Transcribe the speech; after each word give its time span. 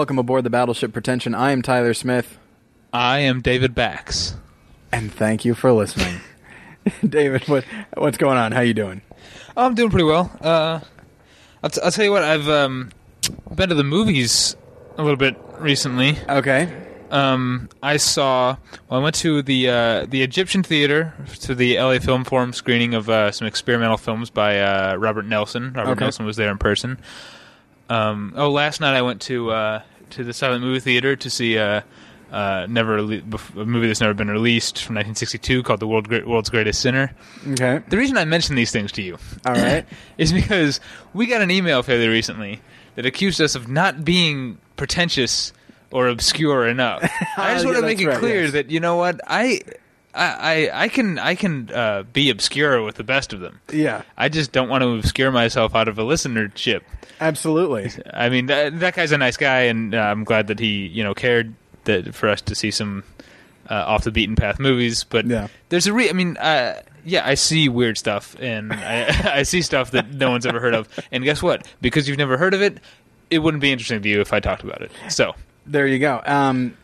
welcome 0.00 0.18
aboard 0.18 0.42
the 0.44 0.48
Battleship 0.48 0.94
Pretension. 0.94 1.34
I 1.34 1.50
am 1.50 1.60
Tyler 1.60 1.92
Smith, 1.92 2.38
I 2.90 3.18
am 3.18 3.42
David 3.42 3.74
Bax. 3.74 4.34
and 4.90 5.12
thank 5.12 5.44
you 5.44 5.54
for 5.54 5.72
listening. 5.72 6.22
David, 7.06 7.46
what 7.46 7.64
what's 7.98 8.16
going 8.16 8.38
on? 8.38 8.52
How 8.52 8.62
you 8.62 8.72
doing? 8.72 9.02
I'm 9.58 9.74
doing 9.74 9.90
pretty 9.90 10.04
well. 10.06 10.32
Uh, 10.40 10.80
I'll, 11.62 11.68
t- 11.68 11.82
I'll 11.84 11.90
tell 11.90 12.06
you 12.06 12.12
what, 12.12 12.22
I've 12.22 12.48
um, 12.48 12.92
been 13.54 13.68
to 13.68 13.74
the 13.74 13.84
movies 13.84 14.56
a 14.96 15.02
little 15.02 15.18
bit 15.18 15.36
recently. 15.58 16.16
Okay. 16.26 16.74
Um, 17.10 17.68
I 17.82 17.98
saw. 17.98 18.56
Well, 18.88 19.00
I 19.00 19.02
went 19.02 19.16
to 19.16 19.42
the 19.42 19.68
uh, 19.68 20.06
the 20.06 20.22
Egyptian 20.22 20.62
Theater 20.62 21.12
to 21.40 21.54
the 21.54 21.76
LA 21.78 21.98
Film 21.98 22.24
Forum 22.24 22.54
screening 22.54 22.94
of 22.94 23.10
uh, 23.10 23.32
some 23.32 23.46
experimental 23.46 23.98
films 23.98 24.30
by 24.30 24.60
uh, 24.60 24.94
Robert 24.94 25.26
Nelson. 25.26 25.74
Robert 25.74 25.90
Okay. 25.90 26.04
Nelson 26.06 26.24
was 26.24 26.38
there 26.38 26.50
in 26.50 26.56
person. 26.56 26.98
Um, 27.90 28.32
oh, 28.36 28.50
last 28.50 28.80
night 28.80 28.94
I 28.96 29.02
went 29.02 29.20
to 29.22 29.50
uh, 29.50 29.82
to 30.10 30.24
the 30.24 30.32
Silent 30.32 30.62
Movie 30.64 30.80
Theater 30.80 31.16
to 31.16 31.28
see 31.30 31.58
uh, 31.58 31.80
uh, 32.32 32.66
never 32.68 32.98
a 32.98 33.02
movie 33.02 33.86
that's 33.88 34.00
never 34.00 34.14
been 34.14 34.30
released 34.30 34.76
from 34.84 34.94
1962 34.94 35.62
called 35.64 35.80
The 35.80 35.86
World 35.88 36.08
Great- 36.08 36.26
World's 36.28 36.48
Greatest 36.50 36.80
Sinner. 36.80 37.12
Okay. 37.52 37.80
The 37.88 37.96
reason 37.96 38.16
I 38.16 38.24
mention 38.24 38.54
these 38.54 38.70
things 38.70 38.92
to 38.92 39.02
you 39.02 39.18
All 39.44 39.52
right. 39.54 39.84
is 40.18 40.32
because 40.32 40.80
we 41.12 41.26
got 41.26 41.42
an 41.42 41.50
email 41.50 41.82
fairly 41.82 42.06
recently 42.08 42.60
that 42.94 43.04
accused 43.06 43.40
us 43.40 43.54
of 43.56 43.68
not 43.68 44.04
being 44.04 44.58
pretentious 44.76 45.52
or 45.90 46.06
obscure 46.06 46.68
enough. 46.68 47.02
I 47.36 47.54
just 47.54 47.64
Yeah, 47.64 47.72
want 47.72 47.80
to 47.80 47.86
make 47.86 48.00
it 48.00 48.06
right, 48.06 48.18
clear 48.18 48.42
yes. 48.44 48.52
that 48.52 48.70
you 48.70 48.78
know 48.78 48.94
what 48.96 49.20
I. 49.26 49.60
I, 50.14 50.68
I 50.70 50.84
I 50.84 50.88
can 50.88 51.18
I 51.18 51.34
can 51.34 51.70
uh, 51.72 52.02
be 52.12 52.30
obscure 52.30 52.82
with 52.82 52.96
the 52.96 53.04
best 53.04 53.32
of 53.32 53.40
them. 53.40 53.60
Yeah. 53.72 54.02
I 54.16 54.28
just 54.28 54.52
don't 54.52 54.68
want 54.68 54.82
to 54.82 54.88
obscure 54.94 55.30
myself 55.30 55.74
out 55.74 55.88
of 55.88 55.98
a 55.98 56.02
listenership. 56.02 56.80
Absolutely. 57.20 57.90
I 58.12 58.28
mean 58.28 58.46
that, 58.46 58.80
that 58.80 58.94
guy's 58.94 59.12
a 59.12 59.18
nice 59.18 59.36
guy, 59.36 59.62
and 59.62 59.94
uh, 59.94 59.98
I'm 59.98 60.24
glad 60.24 60.46
that 60.48 60.58
he 60.58 60.86
you 60.86 61.04
know 61.04 61.14
cared 61.14 61.54
that 61.84 62.14
for 62.14 62.28
us 62.28 62.40
to 62.42 62.54
see 62.54 62.70
some 62.70 63.04
uh, 63.68 63.74
off 63.86 64.04
the 64.04 64.10
beaten 64.10 64.36
path 64.36 64.58
movies. 64.58 65.04
But 65.04 65.26
Yeah. 65.26 65.48
there's 65.68 65.86
a 65.86 65.92
re. 65.92 66.08
I 66.10 66.12
mean, 66.12 66.36
uh, 66.38 66.80
yeah, 67.04 67.26
I 67.26 67.34
see 67.34 67.68
weird 67.68 67.96
stuff, 67.98 68.34
and 68.40 68.72
I, 68.72 69.32
I 69.38 69.42
see 69.44 69.62
stuff 69.62 69.92
that 69.92 70.12
no 70.12 70.30
one's 70.30 70.46
ever 70.46 70.60
heard 70.60 70.74
of. 70.74 70.88
And 71.12 71.22
guess 71.24 71.42
what? 71.42 71.66
Because 71.80 72.08
you've 72.08 72.18
never 72.18 72.36
heard 72.36 72.54
of 72.54 72.62
it, 72.62 72.78
it 73.30 73.38
wouldn't 73.40 73.60
be 73.60 73.70
interesting 73.70 74.02
to 74.02 74.08
you 74.08 74.20
if 74.20 74.32
I 74.32 74.40
talked 74.40 74.64
about 74.64 74.82
it. 74.82 74.90
So 75.08 75.34
There 75.66 75.86
you 75.86 75.98
go. 75.98 76.20
Um, 76.26 76.76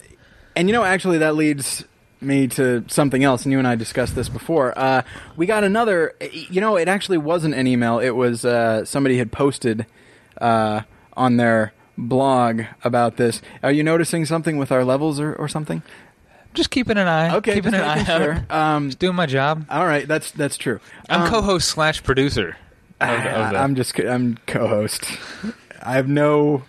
and 0.54 0.68
you 0.68 0.72
know, 0.72 0.84
actually, 0.84 1.18
that 1.18 1.34
leads 1.34 1.84
me 2.20 2.48
to 2.48 2.84
something 2.88 3.22
else. 3.24 3.44
And 3.44 3.52
you 3.52 3.58
and 3.58 3.66
I 3.68 3.74
discussed 3.74 4.14
this 4.14 4.28
before. 4.28 4.76
Uh, 4.78 5.02
we 5.36 5.46
got 5.46 5.64
another. 5.64 6.14
You 6.32 6.60
know, 6.60 6.76
it 6.76 6.88
actually 6.88 7.18
wasn't 7.18 7.54
an 7.54 7.66
email. 7.66 7.98
It 7.98 8.10
was 8.10 8.44
uh, 8.44 8.84
somebody 8.84 9.18
had 9.18 9.32
posted 9.32 9.86
uh, 10.40 10.82
on 11.14 11.36
their 11.36 11.72
blog 11.98 12.62
about 12.84 13.16
this. 13.16 13.40
Are 13.62 13.72
you 13.72 13.82
noticing 13.82 14.24
something 14.26 14.58
with 14.58 14.70
our 14.72 14.84
levels 14.84 15.18
or, 15.20 15.34
or 15.34 15.48
something? 15.48 15.82
just 16.54 16.70
keeping 16.70 16.96
an 16.96 17.06
eye. 17.06 17.36
Okay, 17.36 17.54
keeping 17.54 17.74
an 17.74 17.82
eye 17.82 18.00
out. 18.00 18.06
sure. 18.06 18.46
Um, 18.48 18.88
Just 18.88 18.98
doing 18.98 19.14
my 19.14 19.26
job. 19.26 19.66
all 19.68 19.84
right, 19.86 20.08
that's 20.08 20.30
that's 20.30 20.56
true. 20.56 20.80
I'm 21.08 21.22
Um, 21.22 21.28
co-host 21.28 21.68
slash 21.68 22.02
producer. 22.02 22.56
Of, 22.98 23.10
of 23.10 23.54
I'm 23.54 23.74
just 23.74 23.98
I'm 23.98 24.38
co-host. 24.46 25.04
I 25.82 25.92
have 25.92 26.08
no, 26.08 26.62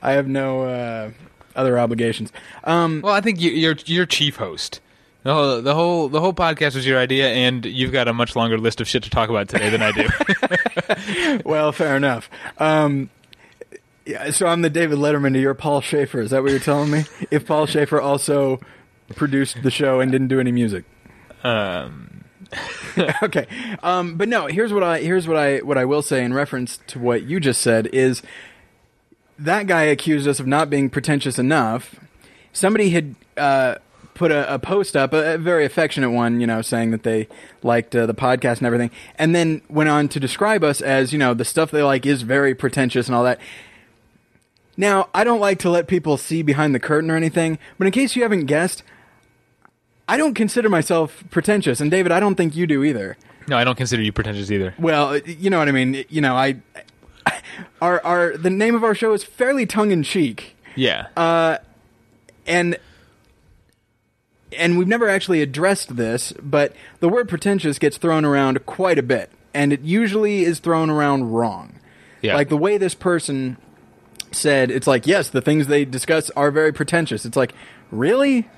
I 0.00 0.12
have 0.12 0.26
no 0.26 0.62
uh, 0.62 1.10
other 1.56 1.78
obligations. 1.78 2.32
Um, 2.64 3.00
Well, 3.02 3.14
I 3.14 3.20
think 3.20 3.40
you, 3.40 3.50
you're 3.50 3.76
you're 3.86 4.06
chief 4.06 4.36
host. 4.36 4.80
The 5.24 5.32
whole, 5.32 5.62
the 5.62 5.74
whole 5.74 6.08
the 6.08 6.20
whole 6.20 6.32
podcast 6.32 6.74
was 6.74 6.84
your 6.86 6.98
idea, 6.98 7.28
and 7.28 7.64
you've 7.64 7.92
got 7.92 8.08
a 8.08 8.12
much 8.12 8.34
longer 8.34 8.58
list 8.58 8.80
of 8.80 8.88
shit 8.88 9.04
to 9.04 9.10
talk 9.10 9.28
about 9.30 9.48
today 9.48 9.70
than 9.70 9.80
I 9.80 9.92
do. 9.92 11.40
well, 11.44 11.70
fair 11.70 11.96
enough. 11.96 12.28
Um, 12.58 13.08
yeah, 14.04 14.32
so 14.32 14.48
I'm 14.48 14.62
the 14.62 14.70
David 14.70 14.98
Letterman 14.98 15.32
to 15.34 15.40
your 15.40 15.54
Paul 15.54 15.80
Shaffer. 15.80 16.20
Is 16.20 16.30
that 16.32 16.42
what 16.42 16.50
you're 16.50 16.58
telling 16.60 16.90
me? 16.90 17.04
If 17.30 17.46
Paul 17.46 17.66
Shaffer 17.66 18.00
also 18.00 18.58
produced 19.14 19.62
the 19.62 19.70
show 19.70 20.00
and 20.00 20.10
didn't 20.10 20.26
do 20.28 20.40
any 20.40 20.50
music. 20.50 20.84
um, 21.44 22.24
okay. 23.22 23.46
Um, 23.82 24.16
but 24.16 24.28
no, 24.28 24.46
here's 24.46 24.72
what 24.72 24.82
I 24.82 24.98
here's 25.00 25.26
what 25.28 25.36
I 25.36 25.58
what 25.58 25.78
I 25.78 25.84
will 25.84 26.02
say 26.02 26.24
in 26.24 26.34
reference 26.34 26.78
to 26.88 26.98
what 26.98 27.22
you 27.22 27.40
just 27.40 27.62
said 27.62 27.86
is 27.92 28.22
that 29.38 29.66
guy 29.66 29.82
accused 29.84 30.28
us 30.28 30.40
of 30.40 30.46
not 30.46 30.70
being 30.70 30.90
pretentious 30.90 31.38
enough. 31.38 31.96
Somebody 32.52 32.90
had 32.90 33.14
uh, 33.36 33.76
put 34.14 34.30
a, 34.30 34.54
a 34.54 34.58
post 34.58 34.96
up, 34.96 35.12
a, 35.12 35.34
a 35.34 35.38
very 35.38 35.64
affectionate 35.64 36.10
one, 36.10 36.40
you 36.40 36.46
know, 36.46 36.62
saying 36.62 36.90
that 36.90 37.02
they 37.02 37.28
liked 37.62 37.96
uh, 37.96 38.06
the 38.06 38.14
podcast 38.14 38.58
and 38.58 38.66
everything, 38.66 38.90
and 39.16 39.34
then 39.34 39.62
went 39.68 39.88
on 39.88 40.08
to 40.08 40.20
describe 40.20 40.62
us 40.62 40.80
as 40.80 41.12
you 41.12 41.18
know 41.18 41.34
the 41.34 41.44
stuff 41.44 41.70
they 41.70 41.82
like 41.82 42.04
is 42.06 42.22
very 42.22 42.54
pretentious 42.54 43.06
and 43.06 43.14
all 43.14 43.24
that. 43.24 43.40
Now, 44.76 45.08
I 45.12 45.22
don't 45.24 45.40
like 45.40 45.58
to 45.60 45.70
let 45.70 45.86
people 45.86 46.16
see 46.16 46.42
behind 46.42 46.74
the 46.74 46.80
curtain 46.80 47.10
or 47.10 47.16
anything, 47.16 47.58
but 47.78 47.86
in 47.86 47.92
case 47.92 48.16
you 48.16 48.22
haven't 48.22 48.46
guessed, 48.46 48.82
I 50.08 50.16
don't 50.16 50.34
consider 50.34 50.68
myself 50.68 51.24
pretentious, 51.30 51.80
and 51.80 51.90
David, 51.90 52.10
I 52.12 52.20
don't 52.20 52.36
think 52.36 52.56
you 52.56 52.66
do 52.66 52.82
either. 52.84 53.16
no, 53.48 53.56
I 53.56 53.64
don't 53.64 53.76
consider 53.76 54.02
you 54.02 54.12
pretentious 54.12 54.50
either. 54.50 54.74
Well, 54.78 55.18
you 55.18 55.50
know 55.50 55.58
what 55.58 55.68
I 55.68 55.72
mean. 55.72 56.04
You 56.08 56.20
know, 56.20 56.34
I, 56.34 56.56
our 57.80 58.04
our 58.04 58.36
the 58.36 58.50
name 58.50 58.74
of 58.74 58.84
our 58.84 58.94
show 58.94 59.12
is 59.12 59.24
fairly 59.24 59.66
tongue 59.66 59.90
in 59.90 60.02
cheek, 60.02 60.56
Yeah. 60.76 61.08
Uh, 61.16 61.58
and 62.46 62.78
and 64.56 64.78
we've 64.78 64.88
never 64.88 65.08
actually 65.08 65.40
addressed 65.42 65.96
this, 65.96 66.32
but 66.42 66.74
the 67.00 67.08
word 67.08 67.28
pretentious 67.28 67.78
gets 67.78 67.96
thrown 67.96 68.24
around 68.24 68.64
quite 68.66 68.98
a 68.98 69.02
bit, 69.02 69.30
and 69.54 69.72
it 69.72 69.80
usually 69.80 70.44
is 70.44 70.58
thrown 70.58 70.90
around 70.90 71.32
wrong. 71.32 71.78
Yeah. 72.20 72.34
Like 72.34 72.48
the 72.48 72.56
way 72.56 72.78
this 72.78 72.94
person 72.94 73.56
said, 74.30 74.70
it's 74.70 74.86
like 74.86 75.06
yes, 75.06 75.30
the 75.30 75.40
things 75.40 75.66
they 75.66 75.84
discuss 75.84 76.30
are 76.30 76.50
very 76.50 76.72
pretentious. 76.72 77.24
It's 77.24 77.36
like 77.36 77.54
really. 77.90 78.48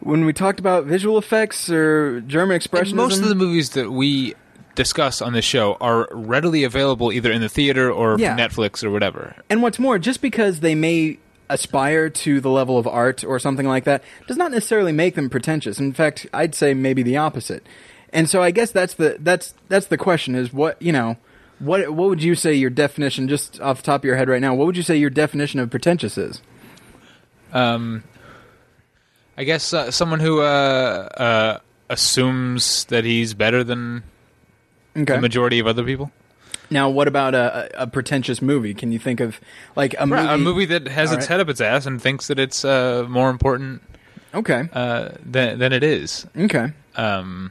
When 0.00 0.24
we 0.24 0.32
talked 0.32 0.58
about 0.58 0.86
visual 0.86 1.16
effects 1.16 1.70
or 1.70 2.22
German 2.22 2.60
And 2.72 2.92
most 2.96 3.20
of 3.20 3.28
the 3.28 3.36
movies 3.36 3.70
that 3.70 3.92
we 3.92 4.34
discuss 4.74 5.20
on 5.20 5.32
this 5.32 5.44
show 5.44 5.76
are 5.80 6.08
readily 6.12 6.64
available 6.64 7.12
either 7.12 7.30
in 7.30 7.40
the 7.40 7.48
theater 7.48 7.90
or 7.90 8.18
Yeah. 8.18 8.36
Netflix 8.36 8.82
or 8.82 8.90
whatever. 8.90 9.36
And 9.50 9.62
what's 9.62 9.78
more, 9.78 9.98
just 9.98 10.20
because 10.22 10.60
they 10.60 10.74
may 10.74 11.18
aspire 11.50 12.08
to 12.08 12.40
the 12.40 12.48
level 12.48 12.78
of 12.78 12.86
art 12.86 13.22
or 13.24 13.38
something 13.38 13.66
like 13.68 13.84
that 13.84 14.02
does 14.26 14.36
not 14.38 14.50
necessarily 14.50 14.92
make 14.92 15.14
them 15.14 15.28
pretentious. 15.28 15.78
In 15.78 15.92
fact, 15.92 16.26
I'd 16.32 16.54
say 16.54 16.72
maybe 16.72 17.02
the 17.02 17.18
opposite. 17.18 17.66
And 18.10 18.28
so 18.28 18.42
I 18.42 18.50
guess 18.50 18.70
that's 18.70 18.94
the 18.94 19.16
that's 19.20 19.54
that's 19.68 19.86
the 19.86 19.98
question 19.98 20.34
is 20.34 20.52
what, 20.52 20.80
you 20.80 20.92
know, 20.92 21.16
what 21.58 21.90
what 21.90 22.08
would 22.08 22.22
you 22.22 22.34
say 22.34 22.54
your 22.54 22.70
definition 22.70 23.28
just 23.28 23.60
off 23.60 23.78
the 23.78 23.82
top 23.82 24.00
of 24.00 24.04
your 24.04 24.16
head 24.16 24.28
right 24.28 24.40
now, 24.40 24.54
what 24.54 24.66
would 24.66 24.76
you 24.76 24.82
say 24.82 24.96
your 24.96 25.10
definition 25.10 25.60
of 25.60 25.70
pretentious 25.70 26.16
is? 26.16 26.40
Um, 27.52 28.04
I 29.36 29.44
guess 29.44 29.72
uh, 29.74 29.90
someone 29.90 30.20
who 30.20 30.40
uh, 30.40 31.08
uh, 31.16 31.58
assumes 31.90 32.84
that 32.86 33.04
he's 33.04 33.34
better 33.34 33.62
than 33.64 34.02
Okay. 34.96 35.14
the 35.14 35.20
majority 35.20 35.58
of 35.58 35.66
other 35.66 35.84
people. 35.84 36.10
now, 36.70 36.88
what 36.90 37.08
about 37.08 37.34
a, 37.34 37.70
a, 37.82 37.86
pretentious 37.86 38.42
movie? 38.42 38.74
Can 38.74 38.92
you 38.92 38.98
think 38.98 39.20
of 39.20 39.40
like 39.76 39.94
a 39.98 40.06
movie 40.06 40.26
a 40.28 40.38
movie 40.38 40.64
that 40.66 40.86
has 40.88 41.10
All 41.10 41.16
its 41.16 41.24
right. 41.24 41.30
head 41.30 41.40
up 41.40 41.48
its 41.48 41.60
ass 41.60 41.86
and 41.86 42.00
thinks 42.00 42.26
that 42.28 42.38
it's 42.38 42.64
uh, 42.64 43.06
more 43.08 43.30
important 43.30 43.82
Okay. 44.34 44.68
uh, 44.72 45.10
than 45.24 45.58
than 45.58 45.72
it 45.72 45.82
is. 45.82 46.26
Okay. 46.36 46.72
Um, 46.96 47.50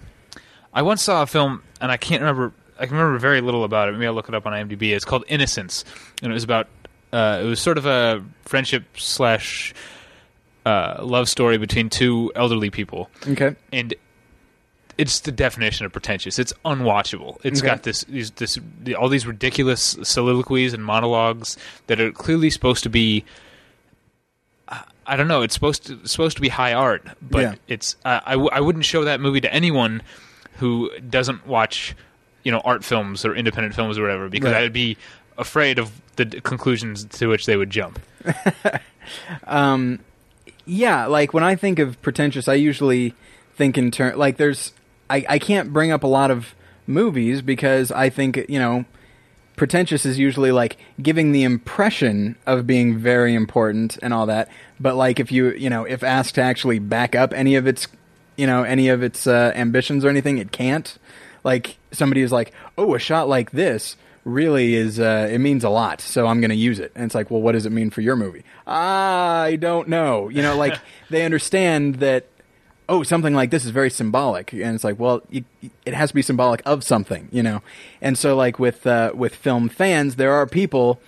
I 0.73 0.81
once 0.83 1.01
saw 1.03 1.21
a 1.23 1.27
film, 1.27 1.61
and 1.79 1.91
I 1.91 1.97
can't 1.97 2.21
remember. 2.21 2.53
I 2.79 2.85
can 2.87 2.95
remember 2.97 3.19
very 3.19 3.41
little 3.41 3.63
about 3.63 3.89
it. 3.89 3.91
Maybe 3.93 4.07
I'll 4.07 4.13
look 4.13 4.29
it 4.29 4.35
up 4.35 4.45
on 4.47 4.53
IMDb. 4.53 4.93
It's 4.95 5.05
called 5.05 5.23
Innocence, 5.27 5.85
and 6.23 6.31
it 6.31 6.33
was 6.33 6.43
about. 6.43 6.67
Uh, 7.13 7.41
it 7.43 7.45
was 7.45 7.59
sort 7.59 7.77
of 7.77 7.85
a 7.85 8.23
friendship 8.45 8.83
slash 8.97 9.73
uh, 10.65 10.97
love 11.01 11.27
story 11.27 11.57
between 11.57 11.89
two 11.89 12.31
elderly 12.35 12.69
people, 12.69 13.09
Okay. 13.27 13.55
and 13.73 13.93
it's 14.97 15.21
the 15.21 15.31
definition 15.31 15.85
of 15.85 15.91
pretentious. 15.91 16.37
It's 16.39 16.53
unwatchable. 16.65 17.37
It's 17.43 17.59
Okay. 17.59 17.67
got 17.69 17.83
this, 17.83 18.03
these, 18.05 18.31
this, 18.31 18.57
the, 18.83 18.95
all 18.95 19.09
these 19.09 19.25
ridiculous 19.25 19.97
soliloquies 20.03 20.73
and 20.73 20.83
monologues 20.83 21.57
that 21.87 21.99
are 22.01 22.11
clearly 22.11 22.49
supposed 22.49 22.83
to 22.83 22.89
be. 22.89 23.23
I- 25.07 25.15
don't 25.17 25.27
know. 25.27 25.41
It's 25.41 25.53
supposed 25.53 25.87
to 25.87 26.07
supposed 26.07 26.37
to 26.37 26.41
be 26.41 26.49
high 26.49 26.73
art, 26.73 27.05
but 27.21 27.41
Yeah. 27.41 27.55
it's. 27.67 27.95
Uh, 28.05 28.21
I, 28.25 28.31
w- 28.33 28.49
I 28.53 28.61
wouldn't 28.61 28.85
show 28.85 29.03
that 29.03 29.19
movie 29.19 29.41
to 29.41 29.53
anyone 29.53 30.01
who 30.57 30.89
doesn't 31.09 31.45
watch, 31.47 31.95
you 32.43 32.51
know, 32.51 32.61
art 32.63 32.83
films 32.85 33.25
or 33.25 33.35
independent 33.35 33.75
films 33.75 33.97
or 33.97 34.03
whatever, 34.03 34.29
because 34.29 34.53
Right. 34.53 34.63
I'd 34.63 34.73
be 34.73 34.95
afraid 35.37 35.79
of 35.79 35.91
the 36.17 36.25
conclusions 36.41 37.03
to 37.05 37.27
which 37.27 37.45
they 37.45 37.57
would 37.57 37.69
jump. 37.71 37.99
Um, 39.47 39.99
yeah, 40.65 41.07
like 41.07 41.33
when 41.33 41.43
I 41.43 41.55
think 41.55 41.79
of 41.79 41.99
pretentious, 42.01 42.47
I 42.47 42.53
usually 42.53 43.13
think 43.55 43.77
in 43.77 43.89
turn 43.91 44.17
like 44.17 44.37
there's 44.37 44.73
I 45.11 45.25
I 45.27 45.39
can't 45.39 45.73
bring 45.73 45.91
up 45.91 46.03
a 46.03 46.07
lot 46.07 46.31
of 46.31 46.55
movies 46.87 47.41
because 47.41 47.91
I 47.91 48.09
think 48.09 48.45
you 48.47 48.59
know 48.59 48.85
pretentious 49.55 50.05
is 50.05 50.17
usually 50.17 50.51
like 50.51 50.77
giving 51.01 51.33
the 51.33 51.43
impression 51.43 52.35
of 52.47 52.65
being 52.65 52.97
very 52.97 53.35
important 53.35 53.97
and 54.01 54.13
all 54.13 54.25
that. 54.25 54.49
But 54.79 54.95
like 54.95 55.19
if 55.19 55.31
you 55.31 55.51
you 55.51 55.69
know 55.69 55.83
if 55.83 56.03
asked 56.03 56.35
to 56.35 56.41
actually 56.41 56.79
back 56.79 57.15
up 57.15 57.33
any 57.33 57.55
of 57.55 57.67
its 57.67 57.87
you 58.37 58.47
know 58.47 58.63
any 58.63 58.89
of 58.89 59.03
its 59.03 59.27
uh, 59.27 59.51
ambitions 59.55 60.05
or 60.05 60.09
anything, 60.09 60.37
it 60.37 60.51
can't. 60.51 60.97
Like 61.43 61.77
somebody 61.91 62.21
is 62.21 62.31
like, 62.31 62.53
oh, 62.77 62.95
a 62.95 62.99
shot 62.99 63.27
like 63.27 63.51
this 63.51 63.97
really 64.23 64.75
is 64.75 64.99
uh, 64.99 65.27
it 65.31 65.39
means 65.39 65.63
a 65.63 65.69
lot 65.69 65.99
so 65.99 66.27
i'm 66.27 66.39
going 66.41 66.49
to 66.49 66.55
use 66.55 66.79
it 66.79 66.91
and 66.93 67.05
it's 67.05 67.15
like 67.15 67.31
well 67.31 67.41
what 67.41 67.53
does 67.53 67.65
it 67.65 67.71
mean 67.71 67.89
for 67.89 68.01
your 68.01 68.15
movie 68.15 68.43
i 68.67 69.57
don't 69.59 69.87
know 69.87 70.29
you 70.29 70.43
know 70.43 70.55
like 70.55 70.77
they 71.09 71.25
understand 71.25 71.95
that 71.95 72.27
oh 72.91 73.03
something 73.03 73.33
like 73.33 73.49
this 73.49 73.65
is 73.65 73.71
very 73.71 73.89
symbolic. 73.89 74.53
And 74.53 74.75
it's 74.75 74.83
like 74.83 74.99
well 74.99 75.21
it, 75.31 75.45
it 75.85 75.93
has 75.93 76.09
to 76.09 76.15
be 76.15 76.21
symbolic 76.21 76.61
of 76.65 76.83
something 76.83 77.29
you 77.31 77.43
know? 77.43 77.61
And 78.01 78.17
so 78.17 78.35
like 78.35 78.59
with 78.59 78.85
uh, 78.85 79.11
with 79.15 79.33
film 79.35 79.69
fans 79.69 80.15
there 80.15 80.33
are 80.33 80.45
people 80.45 80.99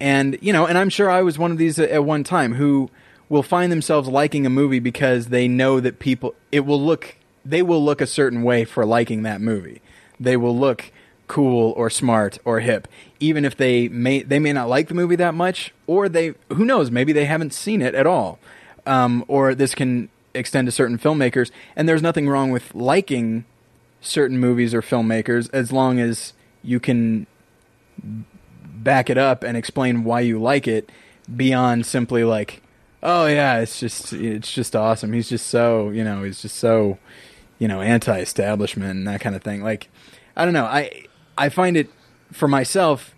and 0.00 0.38
you 0.40 0.52
know 0.52 0.64
and 0.64 0.78
i'm 0.78 0.88
sure 0.88 1.10
i 1.10 1.22
was 1.22 1.40
one 1.40 1.50
of 1.50 1.58
these 1.58 1.76
at 1.76 2.04
one 2.04 2.22
time 2.22 2.54
who 2.54 2.88
will 3.28 3.42
find 3.42 3.70
themselves 3.70 4.08
liking 4.08 4.46
a 4.46 4.50
movie 4.50 4.78
because 4.78 5.26
they 5.26 5.48
know 5.48 5.80
that 5.80 5.98
people 5.98 6.34
it 6.52 6.60
will 6.60 6.80
look 6.80 7.16
they 7.44 7.62
will 7.62 7.82
look 7.82 8.00
a 8.00 8.06
certain 8.06 8.42
way 8.42 8.64
for 8.64 8.84
liking 8.84 9.22
that 9.22 9.40
movie. 9.40 9.80
They 10.20 10.36
will 10.36 10.56
look 10.56 10.90
cool 11.26 11.72
or 11.72 11.90
smart 11.90 12.38
or 12.44 12.60
hip 12.60 12.88
even 13.20 13.44
if 13.44 13.56
they 13.56 13.86
may 13.88 14.22
they 14.22 14.38
may 14.38 14.52
not 14.52 14.68
like 14.68 14.88
the 14.88 14.94
movie 14.94 15.16
that 15.16 15.34
much 15.34 15.74
or 15.86 16.08
they 16.08 16.32
who 16.50 16.64
knows 16.64 16.90
maybe 16.90 17.12
they 17.12 17.26
haven't 17.26 17.52
seen 17.52 17.82
it 17.82 17.94
at 17.94 18.06
all. 18.06 18.38
Um, 18.86 19.24
or 19.28 19.54
this 19.54 19.74
can 19.74 20.08
extend 20.38 20.66
to 20.66 20.72
certain 20.72 20.98
filmmakers 20.98 21.50
and 21.76 21.88
there's 21.88 22.02
nothing 22.02 22.28
wrong 22.28 22.50
with 22.50 22.74
liking 22.74 23.44
certain 24.00 24.38
movies 24.38 24.72
or 24.72 24.80
filmmakers 24.80 25.50
as 25.52 25.72
long 25.72 25.98
as 25.98 26.32
you 26.62 26.78
can 26.78 27.26
back 28.02 29.10
it 29.10 29.18
up 29.18 29.42
and 29.42 29.56
explain 29.56 30.04
why 30.04 30.20
you 30.20 30.40
like 30.40 30.68
it 30.68 30.90
beyond 31.34 31.84
simply 31.84 32.24
like 32.24 32.62
oh 33.02 33.26
yeah 33.26 33.58
it's 33.58 33.80
just 33.80 34.12
it's 34.12 34.52
just 34.52 34.74
awesome. 34.74 35.12
He's 35.12 35.28
just 35.28 35.48
so 35.48 35.90
you 35.90 36.04
know 36.04 36.22
he's 36.22 36.42
just 36.42 36.56
so 36.56 36.98
you 37.58 37.68
know 37.68 37.80
anti-establishment 37.80 38.90
and 38.90 39.08
that 39.08 39.20
kind 39.20 39.36
of 39.36 39.42
thing. 39.42 39.62
Like 39.62 39.88
i 40.36 40.44
don't 40.44 40.54
know. 40.54 40.64
I 40.64 41.06
I 41.36 41.48
find 41.48 41.76
it 41.76 41.90
for 42.32 42.48
myself 42.48 43.14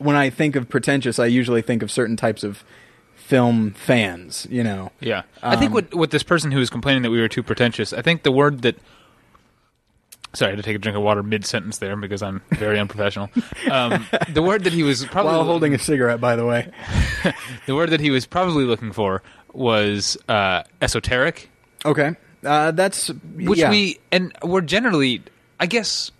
when 0.00 0.16
I 0.16 0.30
think 0.30 0.56
of 0.56 0.68
pretentious, 0.68 1.18
I 1.18 1.26
usually 1.26 1.60
think 1.60 1.82
of 1.82 1.90
certain 1.90 2.16
types 2.16 2.42
of 2.42 2.64
film 3.30 3.70
fans. 3.70 4.46
You 4.50 4.64
know, 4.64 4.90
Yeah, 5.00 5.22
I 5.40 5.56
think 5.56 5.72
what 5.72 5.94
what 5.94 6.10
this 6.10 6.24
person 6.24 6.50
who 6.50 6.58
was 6.58 6.68
complaining 6.68 7.02
that 7.02 7.10
we 7.10 7.20
were 7.20 7.28
too 7.28 7.44
pretentious. 7.44 7.92
I 7.94 8.02
think 8.02 8.24
the 8.24 8.32
word 8.32 8.62
that. 8.62 8.76
Sorry, 10.32 10.50
I 10.50 10.52
had 10.54 10.58
to 10.58 10.62
take 10.62 10.76
a 10.76 10.78
drink 10.78 10.96
of 10.96 11.02
water 11.02 11.22
mid 11.24 11.44
sentence 11.44 11.78
there 11.78 11.96
because 11.96 12.22
I'm 12.22 12.42
very 12.52 12.78
unprofessional. 12.78 13.30
Um, 13.70 14.06
the 14.28 14.42
word 14.42 14.64
that 14.64 14.72
he 14.72 14.82
was 14.82 15.04
probably 15.06 15.32
while 15.32 15.44
holding 15.44 15.74
a 15.74 15.78
cigarette, 15.78 16.20
by 16.20 16.34
the 16.34 16.44
way. 16.44 16.70
the 17.66 17.74
word 17.74 17.90
that 17.90 18.00
he 18.00 18.10
was 18.10 18.26
probably 18.26 18.64
looking 18.64 18.90
for 18.90 19.22
was 19.52 20.16
uh, 20.28 20.62
esoteric, 20.80 21.50
Okay, 21.84 22.16
uh, 22.44 22.72
that's 22.72 23.08
which 23.36 23.58
yeah. 23.60 23.70
we 23.70 23.98
and 24.10 24.32
we're 24.42 24.60
generally, 24.60 25.22
I 25.60 25.66
guess. 25.66 26.10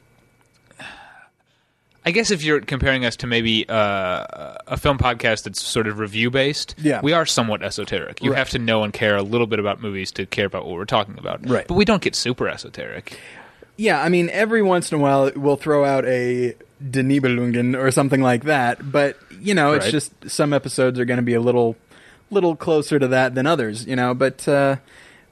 I 2.10 2.12
guess 2.12 2.32
if 2.32 2.42
you're 2.42 2.60
comparing 2.60 3.04
us 3.04 3.14
to 3.18 3.28
maybe 3.28 3.68
uh, 3.68 4.56
a 4.66 4.76
film 4.76 4.98
podcast 4.98 5.44
that's 5.44 5.62
sort 5.62 5.86
of 5.86 6.00
review 6.00 6.28
based, 6.28 6.74
Yeah. 6.76 7.00
we 7.04 7.12
are 7.12 7.24
somewhat 7.24 7.62
esoteric. 7.62 8.20
You 8.20 8.32
Right. 8.32 8.38
have 8.38 8.50
to 8.50 8.58
know 8.58 8.82
and 8.82 8.92
care 8.92 9.14
a 9.16 9.22
little 9.22 9.46
bit 9.46 9.60
about 9.60 9.80
movies 9.80 10.10
to 10.12 10.26
care 10.26 10.46
about 10.46 10.66
what 10.66 10.74
we're 10.74 10.86
talking 10.86 11.14
about. 11.18 11.48
Right. 11.48 11.68
But 11.68 11.74
we 11.74 11.84
don't 11.84 12.02
get 12.02 12.16
super 12.16 12.48
esoteric. 12.48 13.16
Yeah, 13.76 14.02
I 14.02 14.08
mean, 14.08 14.28
every 14.30 14.60
once 14.60 14.90
in 14.90 14.98
a 14.98 15.00
while 15.00 15.30
we'll 15.36 15.54
throw 15.54 15.84
out 15.84 16.04
a 16.04 16.56
Die 16.90 17.00
Nibelungen 17.02 17.78
or 17.78 17.92
something 17.92 18.20
like 18.20 18.42
that, 18.42 18.90
but 18.90 19.16
you 19.40 19.54
know, 19.54 19.74
it's 19.74 19.84
Right. 19.84 19.92
just 19.92 20.12
some 20.28 20.52
episodes 20.52 20.98
are 20.98 21.04
going 21.04 21.18
to 21.18 21.22
be 21.22 21.34
a 21.34 21.40
little, 21.40 21.76
little 22.32 22.56
closer 22.56 22.98
to 22.98 23.06
that 23.06 23.36
than 23.36 23.46
others, 23.46 23.86
you 23.86 23.94
know. 23.94 24.14
But, 24.14 24.48
uh, 24.48 24.76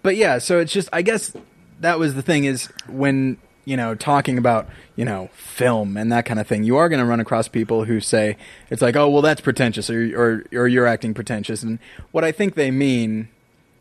but 0.05 0.15
yeah, 0.17 0.39
so 0.39 0.61
it's 0.61 0.73
just, 0.73 0.89
I 0.93 1.03
guess 1.03 1.33
that 1.81 1.99
was 1.99 2.15
the 2.15 2.23
thing 2.23 2.45
is 2.45 2.67
when 2.87 3.37
you 3.69 3.77
know 3.77 3.95
talking 3.95 4.39
about 4.39 4.67
you 4.97 5.05
know 5.05 5.29
film 5.35 5.97
and 5.97 6.11
that 6.11 6.25
kind 6.25 6.41
of 6.41 6.47
thing, 6.47 6.65
you 6.65 6.77
are 6.77 6.89
going 6.89 7.01
to 7.01 7.05
run 7.05 7.21
across 7.21 7.49
people 7.49 7.85
who 7.85 8.01
say 8.01 8.37
it's 8.71 8.81
like, 8.81 8.97
oh, 8.97 9.09
well, 9.09 9.23
that's 9.23 9.41
pretentious, 9.41 9.91
or 9.91 10.19
or 10.19 10.45
or 10.53 10.69
you're 10.69 10.87
acting 10.87 11.15
pretentious, 11.15 11.63
and 11.63 11.79
what 12.11 12.25
I 12.25 12.33
think 12.33 12.55
they 12.55 12.71
mean, 12.71 13.29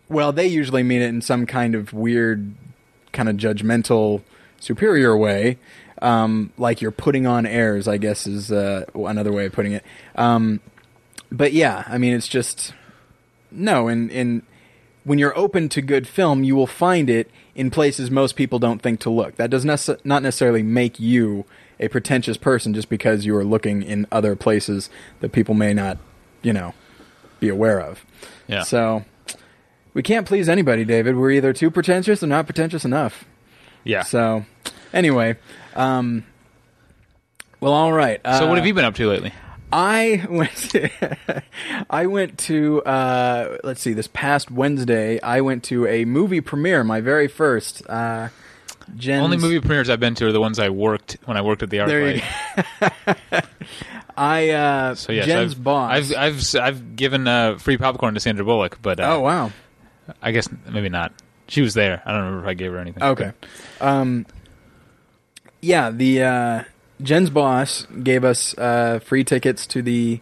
well, 0.10 0.32
they 0.32 0.48
usually 0.48 0.84
mean 0.84 1.02
it 1.02 1.08
in 1.08 1.22
some 1.22 1.46
kind 1.46 1.76
of 1.76 1.94
weird 1.94 2.54
kind 3.14 3.30
of 3.30 3.38
judgmental 3.38 4.22
superior 4.60 5.16
way 5.16 5.58
um, 6.02 6.52
like 6.58 6.82
you're 6.82 6.92
putting 6.92 7.26
on 7.26 7.46
airs 7.46 7.88
i 7.88 7.98
guess 7.98 8.28
is 8.28 8.52
uh, 8.52 8.86
another 8.94 9.32
way 9.32 9.46
of 9.46 9.52
putting 9.54 9.72
it. 9.74 9.84
Um, 10.16 10.60
but 11.32 11.54
yeah 11.54 11.84
i 11.88 11.98
mean 11.98 12.14
it's 12.14 12.28
just 12.28 12.74
no 13.52 13.88
in, 13.88 14.10
in 14.10 14.44
when 15.04 15.20
you're 15.20 15.38
open 15.38 15.70
to 15.70 15.82
good 15.82 16.08
film 16.08 16.44
you 16.44 16.56
will 16.56 16.68
find 16.68 17.10
it 17.10 17.30
in 17.58 17.70
places 17.70 18.10
most 18.10 18.38
people 18.38 18.58
don't 18.60 18.82
think 18.82 19.02
to 19.02 19.10
look 19.10 19.36
that 19.36 19.50
does 19.50 19.66
nece- 19.66 20.00
not 20.06 20.24
necessarily 20.24 20.64
make 20.64 20.98
you 21.00 21.44
a 21.80 21.90
pretentious 21.90 22.38
person 22.38 22.74
just 22.74 22.88
because 22.88 23.26
you 23.26 23.36
are 23.36 23.44
looking 23.44 23.84
in 23.84 24.08
other 24.12 24.36
places 24.36 24.90
that 25.20 25.34
people 25.34 25.54
may 25.54 25.74
not 25.74 25.98
you 26.42 26.54
know 26.54 26.74
be 27.42 27.50
aware 27.50 27.82
of 27.82 28.06
Yeah. 28.48 28.64
so 28.64 29.04
we 29.94 30.02
can't 30.02 30.26
please 30.26 30.48
anybody 30.48 30.86
david 30.86 31.18
we're 31.18 31.32
either 31.32 31.52
too 31.52 31.70
pretentious 31.70 32.24
or 32.24 32.28
not 32.28 32.46
pretentious 32.46 32.86
enough 32.86 33.26
yeah. 33.84 34.04
So, 34.04 34.44
so, 34.66 34.72
anyway, 34.92 35.38
um, 35.74 36.26
well, 37.62 37.72
all 37.74 37.94
right. 37.94 38.20
Uh, 38.26 38.46
what 38.48 38.58
have 38.58 38.68
you 38.68 38.74
been 38.74 38.84
up 38.84 38.96
to 38.96 39.08
lately? 39.08 39.32
I 39.72 40.26
went. 40.30 40.56
To, 40.70 41.44
I 41.90 42.06
went 42.08 42.38
to. 42.40 42.84
Uh, 42.84 43.58
let's 43.64 43.82
see. 43.82 43.94
This 43.94 44.08
past 44.08 44.50
Wednesday, 44.50 45.20
I 45.22 45.42
went 45.42 45.64
to 45.66 45.86
a 45.88 46.06
movie 46.06 46.42
premiere. 46.42 46.84
My 46.84 47.02
very 47.02 47.28
first. 47.28 47.88
Uh, 47.90 48.30
Jen's, 48.96 49.24
Only 49.24 49.38
movie 49.38 49.60
premieres 49.60 49.90
I've 49.90 50.00
been 50.00 50.16
to 50.16 50.28
are 50.28 50.32
the 50.32 50.40
ones 50.40 50.60
I 50.60 50.70
worked 50.70 51.18
when 51.26 51.36
I 51.36 51.42
worked 51.42 51.62
at 51.62 51.70
the 51.70 51.82
art. 51.82 51.90
There. 51.90 52.22
I 54.18 54.50
uh, 54.50 54.96
So 54.96 55.12
yes, 55.12 55.26
Jen's 55.26 55.54
I've, 55.54 55.64
boss. 55.64 56.12
I've 56.12 56.18
I've 56.18 56.56
I've 56.56 56.96
given 56.96 57.28
uh, 57.28 57.58
free 57.58 57.78
popcorn 57.78 58.14
to 58.14 58.20
Sandra 58.20 58.46
Bullock, 58.46 58.80
but 58.82 59.00
uh, 59.00 59.16
oh 59.16 59.20
wow. 59.20 59.52
I 60.22 60.32
guess 60.32 60.48
maybe 60.70 60.90
not. 60.90 61.12
She 61.50 61.62
was 61.62 61.74
there. 61.74 62.02
I 62.06 62.12
don't 62.12 62.22
remember 62.22 62.46
if 62.46 62.50
I 62.50 62.54
gave 62.54 62.72
her 62.72 62.80
anything. 62.80 63.04
Okay. 63.04 63.32
Um, 63.82 64.26
yeah, 65.62 65.92
the 65.92 66.24
uh, 66.24 66.64
Jen's 67.02 67.30
boss 67.30 67.86
gave 68.04 68.24
us 68.24 68.58
uh, 68.58 69.00
free 69.00 69.24
tickets 69.24 69.68
to 69.68 69.82
the 69.82 70.20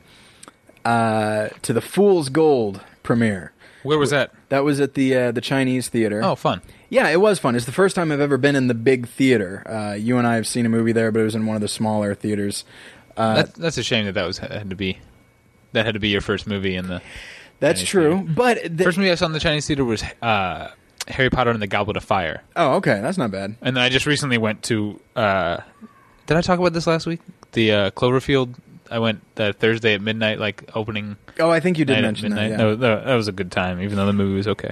uh, 0.84 1.50
to 1.62 1.74
the 1.74 1.82
Fool's 1.82 2.29
Gold 2.29 2.82
premiere. 3.03 3.51
Where 3.84 3.98
was 3.98 4.10
that? 4.10 4.32
That 4.50 4.63
was 4.63 4.79
at 4.79 4.94
the 4.96 5.15
uh, 5.15 5.32
the 5.32 5.41
Chinese 5.41 5.89
theater. 5.89 6.22
Oh, 6.24 6.36
fun. 6.36 6.62
yeah, 6.89 7.08
it 7.10 7.22
was 7.22 7.39
fun. 7.39 7.55
It's 7.55 7.65
the 7.65 7.72
first 7.72 7.96
time 7.96 8.12
I've 8.12 8.20
ever 8.20 8.38
been 8.38 8.55
in 8.55 8.67
the 8.67 8.74
big 8.74 9.08
theater. 9.08 9.63
Uh, 9.67 9.94
you 9.94 10.17
and 10.17 10.25
I 10.27 10.36
have 10.36 10.48
seen 10.48 10.65
a 10.65 10.70
movie 10.70 10.91
there, 10.91 11.12
but 11.12 11.20
it 11.20 11.24
was 11.24 11.36
in 11.36 11.46
one 11.46 11.55
of 11.55 11.62
the 11.62 11.67
smaller 11.67 12.15
theaters. 12.15 12.65
Uh, 13.15 13.36
That, 13.44 13.53
that's 13.55 13.77
a 13.77 13.84
shame 13.84 14.05
that 14.05 14.13
that 14.13 14.25
was 14.25 14.39
had 14.39 14.70
to 14.70 14.75
be 14.75 14.98
that 15.74 15.86
had 15.86 15.94
to 15.94 16.00
be 16.00 16.10
your 16.10 16.22
first 16.22 16.48
movie 16.48 16.75
in 16.75 16.88
the 16.88 17.01
that's 17.60 17.79
Chinese 17.79 17.89
true, 17.89 18.17
theater. 18.17 18.34
but 18.36 18.77
the, 18.77 18.84
first 18.84 18.98
movie 18.98 19.12
I 19.12 19.15
saw 19.15 19.27
in 19.27 19.32
the 19.34 19.39
Chinese 19.39 19.67
theater 19.67 19.86
was 19.86 20.03
uh, 20.22 20.72
Harry 21.08 21.29
Potter 21.29 21.51
and 21.51 21.62
the 21.62 21.67
Goblet 21.67 21.96
of 21.96 22.03
Fire, 22.03 22.41
oh, 22.55 22.75
okay, 22.75 23.00
that's 23.01 23.17
not 23.17 23.32
bad. 23.32 23.55
and 23.62 23.77
then 23.77 23.84
I 23.84 23.89
just 23.89 24.05
recently 24.05 24.38
went 24.38 24.63
to. 24.63 25.00
Uh, 26.25 26.27
did 26.27 26.38
I 26.38 26.41
talk 26.41 26.60
about 26.60 26.74
this 26.74 26.88
last 26.88 27.05
week? 27.05 27.20
The 27.53 27.72
uh, 27.72 27.91
Cloverfield. 27.91 28.55
I 28.91 29.00
went 29.00 29.22
that 29.36 29.58
Thursday 29.58 29.96
at 29.96 30.01
midnight, 30.01 30.39
like 30.39 30.70
opening 30.75 31.17
Oh, 31.39 31.50
I 31.50 31.60
think 31.60 31.79
you 31.79 31.86
did 31.86 31.94
night 31.94 32.00
at 32.00 32.03
mention 32.03 32.36
that. 32.36 32.50
yeah. 32.51 32.58
No, 32.58 32.75
no, 32.75 33.03
that 33.03 33.15
was 33.15 33.27
a 33.27 33.32
good 33.32 33.51
time, 33.51 33.82
even 33.82 33.96
though 33.98 34.05
the 34.05 34.13
movie 34.13 34.36
was 34.36 34.48
okay. 34.48 34.72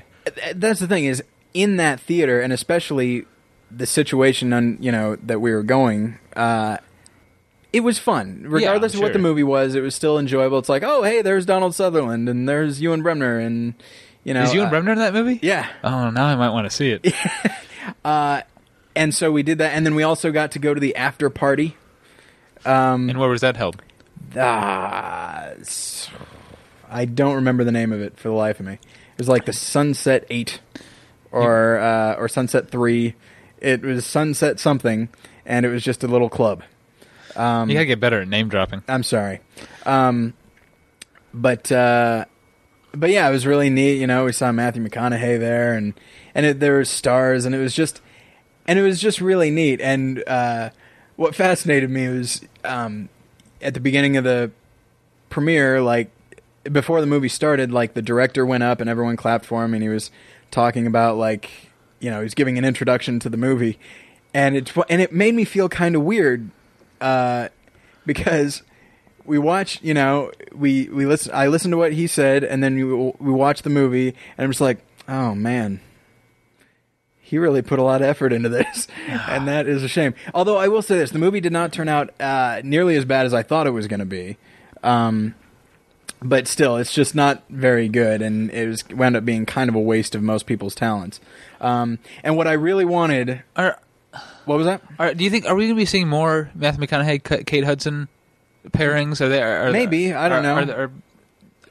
That's 0.56 0.80
the 0.80 0.88
thing 0.88 1.06
is 1.06 1.24
in 1.54 1.78
that 1.78 2.00
theater 2.00 2.40
and 2.40 2.54
especially 2.54 3.26
the 3.72 3.86
situation 3.88 4.54
on 4.54 4.78
you 4.80 4.92
know 4.92 5.16
that 5.18 5.40
we 5.40 5.52
were 5.52 5.64
going 5.64 6.18
uh 6.36 6.78
it 7.72 7.80
was 7.82 7.98
fun 8.00 8.44
regardless 8.48 8.94
of 8.94 9.00
what 9.02 9.14
the 9.14 9.20
movie 9.20 9.44
was 9.44 9.74
it 9.76 9.82
was 9.82 9.94
still 9.96 10.18
enjoyable 10.20 10.58
it's 10.60 10.70
like 10.70 10.84
oh 10.84 11.02
hey 11.04 11.22
there's 11.24 11.46
donald 11.46 11.74
sutherland 11.76 12.30
and 12.30 12.48
there's 12.48 12.82
ewan 12.82 13.02
bremner 13.04 13.40
and 13.40 13.74
you 14.24 14.34
know 14.34 14.44
Is 14.44 14.54
Ewan 14.54 14.68
uh, 14.68 14.70
Bremner 14.70 14.92
in 14.94 14.98
that 15.00 15.14
movie? 15.14 15.40
yeah 15.42 15.68
Oh, 15.84 16.10
now 16.12 16.26
I 16.26 16.36
might 16.36 16.50
want 16.52 16.70
to 16.70 16.76
see 16.76 16.92
it. 16.92 17.14
and 18.96 19.14
so 19.14 19.32
we 19.32 19.44
did 19.44 19.58
that 19.58 19.74
and 19.74 19.86
then 19.86 19.96
we 19.96 20.04
also 20.04 20.32
got 20.32 20.52
to 20.52 20.60
go 20.60 20.74
to 20.74 20.80
the 20.80 20.96
after 20.96 21.30
party. 21.30 21.76
Um 22.66 23.10
and 23.10 23.20
where 23.20 23.30
was 23.30 23.42
that 23.42 23.58
held? 23.58 23.82
s- 25.62 26.10
i 26.90 27.06
don't 27.06 27.36
remember 27.36 27.64
the 27.64 27.72
name 27.72 27.92
of 27.92 28.02
it 28.02 28.18
for 28.18 28.28
the 28.30 28.34
life 28.36 28.60
of 28.60 28.66
me. 28.66 28.74
It 28.74 28.80
was 29.20 29.30
like 29.30 29.46
the 29.46 29.54
sunset 29.54 30.26
8 30.30 30.60
or 31.32 31.78
uh 31.80 32.16
or 32.16 32.28
sunset 32.28 32.70
3 32.70 33.16
it 33.60 33.82
was 33.82 34.06
sunset 34.06 34.60
something 34.60 35.10
and 35.46 35.66
it 35.66 35.70
was 35.70 35.84
just 35.84 36.04
a 36.04 36.08
little 36.08 36.30
club. 36.30 36.64
Um 37.36 37.70
you 37.70 37.76
gotta 37.76 37.86
get 37.86 38.00
better 38.00 38.22
at 38.22 38.28
name 38.28 38.50
dropping. 38.50 38.84
i'm 38.88 39.04
sorry. 39.04 39.40
Um 39.86 40.34
but 41.34 41.72
uh 41.72 42.26
but 42.94 43.10
yeah 43.10 43.28
it 43.28 43.32
was 43.32 43.46
really 43.48 43.70
neat. 43.70 44.00
You 44.00 44.08
know 44.08 44.26
we 44.26 44.32
saw 44.34 44.52
matthew 44.52 44.84
mcconaughey 44.84 45.40
there 45.40 45.74
and 45.74 45.94
and 46.36 46.46
it, 46.46 46.60
there 46.60 46.74
were 46.74 46.86
stars 46.86 47.46
and 47.46 47.54
it 47.56 47.60
was 47.60 47.74
just 47.76 48.02
and 48.68 48.80
it 48.80 48.82
was 48.82 49.00
just 49.00 49.22
really 49.22 49.52
neat 49.52 49.82
and 49.82 50.24
uh 50.28 50.70
what 51.16 51.36
fascinated 51.36 51.90
me 51.90 52.08
was 52.08 52.42
um 52.64 53.10
at 53.62 53.74
the 53.74 53.80
beginning 53.80 54.18
of 54.18 54.24
the 54.24 54.52
premiere 55.30 55.82
like 55.82 56.10
before 56.72 57.02
the 57.02 57.08
movie 57.08 57.30
started 57.30 57.72
like 57.72 57.94
the 57.94 58.02
director 58.02 58.46
went 58.46 58.64
up 58.64 58.80
and 58.80 58.90
everyone 58.90 59.16
clapped 59.16 59.46
for 59.46 59.64
him 59.66 59.74
and 59.74 59.84
he 59.84 59.90
was 59.90 60.12
talking 60.52 60.88
about 60.88 61.18
like 61.18 61.50
you 62.00 62.10
know 62.10 62.20
he 62.20 62.24
was 62.24 62.34
giving 62.34 62.58
an 62.58 62.66
introduction 62.66 63.20
to 63.20 63.30
the 63.30 63.38
movie 63.38 63.78
and 64.34 64.56
it 64.56 64.72
and 64.90 65.02
it 65.02 65.12
made 65.12 65.34
me 65.34 65.44
feel 65.44 65.68
kind 65.68 65.96
of 65.96 66.04
weird 66.04 66.50
uh 67.02 67.50
because 68.06 68.64
we 69.26 69.40
watch, 69.40 69.80
you 69.82 69.94
know, 69.94 70.32
we 70.54 70.90
we 70.90 71.06
listen. 71.06 71.32
I 71.34 71.48
listened 71.48 71.72
to 71.72 71.78
what 71.78 71.94
he 71.94 72.08
said, 72.08 72.44
and 72.44 72.64
then 72.64 72.76
we 72.76 72.84
we 72.84 73.32
watch 73.32 73.62
the 73.62 73.70
movie, 73.70 74.10
and 74.10 74.44
I'm 74.44 74.52
just 74.52 74.62
like, 74.62 74.80
oh 75.08 75.34
man, 75.36 75.80
he 77.26 77.38
really 77.38 77.62
put 77.62 77.80
a 77.80 77.84
lot 77.84 78.02
of 78.02 78.08
effort 78.08 78.34
into 78.34 78.50
this, 78.50 78.88
and 79.08 79.48
that 79.48 79.66
is 79.66 79.82
a 79.82 79.88
shame. 79.88 80.14
Although 80.34 80.58
I 80.58 80.68
will 80.68 80.82
say 80.82 80.98
this, 80.98 81.10
the 81.10 81.20
movie 81.20 81.40
did 81.40 81.54
not 81.54 81.72
turn 81.72 81.88
out 81.88 82.14
uh, 82.20 82.62
nearly 82.64 82.96
as 82.96 83.06
bad 83.06 83.26
as 83.26 83.34
I 83.34 83.42
thought 83.42 83.66
it 83.66 83.72
was 83.72 83.88
going 83.88 84.02
to 84.02 84.06
be. 84.06 84.38
Um, 84.84 85.34
but 86.22 86.48
still, 86.48 86.78
it's 86.78 86.94
just 86.94 87.16
not 87.16 87.44
very 87.50 87.88
good, 87.88 88.22
and 88.22 88.52
it 88.52 88.68
was 88.68 88.88
wound 88.90 89.16
up 89.16 89.26
being 89.26 89.46
kind 89.46 89.70
of 89.70 89.76
a 89.76 89.80
waste 89.80 90.16
of 90.16 90.22
most 90.22 90.46
people's 90.46 90.76
talents. 90.76 91.22
Um, 91.62 91.98
and 92.24 92.36
what 92.36 92.48
I 92.48 92.54
really 92.54 92.86
wanted, 92.86 93.42
Are, 93.56 93.80
what 94.46 94.58
was 94.58 94.66
that? 94.66 94.82
are 95.00 95.14
do 95.14 95.24
you 95.24 95.30
think 95.30 95.46
are 95.46 95.56
we 95.56 95.66
going 95.66 95.76
to 95.76 95.82
be 95.82 95.86
seeing 95.86 96.08
more 96.10 96.52
Matthew 96.54 96.86
McConaughey, 96.86 97.46
Kate 97.46 97.64
Hudson 97.64 98.10
pairings? 98.70 99.22
Are 99.22 99.30
they? 99.30 99.42
Are, 99.42 99.72
Maybe, 99.72 100.14
I 100.14 100.28
don't 100.30 100.44
know. 100.44 100.74
Are, 100.74 100.92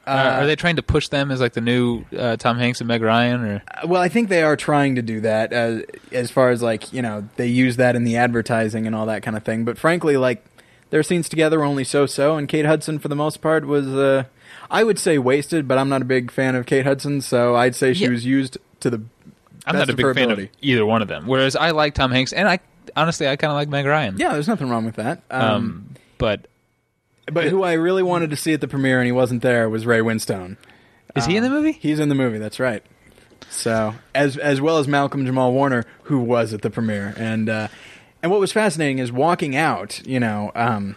are, 0.05 0.17
are, 0.17 0.31
are 0.41 0.45
they 0.45 0.55
trying 0.55 0.75
to 0.77 0.83
push 0.83 1.07
them 1.07 1.31
as 1.31 1.39
like 1.41 1.53
the 1.53 1.61
new 1.61 2.03
uh, 2.17 2.35
Tom 2.37 2.57
Hanks 2.57 2.81
and 2.81 2.87
Meg 2.87 3.01
Ryan? 3.01 3.41
Or 3.43 3.63
Well, 3.85 4.01
I 4.01 4.09
think 4.09 4.29
they 4.29 4.43
are 4.43 4.55
trying 4.55 4.95
to 4.95 5.01
do 5.01 5.21
that 5.21 5.53
as 5.53 5.83
as 6.11 6.31
far 6.31 6.49
as 6.49 6.61
like 6.61 6.91
you 6.93 7.01
know 7.01 7.27
they 7.37 7.47
use 7.47 7.77
that 7.77 7.95
in 7.95 8.03
the 8.03 8.17
advertising 8.17 8.85
and 8.87 8.95
all 8.95 9.05
that 9.05 9.23
kind 9.23 9.37
of 9.37 9.43
thing. 9.43 9.63
But 9.65 9.77
frankly, 9.77 10.17
like 10.17 10.43
their 10.89 11.03
scenes 11.03 11.27
together 11.29 11.59
were 11.59 11.65
only 11.65 11.83
so 11.83 12.05
so, 12.05 12.37
and 12.37 12.47
Kate 12.47 12.65
Hudson 12.65 12.99
for 12.99 13.07
the 13.07 13.15
most 13.15 13.41
part 13.41 13.65
was 13.65 13.87
uh, 13.87 14.25
I 14.69 14.83
would 14.83 14.99
say 14.99 15.17
wasted. 15.17 15.67
But 15.67 15.77
I'm 15.77 15.89
not 15.89 16.01
a 16.01 16.05
big 16.05 16.31
fan 16.31 16.55
of 16.55 16.65
Kate 16.65 16.85
Hudson, 16.85 17.21
so 17.21 17.55
I'd 17.55 17.75
say 17.75 17.93
she 17.93 18.03
Yeah. 18.03 18.09
was 18.11 18.25
used 18.25 18.57
to 18.81 18.89
the. 18.89 18.97
I'm 19.65 19.75
best 19.75 19.87
not 19.87 19.89
a 19.89 19.91
of 19.93 19.97
big 19.97 20.05
fan 20.15 20.23
ability. 20.25 20.43
of 20.43 20.49
either 20.61 20.85
one 20.85 21.01
of 21.01 21.07
them. 21.07 21.25
Whereas 21.25 21.55
I 21.55 21.71
like 21.71 21.93
Tom 21.95 22.11
Hanks, 22.11 22.33
and 22.33 22.47
I 22.49 22.59
honestly 22.97 23.27
I 23.29 23.37
kind 23.37 23.49
of 23.51 23.55
like 23.55 23.69
Meg 23.69 23.85
Ryan. 23.85 24.17
Yeah, 24.17 24.33
there's 24.33 24.49
nothing 24.49 24.69
wrong 24.69 24.83
with 24.83 24.95
that. 24.95 25.21
Um, 25.31 25.41
Um, 25.41 25.89
but 26.17 26.47
but 27.31 27.45
who 27.45 27.63
I 27.63 27.73
really 27.73 28.03
wanted 28.03 28.29
to 28.31 28.35
see 28.35 28.53
at 28.53 28.61
the 28.61 28.67
premiere 28.67 28.99
and 28.99 29.05
he 29.05 29.11
wasn't 29.11 29.41
there 29.41 29.69
was 29.69 29.85
Ray 29.85 29.99
Winstone. 29.99 30.57
is 31.15 31.25
he 31.25 31.35
in 31.37 31.43
the 31.43 31.49
Um, 31.49 31.55
movie? 31.55 31.73
He's 31.73 31.99
in 31.99 32.09
the 32.09 32.15
movie. 32.15 32.37
That's 32.37 32.59
right. 32.59 32.83
So 33.49 33.93
as 34.15 34.37
as 34.37 34.59
well 34.61 34.77
as 34.79 34.87
Malcolm 34.87 35.25
Jamal 35.25 35.53
Warner, 35.53 35.85
who 36.03 36.19
was 36.19 36.53
at 36.53 36.61
the 36.61 36.69
premiere, 36.69 37.13
and 37.17 37.49
uh, 37.49 37.67
and 38.21 38.31
what 38.31 38.39
was 38.39 38.51
fascinating 38.51 38.99
is 38.99 39.11
walking 39.11 39.55
out. 39.55 40.01
You 40.07 40.19
know, 40.19 40.51
um, 40.55 40.95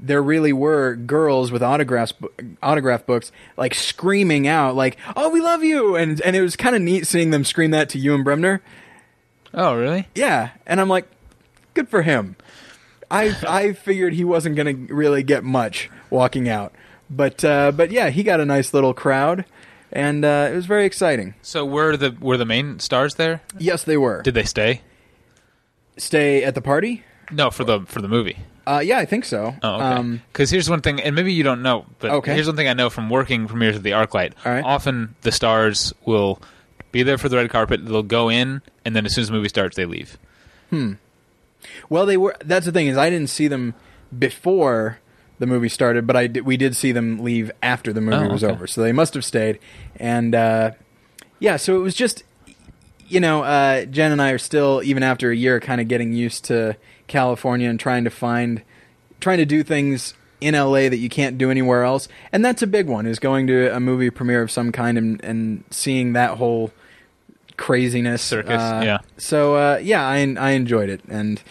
there 0.00 0.22
really 0.22 0.52
were 0.52 0.94
girls 0.94 1.50
with 1.52 1.62
autographs, 1.62 2.14
autograph 2.62 3.04
books, 3.04 3.30
like 3.58 3.74
screaming 3.74 4.46
out, 4.46 4.74
like 4.74 4.96
"Oh, 5.16 5.28
we 5.28 5.40
love 5.40 5.62
you!" 5.62 5.96
and 5.96 6.20
and 6.22 6.34
it 6.34 6.40
was 6.40 6.56
kind 6.56 6.74
of 6.74 6.80
neat 6.82 7.06
seeing 7.06 7.30
them 7.30 7.44
scream 7.44 7.72
that 7.72 7.88
to 7.90 7.98
Ewan 7.98 8.22
Bremner. 8.22 8.62
Oh, 9.52 9.74
really? 9.74 10.06
Yeah, 10.14 10.50
and 10.66 10.80
I'm 10.80 10.88
like, 10.88 11.06
good 11.74 11.88
for 11.88 12.02
him. 12.02 12.36
I 13.10 13.34
I 13.46 13.72
figured 13.72 14.12
he 14.14 14.24
wasn't 14.24 14.56
going 14.56 14.86
to 14.86 14.94
really 14.94 15.22
get 15.22 15.44
much 15.44 15.90
walking 16.10 16.48
out, 16.48 16.72
but 17.08 17.44
uh, 17.44 17.72
but 17.72 17.90
yeah, 17.90 18.10
he 18.10 18.22
got 18.22 18.40
a 18.40 18.44
nice 18.44 18.74
little 18.74 18.92
crowd, 18.94 19.44
and 19.92 20.24
uh, 20.24 20.48
it 20.52 20.54
was 20.54 20.66
very 20.66 20.84
exciting. 20.84 21.34
So 21.42 21.64
were 21.64 21.96
the 21.96 22.16
were 22.20 22.36
the 22.36 22.44
main 22.46 22.78
stars 22.80 23.14
there? 23.14 23.40
Yes, 23.58 23.84
they 23.84 23.96
were. 23.96 24.22
Did 24.22 24.34
they 24.34 24.44
stay? 24.44 24.82
Stay 25.96 26.44
at 26.44 26.54
the 26.54 26.60
party? 26.62 27.02
No, 27.30 27.50
for 27.50 27.64
the 27.64 27.80
for 27.86 28.00
the 28.00 28.08
movie. 28.08 28.38
Uh, 28.66 28.80
yeah, 28.84 28.98
I 28.98 29.06
think 29.06 29.24
so. 29.24 29.54
Oh, 29.62 29.74
okay. 29.76 29.84
Um, 29.84 30.22
Because 30.30 30.50
here's 30.50 30.68
one 30.68 30.82
thing, 30.82 31.00
and 31.00 31.16
maybe 31.16 31.32
you 31.32 31.42
don't 31.42 31.62
know, 31.62 31.86
but 32.00 32.10
Okay. 32.10 32.34
here's 32.34 32.46
one 32.46 32.56
thing 32.56 32.68
I 32.68 32.74
know 32.74 32.90
from 32.90 33.08
working 33.08 33.48
premieres 33.48 33.76
at 33.76 33.82
the 33.82 33.92
ArcLight. 33.92 34.34
All 34.44 34.52
right. 34.52 34.62
Often 34.62 35.14
the 35.22 35.32
stars 35.32 35.94
will 36.04 36.38
be 36.92 37.02
there 37.02 37.16
for 37.16 37.30
the 37.30 37.36
red 37.36 37.48
carpet. 37.48 37.86
They'll 37.86 38.02
go 38.02 38.28
in, 38.28 38.60
and 38.84 38.94
then 38.94 39.06
as 39.06 39.14
soon 39.14 39.22
as 39.22 39.28
the 39.28 39.32
movie 39.34 39.48
starts, 39.48 39.74
they 39.74 39.86
leave. 39.86 40.18
Well, 41.88 42.06
they 42.06 42.16
were. 42.16 42.36
That's 42.44 42.66
the 42.66 42.72
thing 42.72 42.86
is, 42.86 42.96
I 42.96 43.10
didn't 43.10 43.30
see 43.30 43.48
them 43.48 43.74
before 44.16 44.98
the 45.38 45.46
movie 45.46 45.68
started, 45.68 46.06
but 46.06 46.16
I 46.16 46.26
did, 46.26 46.44
we 46.44 46.56
did 46.56 46.74
see 46.74 46.92
them 46.92 47.18
leave 47.22 47.50
after 47.62 47.92
the 47.92 48.00
movie 48.00 48.26
Oh, 48.26 48.32
was 48.32 48.42
okay. 48.44 48.52
over. 48.52 48.66
So 48.66 48.82
they 48.82 48.92
must 48.92 49.14
have 49.14 49.24
stayed, 49.24 49.58
and 49.96 50.34
uh, 50.34 50.70
yeah. 51.38 51.56
So 51.56 51.76
it 51.76 51.80
was 51.80 51.94
just, 51.94 52.24
you 53.06 53.20
know, 53.20 53.42
uh, 53.44 53.84
Jen 53.84 54.12
and 54.12 54.20
I 54.20 54.30
are 54.30 54.38
still 54.38 54.82
even 54.84 55.02
after 55.02 55.30
a 55.30 55.36
year, 55.36 55.60
kind 55.60 55.80
of 55.80 55.88
getting 55.88 56.12
used 56.12 56.44
to 56.46 56.76
California 57.06 57.68
and 57.70 57.78
trying 57.78 58.04
to 58.04 58.10
find, 58.10 58.62
trying 59.20 59.38
to 59.38 59.46
do 59.46 59.62
things 59.62 60.14
in 60.40 60.54
LA 60.54 60.88
that 60.88 60.98
you 60.98 61.08
can't 61.08 61.36
do 61.38 61.50
anywhere 61.50 61.82
else, 61.84 62.08
and 62.32 62.44
that's 62.44 62.62
a 62.62 62.66
big 62.66 62.86
one. 62.86 63.06
Is 63.06 63.18
going 63.18 63.46
to 63.48 63.74
a 63.74 63.80
movie 63.80 64.10
premiere 64.10 64.42
of 64.42 64.50
some 64.50 64.72
kind 64.72 64.96
and, 64.98 65.24
and 65.24 65.64
seeing 65.70 66.12
that 66.14 66.38
whole 66.38 66.70
craziness 67.56 68.22
Circus, 68.22 68.60
uh, 68.60 68.82
yeah. 68.84 68.98
So 69.16 69.54
uh, 69.56 69.80
yeah, 69.82 70.06
I 70.06 70.18
I 70.38 70.50
enjoyed 70.50 70.88
it, 70.90 71.00
and 71.08 71.42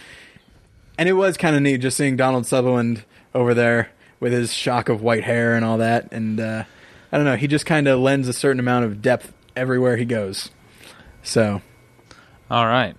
and 0.98 1.08
it 1.10 1.14
was 1.14 1.38
kind 1.38 1.56
of 1.56 1.62
neat 1.62 1.78
just 1.78 1.98
seeing 1.98 2.16
Donald 2.18 2.46
Sutherland 2.46 3.04
over 3.34 3.54
there 3.54 3.90
with 4.20 4.32
his 4.34 4.54
shock 4.54 4.90
of 4.90 5.02
white 5.02 5.24
hair 5.24 5.56
and 5.56 5.64
all 5.64 5.78
that, 5.78 6.12
and 6.12 6.40
uh, 6.40 6.64
I 7.12 7.18
don't 7.18 7.26
know, 7.26 7.36
he 7.36 7.48
just 7.48 7.66
kind 7.66 7.88
of 7.88 8.00
lends 8.00 8.28
a 8.28 8.34
certain 8.34 8.60
amount 8.60 8.86
of 8.86 9.02
depth 9.02 9.34
everywhere 9.56 9.98
he 9.98 10.06
goes. 10.06 10.50
So 11.24 11.62
All 12.50 12.66
right. 12.66 12.96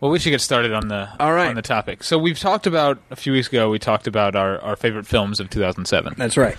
Well, 0.00 0.10
we 0.10 0.18
should 0.18 0.30
get 0.30 0.40
started 0.42 0.72
on 0.72 0.88
the 0.88 1.08
All 1.18 1.32
right. 1.32 1.48
on 1.48 1.54
the 1.54 1.62
topic. 1.62 2.02
So 2.04 2.18
we've 2.18 2.38
talked 2.38 2.66
about 2.66 3.00
a 3.10 3.16
few 3.16 3.32
weeks 3.32 3.48
ago. 3.48 3.70
We 3.70 3.78
talked 3.78 4.06
about 4.06 4.36
our, 4.36 4.58
our 4.60 4.76
favorite 4.76 5.06
films 5.06 5.40
of 5.40 5.48
2007. 5.50 6.14
that's 6.16 6.36
right. 6.36 6.56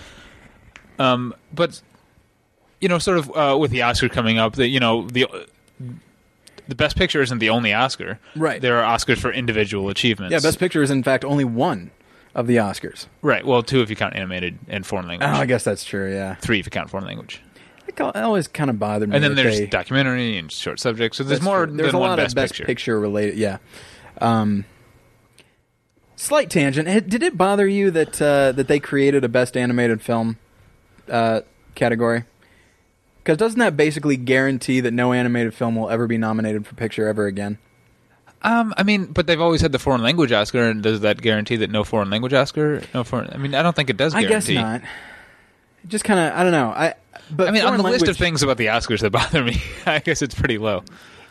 Um, 0.98 1.34
but 1.54 1.80
you 2.80 2.88
know, 2.88 2.98
sort 2.98 3.18
of 3.18 3.30
uh, 3.36 3.56
with 3.58 3.70
the 3.70 3.82
Oscar 3.82 4.08
coming 4.08 4.38
up, 4.38 4.54
that 4.54 4.68
you 4.68 4.80
know 4.80 5.06
the 5.08 5.26
the 6.68 6.74
best 6.74 6.96
picture 6.96 7.20
isn't 7.22 7.38
the 7.38 7.48
only 7.50 7.72
Oscar. 7.74 8.18
Right. 8.36 8.60
There 8.60 8.78
are 8.82 8.96
Oscars 8.96 9.18
for 9.18 9.32
individual 9.32 9.88
achievements. 9.88 10.32
Yeah, 10.32 10.40
Best 10.40 10.58
Picture 10.58 10.82
is 10.82 10.90
in 10.90 11.02
fact 11.02 11.24
only 11.24 11.44
one 11.44 11.90
of 12.34 12.46
the 12.46 12.56
Oscars. 12.56 13.06
Right. 13.22 13.44
Well, 13.44 13.62
two 13.62 13.80
if 13.80 13.90
you 13.90 13.96
count 13.96 14.14
animated 14.14 14.58
and 14.68 14.86
foreign 14.86 15.08
language. 15.08 15.28
Oh. 15.28 15.34
I 15.40 15.46
guess 15.46 15.64
that's 15.64 15.84
true. 15.84 16.12
Yeah, 16.12 16.34
Three 16.36 16.60
if 16.60 16.66
you 16.66 16.70
count 16.70 16.90
foreign 16.90 17.06
language. 17.06 17.40
it 17.88 18.00
always 18.00 18.46
kind 18.46 18.70
of 18.70 18.78
bothered 18.78 19.08
me. 19.08 19.16
And 19.16 19.24
then 19.24 19.34
there's 19.34 19.58
they- 19.58 19.66
documentary 19.66 20.36
and 20.36 20.52
short 20.52 20.78
subjects. 20.78 21.18
So 21.18 21.24
there's 21.24 21.42
more 21.42 21.66
true. 21.66 21.76
There's 21.76 21.88
than 21.88 21.96
a 21.96 21.98
one 22.00 22.10
lot 22.10 22.16
best, 22.16 22.32
of 22.32 22.36
best 22.36 22.52
picture. 22.52 22.64
picture. 22.66 23.00
related. 23.00 23.36
Yeah. 23.38 23.58
Um, 24.20 24.64
slight 26.16 26.50
tangent. 26.50 27.08
Did 27.08 27.22
it 27.22 27.36
bother 27.36 27.66
you 27.66 27.90
that 27.92 28.20
uh, 28.20 28.52
that 28.52 28.68
they 28.68 28.78
created 28.78 29.24
a 29.24 29.28
best 29.28 29.56
animated 29.56 30.02
film 30.02 30.38
uh, 31.08 31.40
category? 31.74 32.24
Because 33.28 33.36
doesn't 33.36 33.58
that 33.58 33.76
basically 33.76 34.16
guarantee 34.16 34.80
that 34.80 34.94
no 34.94 35.12
animated 35.12 35.52
film 35.52 35.76
will 35.76 35.90
ever 35.90 36.06
be 36.06 36.16
nominated 36.16 36.66
for 36.66 36.74
picture 36.76 37.06
ever 37.06 37.26
again? 37.26 37.58
Um, 38.40 38.72
I 38.78 38.84
mean, 38.84 39.04
but 39.04 39.26
they've 39.26 39.38
always 39.38 39.60
had 39.60 39.70
the 39.70 39.78
foreign 39.78 40.02
language 40.02 40.32
Oscar, 40.32 40.70
and 40.70 40.82
does 40.82 41.00
that 41.00 41.20
guarantee 41.20 41.56
that 41.56 41.70
no 41.70 41.84
foreign 41.84 42.08
language 42.08 42.32
Oscar? 42.32 42.80
No 42.94 43.04
foreign. 43.04 43.28
I 43.30 43.36
mean, 43.36 43.54
I 43.54 43.62
don't 43.62 43.76
think 43.76 43.90
it 43.90 43.98
does. 43.98 44.14
I 44.14 44.22
Guarantee. 44.22 44.54
guess 44.54 44.62
not. 44.62 44.82
Just 45.88 46.04
kind 46.04 46.18
of, 46.18 46.38
I 46.38 46.42
don't 46.42 46.52
know. 46.52 46.68
I 46.70 46.94
but 47.30 47.48
I 47.48 47.50
mean, 47.50 47.64
on 47.64 47.76
the 47.76 47.82
list 47.82 48.08
of 48.08 48.16
things 48.16 48.42
about 48.42 48.56
the 48.56 48.68
Oscars 48.68 49.00
that 49.00 49.10
bother 49.12 49.44
me, 49.44 49.60
I 49.84 49.98
guess 49.98 50.22
it's 50.22 50.34
pretty 50.34 50.56
low. 50.56 50.82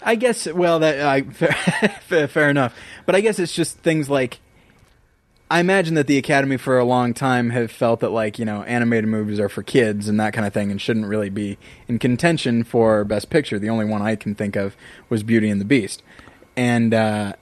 I 0.03 0.13
guess. 0.13 0.45
Well, 0.45 0.77
that 0.81 1.01
I 1.01 1.21
fair, 2.03 2.27
fair 2.27 2.51
enough. 2.51 2.77
But 3.07 3.15
I 3.15 3.21
guess 3.21 3.39
it's 3.39 3.53
just 3.53 3.79
things 3.79 4.07
like. 4.07 4.39
I 5.49 5.61
imagine 5.61 5.93
that 5.95 6.07
the 6.07 6.17
Academy 6.17 6.57
for 6.57 6.77
a 6.77 6.83
long 6.83 7.13
time 7.13 7.51
have 7.51 7.71
felt 7.71 8.01
that 8.01 8.09
like 8.09 8.37
you 8.37 8.43
know 8.45 8.63
animated 8.63 9.09
movies 9.09 9.39
are 9.39 9.47
for 9.49 9.63
kids 9.63 10.09
and 10.09 10.19
that 10.19 10.33
kind 10.33 10.45
of 10.45 10.53
thing 10.53 10.71
and 10.71 10.81
shouldn't 10.81 11.05
really 11.07 11.29
be 11.29 11.57
in 11.87 11.99
contention 11.99 12.63
for 12.65 13.05
Best 13.05 13.29
Picture. 13.29 13.57
The 13.57 13.69
only 13.69 13.85
one 13.85 14.01
I 14.01 14.15
can 14.17 14.35
think 14.35 14.55
of 14.57 14.75
was 15.09 15.23
Beauty 15.23 15.49
and 15.49 15.61
the 15.61 15.65
Beast, 15.65 16.03
and 16.57 16.93
uh, 16.93 17.33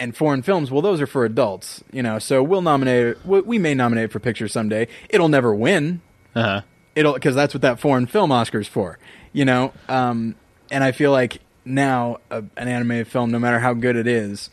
and 0.00 0.16
foreign 0.16 0.42
films. 0.42 0.70
Well, 0.70 0.80
those 0.82 1.00
are 1.02 1.06
for 1.06 1.24
adults, 1.26 1.84
you 1.92 2.02
know. 2.02 2.18
So 2.18 2.42
we'll 2.42 2.62
nominate. 2.62 3.24
We 3.26 3.40
we 3.42 3.58
may 3.58 3.74
nominate 3.74 4.10
for 4.10 4.18
picture 4.18 4.48
someday. 4.48 4.88
It'll 5.10 5.28
never 5.28 5.54
win 5.54 6.00
Uh 6.34 6.42
huh. 6.42 6.60
it'll 6.94 7.12
because 7.12 7.34
that's 7.34 7.52
what 7.52 7.60
that 7.60 7.78
foreign 7.78 8.06
film 8.06 8.32
Oscar's 8.32 8.68
for, 8.68 8.98
you 9.34 9.44
know. 9.44 9.72
Um, 9.88 10.34
and 10.70 10.82
I 10.82 10.92
feel 10.92 11.12
like 11.12 11.40
now 11.66 12.18
a, 12.30 12.38
an 12.56 12.68
animated 12.68 13.06
film, 13.08 13.30
no 13.30 13.38
matter 13.38 13.58
how 13.58 13.74
good 13.74 13.96
it 13.96 14.06
is, 14.06 14.48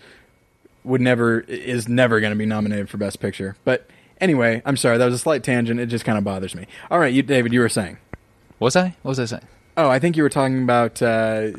would 0.83 1.01
never 1.01 1.41
is 1.41 1.87
never 1.87 2.19
going 2.19 2.31
to 2.31 2.37
be 2.37 2.45
nominated 2.45 2.89
for 2.89 2.97
Best 2.97 3.19
Picture. 3.19 3.55
But 3.63 3.87
anyway, 4.21 4.61
I'm 4.65 4.77
sorry 4.77 4.97
that 4.97 5.05
was 5.05 5.15
a 5.15 5.19
slight 5.19 5.43
tangent. 5.43 5.79
It 5.79 5.87
just 5.87 6.05
kind 6.05 6.17
of 6.17 6.23
bothers 6.23 6.55
me. 6.55 6.67
All 6.89 6.99
right, 6.99 7.13
you, 7.13 7.21
David, 7.21 7.53
you 7.53 7.59
were 7.59 7.69
saying. 7.69 7.97
Was 8.59 8.75
I? 8.75 8.95
What 9.01 9.09
was 9.11 9.19
I 9.19 9.25
saying? 9.25 9.47
Oh, 9.77 9.89
I 9.89 9.99
think 9.99 10.17
you 10.17 10.23
were 10.23 10.29
talking 10.29 10.61
about 10.63 11.01
uh, 11.01 11.51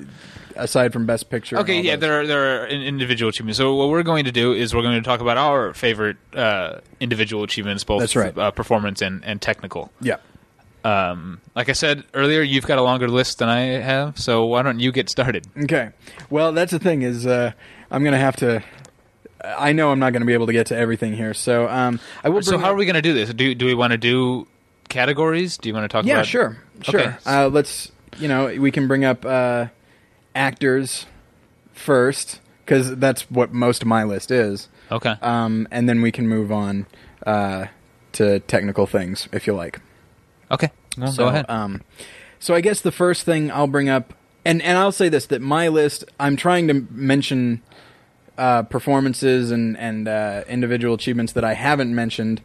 aside 0.57 0.93
from 0.93 1.07
Best 1.07 1.31
Picture. 1.31 1.57
Okay, 1.59 1.81
yeah, 1.81 1.97
those. 1.97 2.01
there 2.01 2.21
are, 2.21 2.27
there 2.27 2.63
are 2.63 2.67
in- 2.67 2.83
individual 2.83 3.31
achievements. 3.31 3.57
So 3.57 3.75
what 3.77 3.89
we're 3.89 4.03
going 4.03 4.27
to 4.27 4.33
do 4.33 4.53
is 4.53 4.75
we're 4.75 4.83
going 4.83 4.97
to 4.97 5.03
talk 5.03 5.21
about 5.21 5.39
our 5.39 5.73
favorite 5.73 6.19
uh, 6.35 6.81
individual 6.99 7.43
achievements, 7.43 7.85
both 7.85 8.01
That's 8.01 8.17
right. 8.17 8.37
uh, 8.37 8.51
performance 8.51 9.01
and, 9.01 9.25
and 9.25 9.41
technical. 9.41 9.91
yeah. 10.01 10.17
Um, 10.83 11.43
like 11.55 11.69
I 11.69 11.73
said 11.73 12.05
earlier, 12.15 12.41
you've 12.41 12.67
got 12.67 12.79
a 12.79 12.83
longer 12.83 13.07
list 13.07 13.39
than 13.41 13.51
I 13.51 13.61
have, 13.61 14.19
so 14.19 14.47
why 14.47 14.63
don't 14.63 14.81
you 14.81 14.93
get 14.93 15.11
started? 15.11 15.47
Okay. 15.65 15.91
Well, 16.31 16.53
that's 16.53 16.73
the 16.73 16.79
thing 16.79 17.03
is 17.03 17.27
uh, 17.27 17.53
I'm 17.91 18.03
going 18.03 18.15
to 18.15 18.19
have 18.19 18.37
to. 18.37 18.63
I 19.45 19.73
know 19.73 19.91
I'm 19.91 19.99
not 19.99 20.13
going 20.13 20.21
to 20.23 20.27
be 20.27 20.35
able 20.35 20.47
to 20.47 20.53
get 20.53 20.67
to 20.67 20.77
everything 20.77 21.15
here, 21.15 21.35
so 21.35 21.69
um, 21.69 22.01
I 22.25 22.29
will. 22.29 22.43
So 22.43 22.59
how 22.59 22.67
up- 22.67 22.71
are 22.73 22.75
we 22.77 22.85
going 22.85 22.95
to 22.95 23.03
do 23.03 23.15
this? 23.15 23.33
Do 23.33 23.55
do 23.55 23.67
we 23.67 23.75
want 23.75 23.93
to 23.93 23.99
do 23.99 24.47
categories? 24.89 25.57
Do 25.57 25.69
you 25.69 25.75
want 25.75 25.85
to 25.85 25.89
talk 25.89 26.05
about 26.05 26.09
Yeah, 26.09 26.15
about? 26.17 26.27
sure, 26.27 26.59
sure. 26.83 27.01
Okay. 27.01 27.17
Uh, 27.25 27.49
let's, 27.49 27.91
you 28.19 28.29
know, 28.29 28.47
we 28.59 28.71
can 28.71 28.89
bring 28.89 29.05
up 29.05 29.25
uh, 29.25 29.67
actors 30.35 31.07
first 31.73 32.41
because 32.65 32.97
that's 32.97 33.23
what 33.31 33.53
most 33.53 33.83
of 33.83 33.89
my 33.89 34.05
list 34.05 34.31
is, 34.31 34.69
Okay. 34.93 35.15
um, 35.23 35.67
and 35.71 35.89
then 35.89 36.03
we 36.03 36.13
can 36.13 36.29
move 36.29 36.53
on 36.53 36.87
uh, 37.27 37.67
to 38.13 38.41
technical 38.41 38.87
things, 38.87 39.29
if 39.33 39.47
you 39.47 39.55
like. 39.55 39.81
Okay, 40.51 40.71
well, 40.99 41.13
so, 41.13 41.25
go 41.25 41.29
ahead. 41.29 41.47
Um, 41.49 41.83
so 42.39 42.55
I 42.55 42.61
guess 42.61 42.81
the 42.81 42.93
first 42.93 43.25
thing 43.25 43.51
I'll 43.51 43.67
bring 43.69 43.89
up, 43.89 44.15
and 44.45 44.61
and 44.63 44.77
I'll 44.79 44.93
say 44.93 45.09
this: 45.09 45.27
that 45.27 45.41
my 45.41 45.69
list, 45.69 46.05
I'm 46.19 46.37
trying 46.37 46.67
to 46.69 46.75
mention 46.91 47.63
uh, 48.41 48.63
performances 48.63 49.51
and 49.51 49.77
and 49.77 50.09
uh, 50.09 50.43
individual 50.49 50.95
achievements 50.95 51.35
that 51.35 51.45
I 51.45 51.53
haven't 51.53 51.95
mentioned 51.95 52.41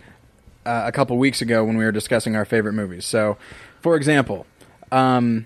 uh, 0.66 0.84
a 0.86 0.92
couple 0.92 1.18
weeks 1.18 1.42
ago 1.42 1.64
when 1.64 1.78
we 1.78 1.86
were 1.86 1.94
discussing 1.94 2.36
our 2.36 2.44
favorite 2.44 2.74
movies. 2.74 3.06
So, 3.06 3.38
for 3.80 3.96
example, 3.96 4.46
um, 4.92 5.46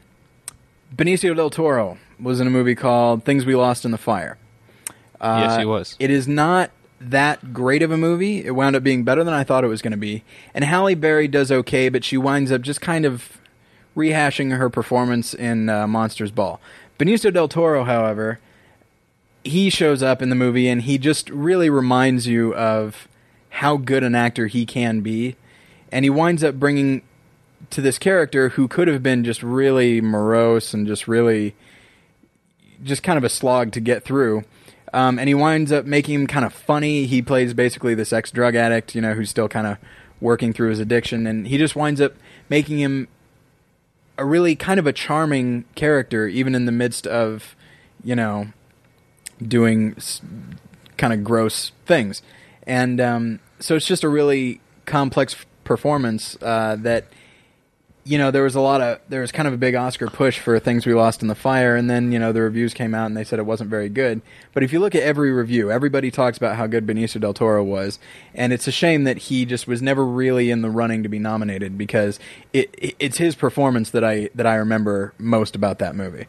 Benicio 0.96 1.36
del 1.36 1.51
Toro 1.51 2.00
was 2.20 2.41
in 2.41 2.48
a 2.48 2.50
movie 2.50 2.74
called 2.74 3.24
Things 3.24 3.46
We 3.46 3.56
Lost 3.56 3.86
in 3.86 3.91
the 3.91 3.98
Fire. 4.00 4.38
Uh, 5.22 5.46
Yes, 5.48 5.60
he 5.60 5.65
was. 5.65 5.96
It 6.00 6.10
is 6.10 6.27
not 6.27 6.72
that 7.00 7.53
great 7.53 7.84
of 7.84 7.91
a 7.91 7.98
movie. 7.98 8.44
It 8.44 8.51
wound 8.51 8.75
up 8.75 8.82
being 8.84 9.03
better 9.03 9.24
than 9.24 9.34
I 9.36 9.44
thought 9.44 9.63
it 9.63 9.68
was 9.68 9.84
going 9.84 9.91
to 9.91 9.98
be. 9.98 10.24
And 10.53 10.63
Halle 10.65 10.96
Berry 10.96 11.27
does 11.27 11.51
okay, 11.51 11.89
but 11.89 12.03
she 12.03 12.18
winds 12.18 12.51
up 12.51 12.62
just 12.62 12.82
kind 12.82 13.06
of 13.06 13.38
rehashing 13.96 14.58
her 14.58 14.70
performance 14.70 15.34
in 15.34 15.70
uh, 15.70 15.86
Monsters 15.88 16.32
Ball. 16.32 16.60
Benicio 16.98 17.32
del 17.32 17.48
Toro, 17.48 17.84
however, 17.84 18.39
he 19.43 19.69
shows 19.69 20.03
up 20.03 20.22
in 20.22 20.29
the 20.29 20.36
movie 20.36 20.67
and 20.67 20.81
he 20.81 20.98
just 20.98 21.29
really 21.29 21.69
reminds 21.69 22.27
you 22.27 22.53
of 22.55 23.08
how 23.50 23.77
good 23.77 24.03
an 24.03 24.15
actor 24.15 24.48
he 24.48 24.65
can 24.65 25.01
be. 25.01 25.36
And 25.91 26.05
he 26.05 26.10
winds 26.10 26.43
up 26.43 26.55
bringing 26.55 27.01
to 27.72 27.81
this 27.81 27.98
character 27.98 28.50
who 28.50 28.67
could 28.67 28.88
have 28.88 29.03
been 29.03 29.24
just 29.24 29.43
really 29.43 30.01
morose 30.01 30.74
and 30.74 30.88
just 30.88 31.08
really 31.08 31.55
just 32.84 33.03
kind 33.03 33.17
of 33.17 33.24
a 33.24 33.29
slog 33.29 33.72
to 33.74 33.79
get 33.79 34.03
through. 34.03 34.43
Um, 34.93 35.19
and 35.19 35.27
he 35.27 35.36
winds 35.36 35.72
up 35.72 35.86
making 35.86 36.15
him 36.15 36.27
kind 36.27 36.46
of 36.46 36.53
funny. 36.53 37.05
He 37.05 37.22
plays 37.22 37.53
basically 37.53 37.96
this 37.96 38.12
ex 38.13 38.31
drug 38.31 38.55
addict, 38.55 38.96
you 38.96 39.01
know, 39.01 39.13
who's 39.13 39.29
still 39.29 39.48
kind 39.48 39.67
of 39.67 39.77
working 40.22 40.51
through 40.51 40.69
his 40.69 40.79
addiction, 40.79 41.27
and 41.27 41.48
he 41.48 41.58
just 41.58 41.75
winds 41.75 42.01
up 42.01 42.13
making 42.50 42.79
him 42.79 43.08
a 44.17 44.25
really 44.25 44.55
kind 44.55 44.79
of 44.79 44.88
a 44.88 44.91
charming 44.91 45.63
character, 45.75 46.27
even 46.27 46.55
in 46.55 46.65
the 46.65 46.72
midst 46.72 47.08
of, 47.08 47.55
you 48.03 48.15
know, 48.15 48.48
doing 49.46 49.96
s- 49.98 50.22
kind 50.98 51.13
of 51.13 51.24
gross 51.24 51.72
things. 51.86 52.22
And 52.63 53.00
um, 53.01 53.39
so 53.60 53.75
it's 53.75 53.86
just 53.86 54.03
a 54.03 54.10
really 54.10 54.62
complex 54.86 55.36
performance 55.63 56.38
uh, 56.41 56.75
that 56.79 57.05
you 58.10 58.17
know, 58.17 58.31
there 58.31 58.41
was 58.41 58.55
a 58.55 58.60
lot 58.60 58.81
of 58.81 59.00
there 59.10 59.22
was 59.22 59.31
kind 59.31 59.48
of 59.48 59.53
a 59.53 59.58
big 59.58 59.75
Oscar 59.75 60.08
push 60.08 60.39
for 60.39 60.58
things 60.58 60.84
we 60.84 60.96
lost 60.96 61.22
in 61.22 61.27
the 61.27 61.36
fire, 61.36 61.75
and 61.75 61.88
then 61.88 62.12
you 62.12 62.17
know 62.17 62.31
the 62.31 62.41
reviews 62.41 62.74
came 62.74 62.96
out 62.96 63.05
and 63.05 63.15
they 63.15 63.24
said 63.24 63.38
it 63.38 63.46
wasn't 63.46 63.69
very 63.69 63.88
good. 63.88 64.22
But 64.51 64.63
if 64.63 64.74
you 64.74 64.79
look 64.79 64.96
at 64.96 65.03
every 65.03 65.31
review, 65.31 65.69
everybody 65.69 66.10
talks 66.10 66.36
about 66.36 66.55
how 66.55 66.65
good 66.65 66.88
Benicio 66.88 67.22
del 67.22 67.36
Toro 67.36 67.63
was, 67.63 68.00
and 68.34 68.51
it's 68.51 68.67
a 68.67 68.72
shame 68.72 69.03
that 69.03 69.17
he 69.17 69.46
just 69.46 69.67
was 69.67 69.84
never 69.84 70.03
really 70.03 70.50
in 70.50 70.63
the 70.63 70.72
running 70.72 71.03
to 71.03 71.10
be 71.10 71.19
nominated 71.19 71.77
because 71.77 72.19
it, 72.51 72.74
it 72.79 72.96
it's 72.98 73.17
his 73.19 73.36
performance 73.36 73.91
that 73.91 74.03
I 74.03 74.29
that 74.34 74.48
I 74.48 74.55
remember 74.55 75.13
most 75.19 75.55
about 75.55 75.77
that 75.77 75.96
movie. 75.96 76.25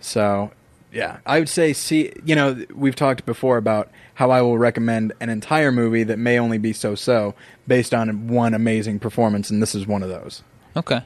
So 0.00 0.50
yeah, 0.94 1.18
I 1.26 1.38
would 1.40 1.48
say 1.50 1.72
see 1.74 2.12
you 2.24 2.34
know 2.34 2.64
we've 2.74 2.96
talked 2.96 3.26
before 3.26 3.56
about 3.58 3.90
how 4.14 4.30
I 4.30 4.40
will 4.42 4.56
recommend 4.56 5.12
an 5.20 5.28
entire 5.28 5.72
movie 5.72 6.04
that 6.04 6.18
may 6.18 6.38
only 6.38 6.56
be 6.58 6.72
so 6.72 6.94
so 6.94 7.34
based 7.66 7.92
on 7.92 8.28
one 8.28 8.54
amazing 8.54 9.00
performance, 9.00 9.50
and 9.50 9.60
this 9.60 9.74
is 9.74 9.86
one 9.86 10.02
of 10.02 10.08
those. 10.08 10.42
Okay. 10.76 11.02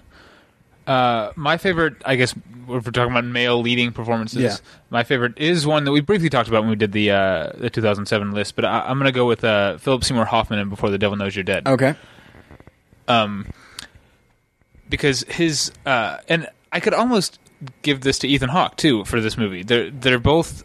Uh, 0.87 1.33
my 1.37 1.59
favorite, 1.59 1.97
I 2.07 2.17
guess, 2.17 2.33
if 2.33 2.67
we're 2.67 2.81
talking 2.81 3.11
about 3.13 3.27
male 3.27 3.61
leading 3.61 3.93
performances, 3.93 4.41
Yeah. 4.43 4.57
my 4.89 5.05
favorite 5.05 5.37
is 5.37 5.67
one 5.67 5.85
that 5.85 5.93
we 5.93 6.01
briefly 6.01 6.31
talked 6.31 6.49
about 6.49 6.63
when 6.63 6.71
we 6.71 6.77
did 6.77 6.93
the 6.93 7.11
uh, 7.11 7.53
the 7.59 7.69
2007 7.69 8.33
list. 8.33 8.57
But 8.57 8.65
I, 8.65 8.81
I'm 8.87 8.99
going 8.99 9.05
to 9.05 9.13
go 9.13 9.27
with 9.27 9.45
uh, 9.45 9.77
Philip 9.79 10.03
Seymour 10.05 10.25
Hoffman 10.25 10.59
in 10.59 10.71
Before 10.71 10.89
the 10.89 10.97
Devil 10.97 11.17
Knows 11.19 11.37
You're 11.37 11.43
Dead. 11.45 11.67
Okay. 11.69 11.95
um, 13.07 13.47
because 14.89 15.25
his 15.29 15.71
uh, 15.85 16.19
and 16.29 16.49
I 16.73 16.81
could 16.81 16.95
almost 16.95 17.39
give 17.83 18.01
this 18.03 18.19
to 18.21 18.29
Ethan 18.29 18.51
Hawke 18.51 18.77
too 18.77 19.05
for 19.05 19.21
this 19.21 19.37
movie. 19.37 19.63
They're 19.63 19.91
they're 19.91 20.19
both 20.19 20.65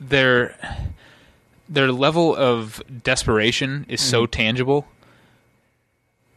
their 0.00 0.56
their 1.68 1.90
level 1.92 2.34
of 2.36 2.82
desperation 3.02 3.86
is 3.88 4.00
so 4.00 4.26
tangible 4.26 4.86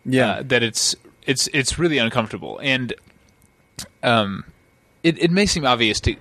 Yeah. 0.06 0.30
uh, 0.32 0.44
that 0.46 0.64
it's 0.64 0.96
it's 1.26 1.48
it's 1.54 1.78
really 1.80 1.98
uncomfortable 1.98 2.60
and 2.62 2.94
um 4.04 4.44
it 5.04 5.22
it 5.22 5.32
may 5.32 5.46
seem 5.46 5.66
obvious 5.66 6.00
to 6.02 6.16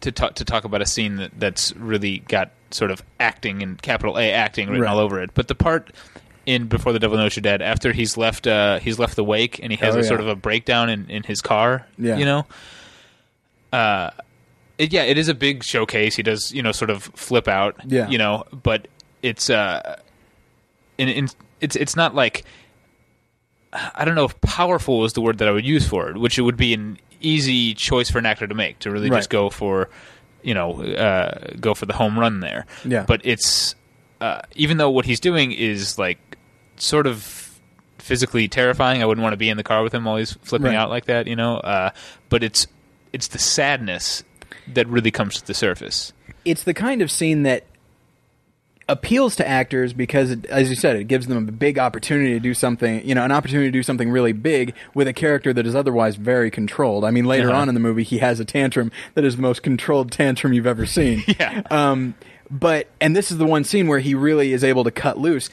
to 0.00 0.10
talk 0.12 0.34
to 0.34 0.44
talk 0.44 0.64
about 0.64 0.82
a 0.82 0.86
scene 0.86 1.16
that 1.16 1.30
that's 1.38 1.74
really 1.76 2.18
got 2.18 2.50
sort 2.72 2.90
of 2.90 3.02
acting 3.20 3.62
and 3.62 3.80
capital 3.80 4.18
A 4.18 4.32
acting 4.32 4.68
written 4.68 4.82
Right. 4.82 4.90
all 4.90 4.98
over 4.98 5.22
it 5.22 5.30
but 5.34 5.46
the 5.48 5.54
part 5.54 5.92
in 6.46 6.66
Before 6.66 6.92
the 6.92 6.98
Devil 6.98 7.16
Knows 7.18 7.36
You're 7.36 7.42
Dead 7.42 7.62
after 7.62 7.92
he's 7.92 8.16
left 8.16 8.46
uh 8.46 8.78
he's 8.80 8.98
left 8.98 9.16
the 9.16 9.24
wake 9.24 9.60
and 9.62 9.70
he 9.72 9.76
has 9.78 9.94
Oh, 9.94 9.98
a 9.98 10.02
yeah. 10.02 10.08
sort 10.08 10.20
of 10.20 10.28
a 10.28 10.34
breakdown 10.36 10.90
in 10.90 11.08
in 11.10 11.22
his 11.22 11.40
car 11.40 11.86
Yeah. 11.98 12.16
you 12.16 12.24
know 12.24 12.46
uh 13.72 14.10
it, 14.78 14.92
yeah, 14.92 15.02
it 15.02 15.18
is 15.18 15.28
a 15.28 15.34
big 15.34 15.62
showcase. 15.62 16.16
He 16.16 16.22
does, 16.24 16.50
you 16.50 16.62
know, 16.62 16.72
sort 16.72 16.90
of 16.90 17.04
flip 17.04 17.46
out, 17.46 17.76
Yeah. 17.86 18.08
you 18.08 18.18
know, 18.18 18.44
but 18.50 18.88
it's 19.22 19.48
uh, 19.50 20.00
in, 20.98 21.08
in 21.08 21.28
it's 21.60 21.76
it's 21.76 21.94
not 21.94 22.14
like 22.14 22.44
I 23.72 24.04
don't 24.04 24.14
know 24.14 24.24
if 24.24 24.40
powerful 24.40 25.04
is 25.04 25.12
the 25.12 25.20
word 25.20 25.38
that 25.38 25.46
I 25.46 25.50
would 25.52 25.64
use 25.64 25.86
for 25.86 26.08
it, 26.10 26.16
which 26.18 26.38
it 26.38 26.42
would 26.42 26.56
be 26.56 26.74
an 26.74 26.98
easy 27.20 27.74
choice 27.74 28.10
for 28.10 28.18
an 28.18 28.26
actor 28.26 28.46
to 28.46 28.54
make 28.54 28.80
to 28.80 28.90
really 28.90 29.08
Right. 29.10 29.18
just 29.18 29.30
go 29.30 29.50
for, 29.50 29.88
you 30.42 30.54
know, 30.54 30.82
uh, 30.82 31.52
go 31.60 31.74
for 31.74 31.86
the 31.86 31.94
home 31.94 32.18
run 32.18 32.40
there. 32.40 32.66
Yeah. 32.84 33.04
But 33.06 33.20
it's 33.24 33.74
uh, 34.22 34.42
even 34.54 34.76
though 34.76 34.90
what 34.90 35.04
he's 35.04 35.20
doing 35.20 35.52
is 35.52 35.98
like 35.98 36.18
sort 36.76 37.06
of 37.06 37.48
physically 37.98 38.48
terrifying. 38.48 39.02
I 39.02 39.06
wouldn't 39.06 39.22
want 39.22 39.32
to 39.32 39.36
be 39.36 39.48
in 39.48 39.56
the 39.56 39.62
car 39.62 39.82
with 39.82 39.94
him 39.94 40.04
while 40.04 40.16
he's 40.16 40.32
flipping 40.42 40.66
Right. 40.68 40.76
out 40.76 40.90
like 40.90 41.04
that, 41.06 41.26
you 41.26 41.36
know. 41.36 41.56
Uh, 41.58 41.90
but 42.28 42.42
it's 42.42 42.66
it's 43.12 43.28
the 43.28 43.38
sadness 43.38 44.24
that 44.74 44.86
really 44.88 45.10
comes 45.10 45.40
to 45.40 45.46
the 45.46 45.54
surface. 45.54 46.12
it's 46.44 46.64
the 46.64 46.74
kind 46.74 47.02
of 47.02 47.10
scene 47.10 47.42
that 47.44 47.64
appeals 48.88 49.36
to 49.36 49.46
actors 49.48 49.92
because, 49.92 50.30
it, 50.32 50.44
as 50.46 50.68
you 50.68 50.74
said, 50.76 50.96
it 50.96 51.04
gives 51.04 51.26
them 51.28 51.48
a 51.48 51.52
big 51.52 51.78
opportunity 51.78 52.32
to 52.32 52.40
do 52.40 52.52
something, 52.52 53.06
you 53.06 53.14
know, 53.14 53.24
an 53.24 53.30
opportunity 53.30 53.68
to 53.68 53.72
do 53.72 53.82
something 53.82 54.10
really 54.10 54.32
big 54.32 54.74
with 54.94 55.06
a 55.06 55.12
character 55.12 55.52
that 55.52 55.66
is 55.66 55.74
otherwise 55.74 56.16
very 56.16 56.50
controlled. 56.50 57.04
I 57.04 57.10
mean, 57.12 57.24
later 57.24 57.50
Uh-huh. 57.50 57.60
on 57.60 57.68
in 57.68 57.74
the 57.74 57.80
movie, 57.80 58.02
he 58.02 58.18
has 58.18 58.40
a 58.40 58.44
tantrum 58.44 58.90
that 59.14 59.24
is 59.24 59.36
the 59.36 59.42
most 59.42 59.62
controlled 59.62 60.10
tantrum 60.10 60.52
you've 60.52 60.66
ever 60.66 60.84
seen. 60.86 61.22
Yeah. 61.38 61.62
Um, 61.70 62.14
but, 62.52 62.86
and 63.00 63.16
this 63.16 63.32
is 63.32 63.38
the 63.38 63.46
one 63.46 63.64
scene 63.64 63.88
where 63.88 63.98
he 63.98 64.14
really 64.14 64.52
is 64.52 64.62
able 64.62 64.84
to 64.84 64.92
cut 64.92 65.18
loose. 65.18 65.50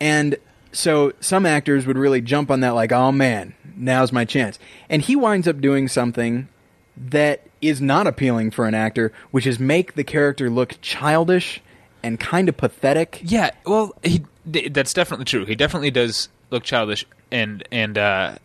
And 0.00 0.36
so 0.72 1.12
some 1.20 1.46
actors 1.46 1.86
would 1.86 1.98
really 1.98 2.20
jump 2.20 2.50
on 2.50 2.60
that, 2.60 2.70
like, 2.70 2.90
oh 2.90 3.12
man, 3.12 3.54
now's 3.76 4.12
my 4.12 4.24
chance. 4.24 4.58
And 4.88 5.02
he 5.02 5.14
winds 5.14 5.46
up 5.46 5.60
doing 5.60 5.86
something 5.86 6.48
that 6.96 7.42
is 7.60 7.80
not 7.80 8.06
appealing 8.06 8.50
for 8.50 8.66
an 8.66 8.74
actor, 8.74 9.12
which 9.30 9.46
is 9.46 9.58
make 9.58 9.94
the 9.94 10.04
character 10.04 10.50
look 10.50 10.80
childish 10.80 11.60
and 12.02 12.18
kind 12.18 12.48
of 12.48 12.56
pathetic. 12.56 13.20
Yeah, 13.22 13.50
well, 13.66 13.94
he 14.02 14.24
th- 14.50 14.72
that's 14.72 14.94
definitely 14.94 15.24
true. 15.24 15.44
He 15.44 15.54
definitely 15.54 15.90
does 15.90 16.28
look 16.50 16.64
childish, 16.64 17.04
and 17.30 17.66
and 17.70 17.98
uh, 17.98 18.36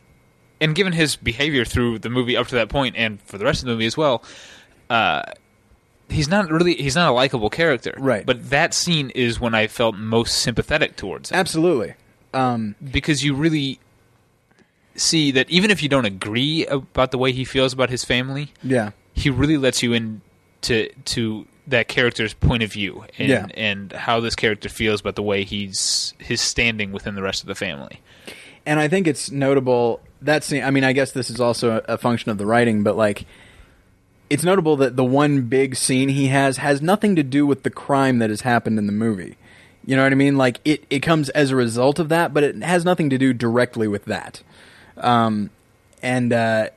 and 0.60 0.76
given 0.76 0.94
his 0.94 1.16
behavior 1.16 1.66
through 1.66 2.00
the 2.00 2.10
movie 2.10 2.36
up 2.36 2.48
to 2.48 2.56
that 2.56 2.70
point, 2.70 2.96
and 2.98 3.22
for 3.22 3.38
the 3.38 3.46
rest 3.46 3.62
of 3.62 3.68
the 3.68 3.74
movie 3.74 3.86
as 3.86 3.96
well, 3.96 4.24
uh, 4.90 5.24
he's 6.14 6.28
not 6.28 6.50
really 6.50 6.76
he's 6.76 6.96
not 6.96 7.10
a 7.10 7.14
likable 7.14 7.50
character. 7.50 7.94
Right. 7.98 8.26
But 8.26 8.50
that 8.50 8.74
scene 8.74 9.10
is 9.12 9.40
when 9.40 9.54
I 9.54 9.68
felt 9.68 9.96
most 9.96 10.40
sympathetic 10.42 10.96
towards 10.96 11.32
him 11.32 11.38
Absolutely. 11.40 11.96
Um, 12.34 12.76
because 12.92 13.24
you 13.24 13.36
really 13.36 13.80
see 14.96 15.32
that 15.32 15.50
even 15.50 15.72
if 15.72 15.82
you 15.84 15.90
don't 15.90 16.06
agree 16.06 16.66
about 16.68 17.12
the 17.12 17.18
way 17.18 17.32
he 17.32 17.46
feels 17.46 17.74
about 17.74 17.90
his 17.90 18.04
family, 18.04 18.52
yeah. 18.64 18.92
he 19.14 19.30
really 19.30 19.58
lets 19.58 19.82
you 19.84 19.94
in 19.94 20.22
to 20.62 20.90
to 21.06 21.46
that 21.68 21.88
character's 21.88 22.34
point 22.34 22.62
of 22.64 22.72
view 22.72 23.06
and 23.18 23.30
Yeah. 23.30 23.46
and 23.56 23.92
how 23.92 24.20
this 24.20 24.36
character 24.36 24.68
feels 24.70 25.02
about 25.02 25.16
the 25.16 25.24
way 25.24 25.44
he's 25.44 26.14
his 26.20 26.42
standing 26.42 26.92
within 26.92 27.16
the 27.16 27.22
rest 27.22 27.42
of 27.42 27.48
the 27.48 27.56
family. 27.56 28.02
And 28.66 28.80
I 28.80 28.88
think 28.88 29.08
it's 29.08 29.30
notable 29.32 30.02
that 30.22 30.44
scene. 30.44 30.64
I 30.64 30.72
mean, 30.72 30.84
I 30.84 30.94
guess 30.94 31.12
this 31.12 31.30
is 31.30 31.40
also 31.42 31.82
a, 31.88 31.94
a 31.94 31.98
function 31.98 32.32
of 32.32 32.38
the 32.38 32.46
writing, 32.46 32.84
but 32.84 32.96
like, 32.96 33.26
it's 34.30 34.44
notable 34.44 34.76
that 34.78 34.96
the 34.96 35.04
one 35.04 35.44
big 35.44 35.76
scene 35.76 36.10
he 36.10 36.28
has 36.28 36.58
has 36.58 36.82
nothing 36.82 37.16
to 37.16 37.24
do 37.24 37.46
with 37.46 37.64
the 37.64 37.70
crime 37.70 38.20
that 38.20 38.30
has 38.30 38.42
happened 38.42 38.80
in 38.80 38.88
the 38.88 38.94
movie. 38.94 39.38
You 39.86 39.96
know 39.96 40.04
what 40.04 40.12
I 40.12 40.16
mean? 40.16 40.38
Like, 40.38 40.60
it, 40.64 40.86
it 40.90 41.00
comes 41.00 41.30
as 41.30 41.52
a 41.52 41.56
result 41.56 42.00
of 42.00 42.10
that, 42.10 42.34
but 42.34 42.44
it 42.44 42.64
has 42.64 42.86
nothing 42.86 43.10
to 43.10 43.18
do 43.18 43.34
directly 43.34 43.88
with 43.88 44.06
that. 44.06 44.42
Um, 44.98 45.50
and 46.02 46.32
uh, 46.32 46.70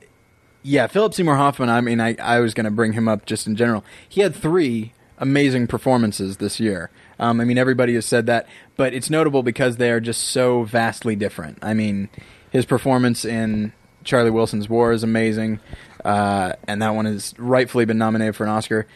yeah, 0.61 0.87
Philip 0.87 1.13
Seymour 1.13 1.37
Hoffman. 1.37 1.69
I 1.69 1.81
mean, 1.81 2.01
I, 2.01 2.15
I 2.15 2.39
was 2.41 2.53
going 2.53 2.65
to 2.65 2.71
bring 2.71 2.93
him 2.93 3.07
up 3.07 3.25
just 3.25 3.47
in 3.47 3.55
general. 3.55 3.85
He 4.07 4.21
had 4.21 4.35
three 4.35 4.93
amazing 5.17 5.67
performances 5.67 6.37
this 6.37 6.59
year. 6.59 6.89
Um, 7.19 7.41
I 7.41 7.45
mean, 7.45 7.57
everybody 7.57 7.95
has 7.95 8.05
said 8.05 8.25
that, 8.27 8.47
but 8.75 8.93
it's 8.93 9.09
notable 9.09 9.41
because 9.41 9.77
they 9.77 9.89
are 9.89 9.99
just 9.99 10.21
so 10.21 10.63
vastly 10.63 11.15
different. 11.15 11.57
I 11.61 11.73
mean, 11.73 12.09
his 12.51 12.65
performance 12.65 13.25
in 13.25 13.73
Charlie 14.03 14.29
Wilson's 14.29 14.69
War 14.69 14.91
is 14.91 15.03
amazing, 15.03 15.59
uh, 16.07 16.53
and 16.67 16.81
that 16.81 16.95
one 16.95 17.05
has 17.05 17.33
rightfully 17.37 17.85
been 17.85 17.97
nominated 17.97 18.35
for 18.35 18.43
an 18.45 18.49
Oscar. 18.49 18.87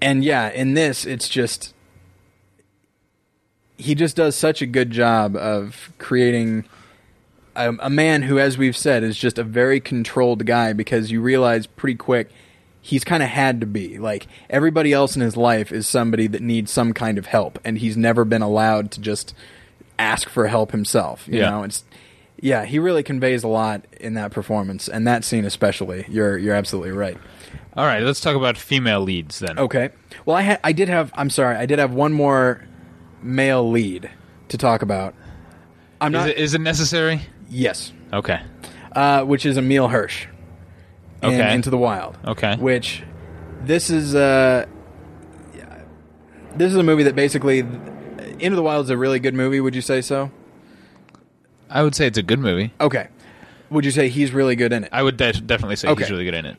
And 0.00 0.22
yeah, 0.22 0.50
in 0.50 0.74
this, 0.74 1.06
it's 1.06 1.28
just 1.28 1.74
he 3.78 3.94
just 3.94 4.16
does 4.16 4.36
such 4.36 4.62
a 4.62 4.66
good 4.66 4.90
job 4.90 5.36
of 5.36 5.90
creating 5.98 6.64
a, 7.56 7.70
a 7.80 7.90
man 7.90 8.22
who, 8.22 8.38
as 8.38 8.56
we've 8.58 8.76
said, 8.76 9.02
is 9.02 9.16
just 9.16 9.38
a 9.38 9.44
very 9.44 9.80
controlled 9.80 10.44
guy 10.46 10.72
because 10.72 11.10
you 11.10 11.20
realize 11.20 11.66
pretty 11.66 11.96
quick 11.96 12.30
he's 12.84 13.04
kind 13.04 13.22
of 13.22 13.28
had 13.28 13.60
to 13.60 13.66
be. 13.66 13.98
Like 13.98 14.26
everybody 14.50 14.92
else 14.92 15.14
in 15.16 15.22
his 15.22 15.36
life 15.36 15.70
is 15.72 15.86
somebody 15.86 16.26
that 16.28 16.42
needs 16.42 16.70
some 16.70 16.92
kind 16.92 17.16
of 17.18 17.26
help, 17.26 17.58
and 17.64 17.78
he's 17.78 17.96
never 17.96 18.24
been 18.24 18.42
allowed 18.42 18.90
to 18.92 19.00
just 19.00 19.34
ask 19.98 20.28
for 20.28 20.46
help 20.48 20.72
himself. 20.72 21.26
You 21.28 21.38
Yeah. 21.40 21.50
know, 21.50 21.62
it's 21.62 21.84
yeah, 22.42 22.64
he 22.66 22.78
really 22.78 23.02
conveys 23.02 23.42
a 23.44 23.48
lot 23.48 23.86
in 24.00 24.12
that 24.14 24.32
performance, 24.32 24.86
and 24.88 25.06
that 25.06 25.24
scene 25.24 25.44
especially. 25.46 26.04
You're 26.08 26.36
you're 26.36 26.54
absolutely 26.54 26.90
right. 26.92 27.16
All 27.74 27.86
right, 27.86 28.02
let's 28.02 28.20
talk 28.20 28.36
about 28.36 28.58
female 28.58 29.00
leads 29.00 29.38
then. 29.38 29.58
Okay. 29.58 29.90
Well, 30.26 30.36
I 30.36 30.42
had 30.42 30.60
I 30.62 30.72
did 30.72 30.88
have 30.90 31.10
I'm 31.14 31.30
sorry 31.30 31.56
I 31.56 31.64
did 31.64 31.78
have 31.78 31.94
one 31.94 32.12
more 32.12 32.62
male 33.22 33.70
lead 33.70 34.10
to 34.48 34.58
talk 34.58 34.82
about. 34.82 35.14
I'm 36.00 36.14
Is 36.14 36.18
not 36.20 36.28
it, 36.28 36.36
is 36.36 36.54
it 36.54 36.60
necessary? 36.60 37.22
yes, 37.48 37.92
Okay. 38.12 38.40
uh, 38.96 39.22
which 39.24 39.46
is 39.46 39.56
Emile 39.56 39.88
Hirsch. 39.88 40.26
in 41.22 41.28
Okay. 41.30 41.54
Into 41.54 41.70
the 41.70 41.78
Wild. 41.78 42.18
Okay. 42.26 42.56
Which 42.56 43.04
this 43.64 43.88
is 43.88 44.14
uh 44.14 44.66
this 46.56 46.70
is 46.72 46.76
a 46.76 46.82
movie 46.82 47.04
that 47.04 47.14
basically 47.14 47.60
Into 47.60 48.56
the 48.56 48.62
Wild 48.62 48.84
is 48.86 48.90
a 48.90 48.96
really 48.96 49.20
good 49.20 49.34
movie. 49.34 49.60
Would 49.60 49.74
you 49.74 49.80
say 49.80 50.02
so? 50.02 50.30
I 51.72 51.82
would 51.82 51.94
say 51.94 52.06
it's 52.06 52.18
a 52.18 52.22
good 52.22 52.38
movie. 52.38 52.72
Okay. 52.80 53.08
Would 53.70 53.84
you 53.84 53.90
say 53.90 54.08
he's 54.08 54.32
really 54.32 54.54
good 54.56 54.72
in 54.72 54.84
it? 54.84 54.90
I 54.92 55.02
would 55.02 55.16
de- 55.16 55.32
definitely 55.32 55.76
say 55.76 55.88
Okay. 55.88 56.02
he's 56.04 56.10
really 56.10 56.24
good 56.24 56.34
in 56.34 56.46
it. 56.46 56.56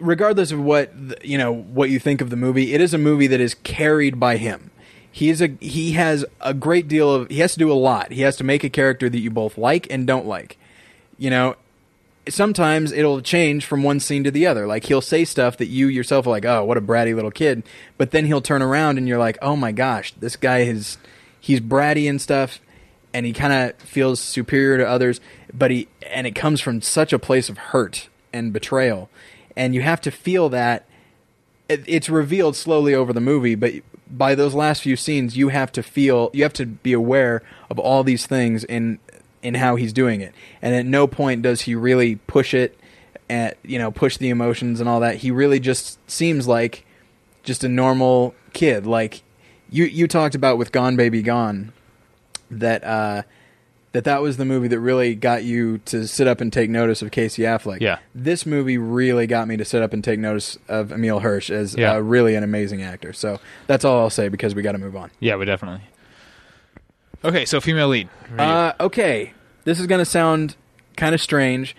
regardless 0.00 0.50
of 0.50 0.60
what 0.60 0.92
th- 0.98 1.20
you 1.22 1.38
know 1.38 1.52
what 1.54 1.88
you 1.88 1.98
think 2.00 2.20
of 2.20 2.28
the 2.30 2.36
movie, 2.36 2.74
it 2.74 2.80
is 2.80 2.92
a 2.92 2.98
movie 2.98 3.28
that 3.28 3.40
is 3.40 3.54
carried 3.62 4.18
by 4.18 4.36
him. 4.36 4.70
He 5.10 5.30
is 5.30 5.40
a 5.40 5.50
he 5.60 5.92
has 5.92 6.24
a 6.40 6.52
great 6.52 6.88
deal 6.88 7.14
of 7.14 7.28
he 7.30 7.38
has 7.38 7.52
to 7.52 7.58
do 7.60 7.70
a 7.70 7.74
lot. 7.74 8.10
He 8.10 8.22
has 8.22 8.36
to 8.38 8.44
make 8.44 8.64
a 8.64 8.68
character 8.68 9.08
that 9.08 9.18
you 9.20 9.30
both 9.30 9.56
like 9.56 9.86
and 9.90 10.04
don't 10.06 10.26
like. 10.26 10.58
You 11.16 11.30
know, 11.30 11.54
sometimes 12.28 12.90
it'll 12.90 13.20
change 13.20 13.64
from 13.64 13.84
one 13.84 14.00
scene 14.00 14.24
to 14.24 14.30
the 14.32 14.46
other. 14.48 14.66
Like 14.66 14.84
he'll 14.86 15.00
say 15.00 15.24
stuff 15.24 15.56
that 15.58 15.66
you 15.68 15.86
yourself 15.86 16.26
are 16.26 16.30
like, 16.30 16.44
"Oh, 16.44 16.64
what 16.64 16.76
a 16.76 16.80
bratty 16.80 17.14
little 17.14 17.30
kid," 17.30 17.62
but 17.96 18.10
then 18.10 18.26
he'll 18.26 18.40
turn 18.42 18.62
around 18.62 18.98
and 18.98 19.06
you're 19.06 19.18
like, 19.18 19.38
"Oh 19.40 19.54
my 19.54 19.70
gosh, 19.70 20.12
this 20.18 20.34
guy 20.34 20.60
is 20.62 20.98
he's 21.40 21.60
bratty 21.60 22.08
and 22.10 22.20
stuff." 22.20 22.60
And 23.14 23.24
he 23.24 23.32
kind 23.32 23.52
of 23.52 23.78
feels 23.78 24.20
superior 24.20 24.76
to 24.76 24.86
others, 24.86 25.20
but 25.52 25.70
he 25.70 25.88
and 26.02 26.26
it 26.26 26.34
comes 26.34 26.60
from 26.60 26.82
such 26.82 27.12
a 27.12 27.18
place 27.18 27.48
of 27.48 27.56
hurt 27.56 28.08
and 28.32 28.52
betrayal, 28.52 29.08
and 29.56 29.74
you 29.74 29.80
have 29.80 30.00
to 30.02 30.10
feel 30.10 30.48
that 30.50 30.84
it, 31.68 31.84
it's 31.86 32.08
revealed 32.08 32.56
slowly 32.56 32.94
over 32.94 33.12
the 33.12 33.20
movie, 33.20 33.54
but 33.54 33.72
by 34.10 34.34
those 34.34 34.54
last 34.54 34.82
few 34.82 34.96
scenes, 34.96 35.36
you 35.36 35.48
have 35.48 35.72
to 35.72 35.82
feel, 35.82 36.30
you 36.32 36.42
have 36.42 36.52
to 36.54 36.66
be 36.66 36.92
aware 36.92 37.42
of 37.70 37.78
all 37.78 38.04
these 38.04 38.26
things 38.26 38.64
in 38.64 38.98
in 39.42 39.54
how 39.54 39.76
he's 39.76 39.92
doing 39.92 40.20
it, 40.20 40.34
and 40.60 40.74
at 40.74 40.86
no 40.86 41.06
point 41.06 41.42
does 41.42 41.62
he 41.62 41.74
really 41.74 42.16
push 42.16 42.54
it, 42.54 42.78
at 43.30 43.58
you 43.62 43.78
know, 43.78 43.90
push 43.90 44.16
the 44.16 44.30
emotions 44.30 44.80
and 44.80 44.88
all 44.88 45.00
that. 45.00 45.16
He 45.16 45.30
really 45.30 45.60
just 45.60 45.98
seems 46.10 46.46
like 46.48 46.84
just 47.42 47.62
a 47.62 47.68
normal 47.68 48.34
kid, 48.52 48.86
like 48.86 49.22
you 49.70 49.84
you 49.84 50.08
talked 50.08 50.34
about 50.34 50.58
with 50.58 50.72
Gone 50.72 50.96
Baby 50.96 51.22
Gone, 51.22 51.72
that 52.60 52.84
uh, 52.84 53.22
that 53.92 54.04
that 54.04 54.22
was 54.22 54.36
the 54.36 54.44
movie 54.44 54.68
that 54.68 54.80
really 54.80 55.14
got 55.14 55.44
you 55.44 55.78
to 55.86 56.06
sit 56.08 56.26
up 56.26 56.40
and 56.40 56.52
take 56.52 56.68
notice 56.70 57.00
of 57.02 57.10
Casey 57.10 57.42
Affleck. 57.42 57.80
Yeah. 57.80 57.98
This 58.14 58.44
movie 58.44 58.76
really 58.78 59.26
got 59.26 59.46
me 59.46 59.56
to 59.56 59.64
sit 59.64 59.82
up 59.82 59.92
and 59.92 60.02
take 60.02 60.18
notice 60.18 60.58
of 60.68 60.90
Emile 60.92 61.20
Hirsch 61.20 61.48
as 61.50 61.76
Yeah. 61.76 61.92
uh, 61.94 61.98
really 62.00 62.34
an 62.34 62.42
amazing 62.42 62.82
actor. 62.82 63.12
So 63.12 63.38
that's 63.68 63.84
all 63.84 64.00
I'll 64.00 64.10
say 64.10 64.28
because 64.28 64.54
we 64.54 64.62
got 64.62 64.72
to 64.72 64.78
move 64.78 64.96
on. 64.96 65.10
Yeah, 65.20 65.36
we 65.36 65.44
definitely. 65.44 65.82
Okay, 67.24 67.44
so 67.44 67.60
female 67.60 67.88
lead. 67.88 68.08
Uh, 68.36 68.72
okay, 68.80 69.32
this 69.64 69.80
is 69.80 69.86
going 69.86 70.00
to 70.00 70.04
sound 70.04 70.56
kind 70.96 71.14
of 71.14 71.20
strange, 71.22 71.74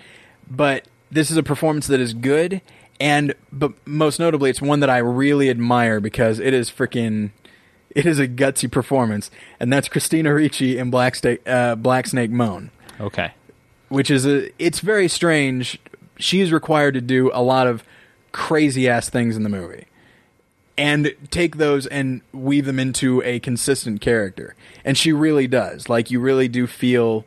but 0.50 0.88
this 1.12 1.30
is 1.30 1.38
a 1.38 1.44
performance 1.44 1.86
that 1.88 2.00
is 2.00 2.14
good, 2.14 2.62
and 3.00 3.36
but 3.52 3.74
most 3.86 4.20
notably, 4.20 4.50
it's 4.50 4.62
one 4.62 4.80
that 4.80 4.90
I 4.90 4.98
really 4.98 5.50
admire 5.50 6.00
because 6.00 6.40
it 6.40 6.54
is 6.54 6.72
freaking. 6.72 7.32
It 7.96 8.06
is 8.06 8.20
a 8.20 8.28
gutsy 8.28 8.70
performance, 8.70 9.32
and 9.60 9.72
that's 9.74 9.88
Christina 9.88 10.34
Ricci 10.34 10.78
in 10.78 10.92
Black, 10.92 11.16
Sta- 11.16 11.40
uh, 11.48 11.76
Black 11.76 12.06
Snake 12.08 12.30
Moan. 12.30 12.70
okay. 13.00 13.32
which 13.90 14.12
is 14.12 14.26
a 14.28 14.52
it's 14.62 14.80
very 14.82 15.08
strange. 15.08 15.80
She's 16.18 16.52
required 16.52 16.94
to 16.96 17.02
do 17.02 17.32
a 17.34 17.42
lot 17.42 17.68
of 17.68 17.84
crazy 18.32 18.88
ass 18.90 19.10
things 19.10 19.36
in 19.38 19.44
the 19.44 19.50
movie. 19.50 19.86
And 20.78 21.16
take 21.32 21.56
those 21.56 21.88
and 21.88 22.20
weave 22.34 22.66
them 22.66 22.80
into 22.80 23.22
a 23.24 23.40
consistent 23.40 24.02
character. 24.02 24.56
And 24.84 24.98
she 24.98 25.14
really 25.14 25.48
does. 25.48 25.88
Like 25.88 26.12
you 26.12 26.20
really 26.20 26.50
do 26.50 26.68
feel 26.68 27.24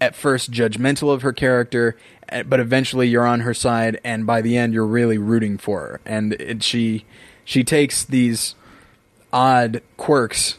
at 0.00 0.14
first 0.14 0.52
judgmental 0.52 1.12
of 1.12 1.22
her 1.22 1.32
character, 1.32 1.96
eh, 2.28 2.44
but 2.44 2.60
eventually 2.60 3.08
you're 3.08 3.26
on 3.26 3.40
her 3.40 3.54
side 3.54 4.00
and 4.04 4.24
by 4.24 4.40
the 4.40 4.56
end 4.56 4.72
you're 4.72 4.86
really 4.86 5.18
rooting 5.18 5.58
for 5.58 5.80
her. 5.80 6.00
And 6.06 6.34
it, 6.34 6.62
she 6.62 7.04
she 7.44 7.64
takes 7.64 8.04
these 8.04 8.54
odd 9.36 9.82
quirks 9.98 10.56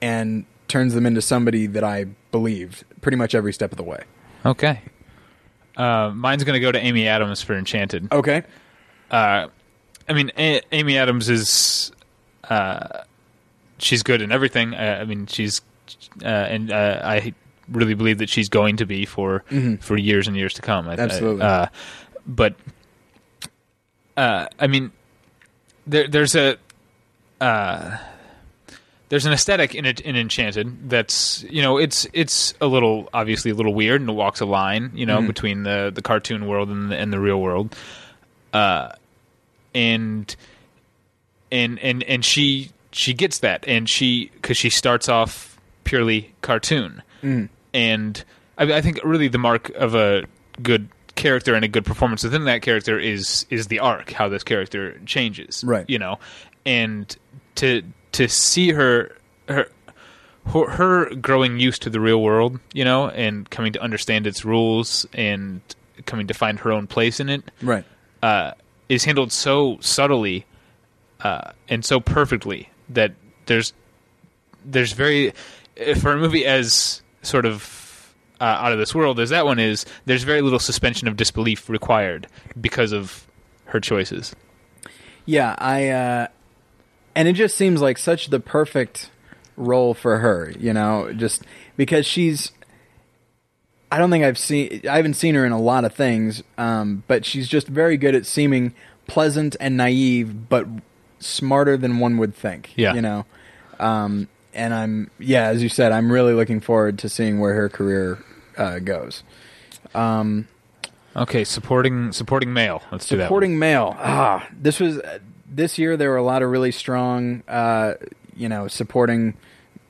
and 0.00 0.44
turns 0.68 0.94
them 0.94 1.04
into 1.04 1.20
somebody 1.20 1.66
that 1.66 1.82
I 1.82 2.04
believe 2.30 2.84
pretty 3.00 3.16
much 3.16 3.34
every 3.34 3.52
step 3.52 3.72
of 3.72 3.76
the 3.76 3.82
way. 3.82 4.04
Okay. 4.46 4.80
Uh, 5.76 6.12
mine's 6.14 6.44
going 6.44 6.54
to 6.54 6.60
go 6.60 6.70
to 6.70 6.78
Amy 6.78 7.08
Adams 7.08 7.42
for 7.42 7.54
Enchanted. 7.56 8.12
Okay. 8.12 8.44
Uh, 9.10 9.48
I 10.08 10.12
mean, 10.12 10.30
A- 10.38 10.60
Amy 10.70 10.96
Adams 10.96 11.28
is 11.28 11.90
uh, 12.48 13.02
she's 13.78 14.02
good 14.04 14.22
in 14.22 14.30
everything. 14.30 14.74
Uh, 14.74 14.98
I 15.00 15.04
mean, 15.04 15.26
she's 15.26 15.60
uh, 16.22 16.26
and 16.28 16.70
uh, 16.70 17.00
I 17.02 17.34
really 17.68 17.94
believe 17.94 18.18
that 18.18 18.28
she's 18.28 18.48
going 18.48 18.76
to 18.76 18.86
be 18.86 19.04
for 19.06 19.42
for 19.80 19.96
years 19.96 20.28
and 20.28 20.36
years 20.36 20.54
to 20.54 20.62
come. 20.62 20.86
I- 20.88 20.92
I- 20.92 20.98
Absolutely. 20.98 21.42
uh, 21.42 21.66
but 22.26 22.54
uh, 24.16 24.46
I 24.60 24.66
mean, 24.68 24.92
there, 25.86 26.06
there's 26.08 26.34
a 26.36 26.56
uh, 27.40 27.96
there's 29.08 29.26
an 29.26 29.32
aesthetic 29.32 29.74
in 29.74 29.84
it 29.84 30.00
in 30.00 30.16
Enchanted 30.16 30.88
that's 30.90 31.44
you 31.48 31.62
know 31.62 31.76
it's 31.78 32.06
it's 32.12 32.54
a 32.60 32.66
little 32.66 33.08
obviously 33.12 33.50
a 33.50 33.54
little 33.54 33.74
weird 33.74 34.00
and 34.00 34.10
it 34.10 34.14
walks 34.14 34.40
a 34.40 34.46
line 34.46 34.90
you 34.94 35.06
know 35.06 35.20
between 35.26 35.62
the 35.62 35.92
the 35.94 36.02
cartoon 36.02 36.46
world 36.46 36.68
and 36.70 36.90
the, 36.90 36.96
and 36.96 37.12
the 37.12 37.20
real 37.20 37.40
world, 37.40 37.74
uh, 38.52 38.90
and 39.74 40.34
and 41.52 41.78
and 41.80 42.02
and 42.04 42.24
she 42.24 42.70
she 42.92 43.12
gets 43.14 43.38
that 43.40 43.66
and 43.68 43.88
she 43.88 44.30
because 44.34 44.56
she 44.56 44.70
starts 44.70 45.08
off 45.08 45.58
purely 45.84 46.32
cartoon. 46.40 47.02
And 47.72 48.24
I, 48.58 48.72
I 48.74 48.80
think 48.82 49.00
really 49.02 49.28
the 49.28 49.38
mark 49.38 49.70
of 49.70 49.94
a 49.94 50.24
good 50.62 50.88
character 51.14 51.54
and 51.54 51.64
a 51.64 51.68
good 51.68 51.84
performance 51.84 52.22
within 52.24 52.44
that 52.44 52.62
character 52.62 52.98
is 52.98 53.46
is 53.50 53.68
the 53.68 53.78
arc 53.78 54.10
how 54.10 54.28
this 54.28 54.42
character 54.44 54.98
changes 55.06 55.62
Right. 55.64 55.88
you 55.88 55.98
know 55.98 56.18
and 56.66 57.16
to 57.56 57.82
to 58.12 58.28
see 58.28 58.72
her 58.72 59.16
her 59.48 59.68
her, 60.46 61.14
growing 61.14 61.58
used 61.58 61.82
to 61.82 61.90
the 61.90 62.00
real 62.00 62.20
world 62.22 62.60
you 62.74 62.84
know 62.84 63.08
and 63.08 63.48
coming 63.50 63.72
to 63.72 63.80
understand 63.82 64.26
its 64.26 64.44
rules 64.44 65.06
and 65.14 65.60
coming 66.06 66.26
to 66.26 66.34
find 66.34 66.58
her 66.60 66.70
own 66.72 66.86
place 66.86 67.18
in 67.20 67.28
it 67.30 67.42
Right. 67.62 67.84
uh, 68.22 68.52
is 68.88 69.04
handled 69.04 69.32
so 69.32 69.78
subtly 69.80 70.44
uh, 71.22 71.52
and 71.68 71.84
so 71.84 71.98
perfectly 72.00 72.68
that 72.90 73.12
there's 73.46 73.72
there's 74.64 74.92
very 74.92 75.32
uh, 75.80 75.94
for 75.94 76.12
a 76.12 76.16
movie 76.18 76.44
as 76.44 77.00
sort 77.22 77.46
of 77.46 78.14
uh, 78.40 78.44
out 78.44 78.72
of 78.72 78.78
this 78.78 78.94
world 78.94 79.18
as 79.20 79.30
that 79.30 79.46
one 79.46 79.58
is. 79.58 79.86
There's 80.04 80.24
very 80.24 80.42
little 80.42 80.58
suspension 80.58 81.08
of 81.08 81.16
disbelief 81.16 81.70
required 81.70 82.26
because 82.60 82.92
of 82.92 83.26
her 83.66 83.80
choices. 83.80 84.34
Yeah, 85.24 85.54
I 85.56 85.88
uh 85.88 86.26
and 87.14 87.28
it 87.28 87.34
just 87.34 87.56
seems 87.56 87.80
like 87.80 87.98
such 87.98 88.28
the 88.28 88.40
perfect 88.40 89.10
role 89.56 89.94
for 89.94 90.18
her, 90.18 90.52
you 90.58 90.72
know, 90.72 91.12
just 91.12 91.42
because 91.76 92.06
she's 92.06 92.52
I 93.90 93.98
don't 93.98 94.10
think 94.10 94.24
I've 94.24 94.38
seen 94.38 94.82
I 94.88 94.96
haven't 94.96 95.14
seen 95.14 95.34
her 95.34 95.44
in 95.44 95.52
a 95.52 95.60
lot 95.60 95.84
of 95.84 95.94
things, 95.94 96.42
um, 96.58 97.04
but 97.06 97.24
she's 97.24 97.48
just 97.48 97.68
very 97.68 97.96
good 97.96 98.14
at 98.14 98.26
seeming 98.26 98.74
pleasant 99.06 99.56
and 99.60 99.76
naive, 99.76 100.48
but 100.48 100.66
smarter 101.20 101.76
than 101.76 101.98
one 101.98 102.18
would 102.18 102.34
think. 102.34 102.72
Yeah. 102.76 102.94
You 102.94 103.02
know? 103.02 103.26
Um 103.78 104.28
and 104.52 104.72
I'm 104.74 105.10
yeah, 105.18 105.48
as 105.48 105.62
you 105.62 105.68
said, 105.68 105.92
I'm 105.92 106.10
really 106.10 106.32
looking 106.32 106.60
forward 106.60 106.98
to 107.00 107.08
seeing 107.08 107.40
where 107.40 107.54
her 107.54 107.68
career 107.68 108.24
uh, 108.56 108.78
goes. 108.78 109.24
Okay, 111.16 111.44
supporting 111.44 112.12
supporting 112.12 112.52
male. 112.52 112.82
Let's 112.90 113.08
do 113.08 113.16
that. 113.16 113.24
Supporting 113.24 113.58
male. 113.58 113.94
Ah, 113.98 114.48
this 114.52 114.80
was 114.80 115.00
this 115.48 115.78
year. 115.78 115.96
There 115.96 116.10
were 116.10 116.16
a 116.16 116.22
lot 116.22 116.42
of 116.42 116.50
really 116.50 116.72
strong, 116.72 117.42
uh, 117.48 117.94
you 118.36 118.48
know, 118.48 118.68
supporting 118.68 119.34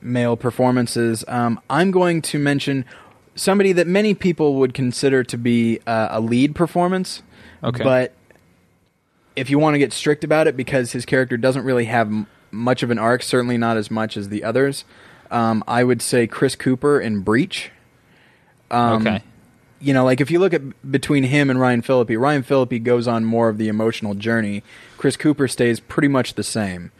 male 0.01 0.37
performances. 0.37 1.23
Um, 1.27 1.59
I'm 1.69 1.91
going 1.91 2.21
to 2.23 2.39
mention 2.39 2.85
somebody 3.35 3.73
that 3.73 3.87
many 3.87 4.13
people 4.13 4.55
would 4.55 4.73
consider 4.73 5.23
to 5.25 5.37
be 5.37 5.79
uh, 5.87 6.07
a 6.11 6.19
lead 6.21 6.55
performance. 6.55 7.21
Okay. 7.63 7.83
but 7.83 8.13
if 9.35 9.49
you 9.49 9.57
want 9.59 9.73
to 9.73 9.79
get 9.79 9.91
strict 9.91 10.23
about 10.23 10.47
it, 10.47 10.55
because 10.55 10.91
his 10.91 11.05
character 11.05 11.35
doesn't 11.35 11.63
really 11.63 11.85
have 11.85 12.07
m- 12.07 12.27
much 12.51 12.83
of 12.83 12.91
an 12.91 12.99
arc, 12.99 13.23
certainly 13.23 13.57
not 13.57 13.75
as 13.75 13.89
much 13.89 14.15
as 14.15 14.29
the 14.29 14.43
others. 14.43 14.85
um, 15.31 15.63
I 15.67 15.83
would 15.83 16.01
say 16.01 16.27
Chris 16.27 16.55
Cooper 16.55 16.99
in 16.99 17.21
Breach. 17.21 17.71
Um, 18.71 19.01
okay. 19.07 19.23
You 19.79 19.93
know, 19.93 20.03
like 20.03 20.21
if 20.21 20.31
you 20.31 20.39
look 20.39 20.53
at 20.53 20.61
between 20.89 21.23
him 21.23 21.49
and 21.49 21.59
Ryan 21.59 21.81
Phillippe, 21.81 22.17
Ryan 22.17 22.43
Phillippe 22.43 22.83
goes 22.83 23.07
on 23.07 23.25
more 23.25 23.49
of 23.49 23.57
the 23.57 23.67
emotional 23.67 24.13
journey. 24.13 24.63
Chris 24.97 25.17
Cooper 25.17 25.47
stays 25.47 25.79
pretty 25.79 26.07
much 26.07 26.35
the 26.35 26.43
same, 26.43 26.91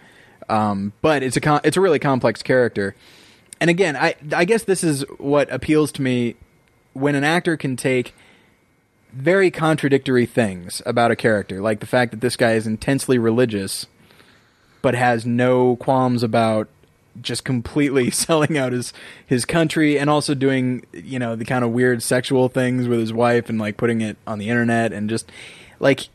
um, 0.49 0.93
but 1.01 1.23
it's 1.23 1.37
a 1.37 1.41
com- 1.41 1.61
it's 1.63 1.77
a 1.77 1.81
really 1.81 1.99
complex 1.99 2.41
character. 2.41 2.95
And 3.59 3.69
again, 3.69 3.95
I 3.95 4.15
I 4.33 4.45
guess 4.45 4.63
this 4.63 4.83
is 4.83 5.03
what 5.17 5.51
appeals 5.51 5.91
to 5.93 6.01
me 6.01 6.35
when 6.93 7.15
an 7.15 7.23
actor 7.23 7.57
can 7.57 7.75
take 7.75 8.13
very 9.11 9.49
contradictory 9.49 10.25
things 10.25 10.81
about 10.85 11.11
a 11.11 11.15
character, 11.15 11.61
like 11.61 11.79
the 11.79 11.85
fact 11.85 12.11
that 12.11 12.19
this 12.19 12.35
guy 12.35 12.53
is 12.53 12.67
intensely 12.67 13.17
religious, 13.17 13.87
but 14.81 14.93
has 14.93 15.25
no 15.25 15.77
qualms 15.77 16.21
about 16.21 16.67
just 17.21 17.43
completely 17.45 18.09
selling 18.11 18.57
out 18.57 18.71
his 18.73 18.93
his 19.25 19.45
country 19.45 19.97
and 19.97 20.09
also 20.09 20.33
doing 20.35 20.85
you 20.93 21.17
know 21.19 21.35
the 21.35 21.45
kind 21.45 21.63
of 21.63 21.71
weird 21.71 22.01
sexual 22.03 22.49
things 22.49 22.87
with 22.87 22.99
his 22.99 23.13
wife 23.13 23.49
and 23.49 23.59
like 23.59 23.77
putting 23.77 24.01
it 24.01 24.17
on 24.27 24.39
the 24.39 24.49
internet 24.49 24.91
and 24.93 25.09
just 25.09 25.31
like 25.79 26.09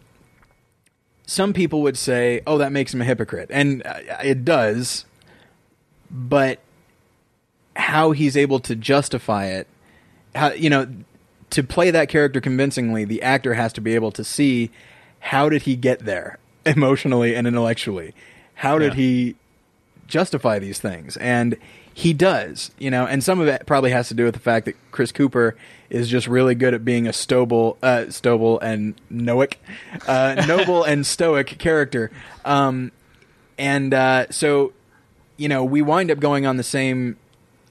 some 1.27 1.53
people 1.53 1.83
would 1.83 1.97
say 1.97 2.41
oh 2.47 2.59
that 2.59 2.73
makes 2.73 2.93
him 2.93 3.01
a 3.01 3.05
hypocrite 3.05 3.49
and 3.53 3.83
uh, 3.87 3.99
it 4.23 4.45
does 4.45 5.05
but 6.11 6.59
how 7.77 8.11
he's 8.11 8.37
able 8.37 8.59
to 8.61 8.75
justify 8.75 9.47
it 9.47 9.67
how 10.35 10.53
you 10.53 10.69
know 10.69 10.87
to 11.51 11.63
play 11.63 11.91
that 11.91 12.09
character 12.09 12.41
convincingly 12.41 13.05
the 13.05 13.23
actor 13.23 13.55
has 13.55 13.73
to 13.73 13.81
be 13.81 13.95
able 13.95 14.11
to 14.13 14.23
see 14.25 14.71
how 15.21 15.49
did 15.49 15.63
he 15.63 15.77
get 15.77 16.01
there 16.01 16.39
emotionally 16.67 17.35
and 17.35 17.47
intellectually 17.47 18.13
how 18.55 18.79
did 18.79 18.93
Yeah. 18.93 18.97
he 19.01 19.37
justify 20.11 20.59
these 20.59 20.79
things 20.79 21.17
and 21.19 21.57
he 21.93 22.13
does 22.13 22.71
you 22.79 22.91
know 22.91 23.07
and 23.07 23.25
some 23.25 23.41
of 23.41 23.49
it 23.49 23.65
probably 23.67 23.91
has 23.91 24.09
to 24.09 24.15
do 24.15 24.25
with 24.25 24.35
the 24.35 24.41
fact 24.41 24.67
that 24.67 24.77
chris 24.91 25.13
cooper 25.13 25.57
is 25.89 26.09
just 26.09 26.27
really 26.27 26.55
good 26.55 26.75
at 26.75 26.85
being 26.85 27.07
a 27.07 27.13
stoble 27.13 27.79
uh 27.83 28.05
stoble 28.11 28.59
and 28.61 28.95
noic 29.11 29.55
uh 30.07 30.45
noble 30.49 30.85
and 30.85 31.07
stoic 31.07 31.59
character 31.59 32.11
um 32.45 32.93
and 33.59 33.95
uh 33.95 34.27
so 34.31 34.73
you 35.37 35.49
know 35.49 35.65
we 35.65 35.81
wind 35.81 36.11
up 36.11 36.19
going 36.21 36.45
on 36.45 36.57
the 36.57 36.63
same 36.63 37.17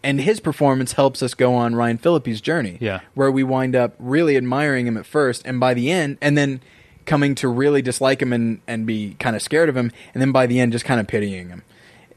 and 0.04 0.22
his 0.22 0.40
performance 0.40 0.94
helps 0.94 1.22
us 1.22 1.34
go 1.34 1.54
on 1.56 1.76
Ryan 1.76 1.98
Phillippe's 1.98 2.42
journey. 2.42 2.78
Yeah. 2.80 3.02
Where 3.16 3.32
we 3.32 3.44
wind 3.44 3.76
up 3.76 3.96
really 4.00 4.38
admiring 4.38 4.88
him 4.88 4.98
at 4.98 5.06
first 5.06 5.42
and 5.46 5.60
by 5.60 5.74
the 5.74 5.92
end 5.92 6.18
and 6.22 6.38
then 6.38 6.62
coming 7.06 7.36
to 7.36 7.48
really 7.48 7.82
dislike 7.82 8.22
him 8.22 8.32
and, 8.32 8.62
and 8.68 8.86
be 8.86 9.16
kind 9.20 9.36
of 9.36 9.42
scared 9.42 9.68
of 9.68 9.76
him 9.76 9.92
and 10.14 10.22
then 10.22 10.32
by 10.32 10.46
the 10.46 10.60
end 10.60 10.72
just 10.72 10.86
kind 10.86 11.00
of 11.00 11.08
pitying 11.08 11.50
him. 11.50 11.64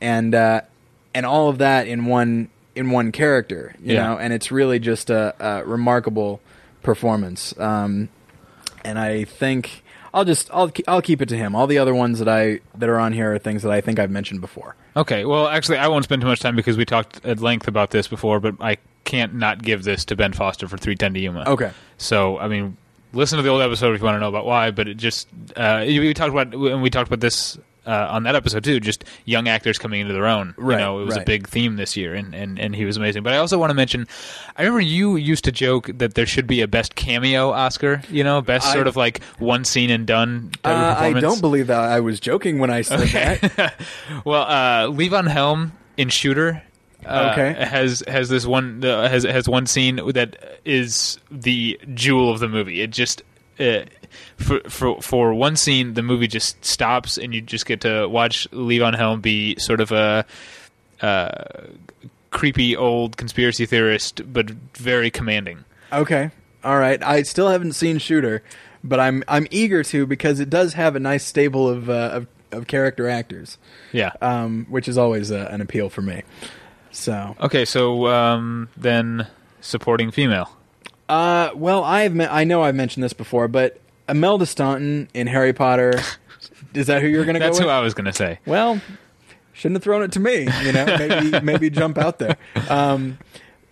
And 0.03 0.35
uh 0.35 0.61
and 1.15 1.25
all 1.25 1.49
of 1.49 1.59
that 1.59 1.87
in 1.87 2.05
one 2.07 2.49
in 2.75 2.91
one 2.91 3.13
character, 3.13 3.75
you 3.83 3.95
Yeah. 3.95 4.03
know, 4.09 4.19
and 4.19 4.33
it's 4.33 4.51
really 4.51 4.79
just 4.79 5.09
a, 5.11 5.35
a 5.39 5.65
remarkable 5.65 6.41
performance. 6.83 7.55
Um 7.59 8.09
and 8.85 8.99
I 8.99 9.25
think 9.25 9.83
I'll 10.15 10.25
just 10.25 10.51
I'll 10.53 10.71
I'll 10.89 11.01
keep 11.03 11.23
it 11.23 11.29
to 11.31 11.37
him. 11.37 11.55
All 11.55 11.67
the 11.67 11.79
other 11.79 11.95
ones 11.95 12.19
that 12.19 12.29
I 12.29 12.61
that 12.77 12.89
are 12.89 12.99
on 12.99 13.13
here 13.13 13.33
are 13.35 13.39
things 13.39 13.63
that 13.63 13.73
I 13.73 13.81
think 13.81 13.99
I've 13.99 14.11
mentioned 14.11 14.41
before. 14.41 14.75
Okay. 14.97 15.25
Well, 15.25 15.49
actually, 15.49 15.79
I 15.79 15.89
won't 15.89 16.05
spend 16.05 16.21
too 16.21 16.29
much 16.29 16.41
time 16.41 16.55
because 16.57 16.77
we 16.77 16.85
talked 16.85 17.25
at 17.25 17.41
length 17.41 17.67
about 17.69 17.93
this 17.93 18.09
before, 18.09 18.41
but 18.41 18.57
I 18.61 18.77
can't 19.05 19.35
not 19.35 19.63
give 19.63 19.85
this 19.85 20.05
to 20.07 20.17
Ben 20.17 20.33
Foster 20.35 20.69
for 20.69 20.77
310 20.77 21.15
to 21.15 21.21
Yuma. 21.21 21.45
Okay. 21.47 21.71
So, 21.97 22.39
I 22.39 22.49
mean, 22.49 22.77
listen 23.15 23.39
to 23.39 23.43
the 23.43 23.49
old 23.49 23.63
episode 23.63 23.95
if 23.95 24.01
you 24.01 24.05
want 24.05 24.17
to 24.17 24.21
know 24.21 24.29
about 24.29 24.45
why, 24.45 24.71
but 24.71 24.87
it 24.89 24.99
just, 24.99 25.29
uh, 25.57 25.83
we 25.87 26.13
talked 26.13 26.31
about, 26.35 26.53
and 26.55 26.83
we 26.83 26.91
talked 26.91 27.09
about 27.09 27.21
this 27.21 27.57
uh, 27.87 28.09
on 28.11 28.23
that 28.25 28.35
episode 28.35 28.65
too, 28.65 28.79
just 28.81 29.05
young 29.25 29.49
actors 29.49 29.79
coming 29.79 30.01
into 30.01 30.13
their 30.13 30.27
own. 30.27 30.55
Right, 30.57 30.75
You 30.75 30.85
know, 30.85 31.01
it 31.01 31.05
was 31.05 31.17
a 31.17 31.21
big 31.25 31.49
theme 31.49 31.77
this 31.77 31.97
year, 31.97 32.15
and, 32.15 32.35
and, 32.35 32.59
and 32.59 32.75
he 32.77 32.85
was 32.85 32.97
amazing. 32.97 33.23
But 33.23 33.33
I 33.33 33.39
also 33.39 33.59
want 33.59 33.71
to 33.71 33.75
mention, 33.75 34.07
I 34.57 34.63
remember 34.63 34.81
you 34.81 35.17
used 35.17 35.45
to 35.45 35.53
joke 35.53 35.91
that 35.95 36.15
there 36.15 36.27
should 36.27 36.47
be 36.47 36.61
a 36.61 36.69
best 36.69 36.95
cameo 36.95 37.51
Oscar, 37.51 38.03
you 38.11 38.23
know, 38.25 38.41
best 38.41 38.69
I- 38.69 38.73
sort 38.75 38.87
of 38.87 38.97
like 38.97 39.23
one 39.39 39.65
scene 39.65 39.91
and 39.91 40.07
done 40.07 40.53
Uh, 40.65 40.95
I 40.99 41.13
don't 41.15 41.41
believe 41.41 41.67
that 41.69 41.81
I 41.81 42.01
was 42.01 42.21
joking 42.21 42.59
when 42.59 42.71
I 42.71 42.83
said 42.83 43.01
that. 43.09 43.75
well, 44.25 44.43
uh, 44.43 44.87
Levon 44.93 45.29
Helm 45.29 45.73
in 45.97 46.09
Shooter. 46.09 46.63
Uh, 47.05 47.31
Okay. 47.33 47.65
has 47.65 48.05
has 48.07 48.29
this 48.29 48.47
one 48.47 48.85
uh, 48.85 49.09
has 49.09 49.25
has 49.25 49.49
one 49.49 49.67
scene 49.67 49.97
that 50.13 50.37
is 50.65 51.19
the 51.33 51.77
jewel 51.95 52.31
of 52.31 52.39
the 52.39 52.49
movie. 52.49 52.81
It 52.81 52.91
just 52.91 53.23
uh, 53.59 53.81
for 54.37 54.61
for 54.69 55.01
for 55.03 55.35
one 55.35 55.57
scene 55.57 55.95
the 55.95 56.03
movie 56.03 56.27
just 56.29 56.65
stops 56.65 57.17
and 57.19 57.35
you 57.35 57.41
just 57.41 57.67
get 57.67 57.81
to 57.83 58.07
watch 58.09 58.49
Levon 58.51 58.97
Helm 58.97 59.21
be 59.21 59.57
sort 59.59 59.81
of 59.81 59.93
a 59.93 60.25
uh, 61.01 61.45
creepy 62.31 62.77
old 62.77 63.17
conspiracy 63.17 63.67
theorist, 63.67 64.21
but 64.33 64.51
very 64.77 65.11
commanding. 65.11 65.65
Okay. 65.93 66.31
All 66.65 66.79
right. 66.79 67.03
I 67.05 67.23
still 67.23 67.49
haven't 67.49 67.73
seen 67.73 67.99
Shooter, 67.99 68.43
but 68.85 69.01
I'm 69.01 69.25
I'm 69.29 69.47
eager 69.51 69.83
to 69.85 70.07
because 70.07 70.41
it 70.41 70.49
does 70.49 70.75
have 70.75 70.97
a 70.97 71.01
nice 71.01 71.25
stable 71.25 71.69
of 71.69 71.91
uh, 71.91 72.11
of, 72.13 72.27
of 72.53 72.67
character 72.67 73.09
actors, 73.09 73.59
Yeah. 73.93 74.13
um, 74.21 74.67
which 74.71 74.87
is 74.89 74.97
always 74.97 75.33
uh, 75.33 75.49
an 75.51 75.61
appeal 75.61 75.89
for 75.89 76.03
me. 76.03 76.23
So, 76.93 77.35
okay, 77.41 77.65
so 77.65 78.07
um, 78.09 78.69
then 78.77 79.27
supporting 79.61 80.11
female. 80.11 80.55
Uh, 81.13 81.51
well, 81.55 81.85
I've 81.85 82.15
me- 82.15 82.25
I 82.27 82.45
know 82.45 82.63
I've 82.63 82.75
mentioned 82.75 83.05
this 83.05 83.13
before, 83.13 83.49
but 83.49 83.79
Imelda 84.09 84.47
Staunton 84.47 85.09
in 85.15 85.27
Harry 85.27 85.53
Potter. 85.53 86.01
is 86.75 86.87
that 86.87 87.03
who 87.03 87.09
you're 87.09 87.25
going 87.25 87.35
to 87.35 87.41
go 87.41 87.47
That's 87.47 87.59
with? 87.59 87.67
who 87.67 87.71
I 87.71 87.81
was 87.81 87.95
going 87.95 88.07
to 88.07 88.13
say. 88.13 88.39
Well, 88.47 88.81
shouldn't 89.53 89.77
have 89.77 89.83
thrown 89.83 90.03
it 90.03 90.13
to 90.13 90.21
me. 90.21 90.49
You 90.65 90.73
know, 90.73 90.87
maybe 90.87 91.41
maybe 91.43 91.71
jump 91.71 91.99
out 91.99 92.19
there. 92.19 92.37
Um, 92.69 93.19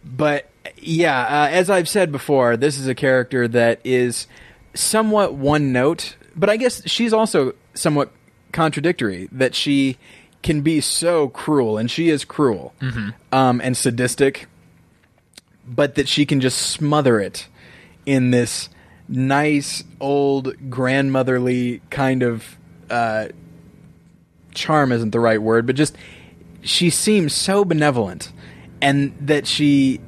but 0.05 0.49
yeah, 0.77 1.21
uh, 1.45 1.49
as 1.51 1.71
I've 1.71 1.89
said 1.89 2.13
before, 2.13 2.57
this 2.57 2.79
is 2.79 2.87
a 2.87 2.95
character 2.95 3.49
that 3.49 3.81
is 3.85 4.27
somewhat 4.75 5.35
one 5.35 5.73
note, 5.73 6.17
but 6.37 6.49
I 6.51 6.57
guess 6.57 6.89
she's 6.89 7.13
also 7.13 7.55
somewhat 7.75 8.11
contradictory. 8.53 9.29
That 9.33 9.55
she 9.55 9.97
can 10.43 10.61
be 10.63 10.81
so 10.81 11.29
cruel, 11.29 11.77
and 11.79 11.91
she 11.91 12.09
is 12.09 12.25
cruel 12.25 12.73
um, 13.33 13.61
and 13.63 13.77
sadistic, 13.77 14.47
but 15.75 15.95
that 15.95 16.09
she 16.09 16.27
can 16.27 16.41
just 16.41 16.59
smother 16.59 17.21
it 17.21 17.47
in 18.05 18.31
this 18.33 18.69
nice 19.09 19.85
old 20.01 20.71
grandmotherly 20.71 21.81
kind 21.91 22.23
of 22.23 22.57
uh, 22.91 23.29
charm 24.55 24.93
isn't 24.93 25.11
the 25.11 25.21
right 25.21 25.41
word, 25.41 25.67
but 25.67 25.77
just 25.77 25.97
she 26.63 26.91
seems 26.91 27.33
so 27.33 27.65
benevolent, 27.65 28.33
and 28.83 29.17
that 29.21 29.47
she 29.47 30.01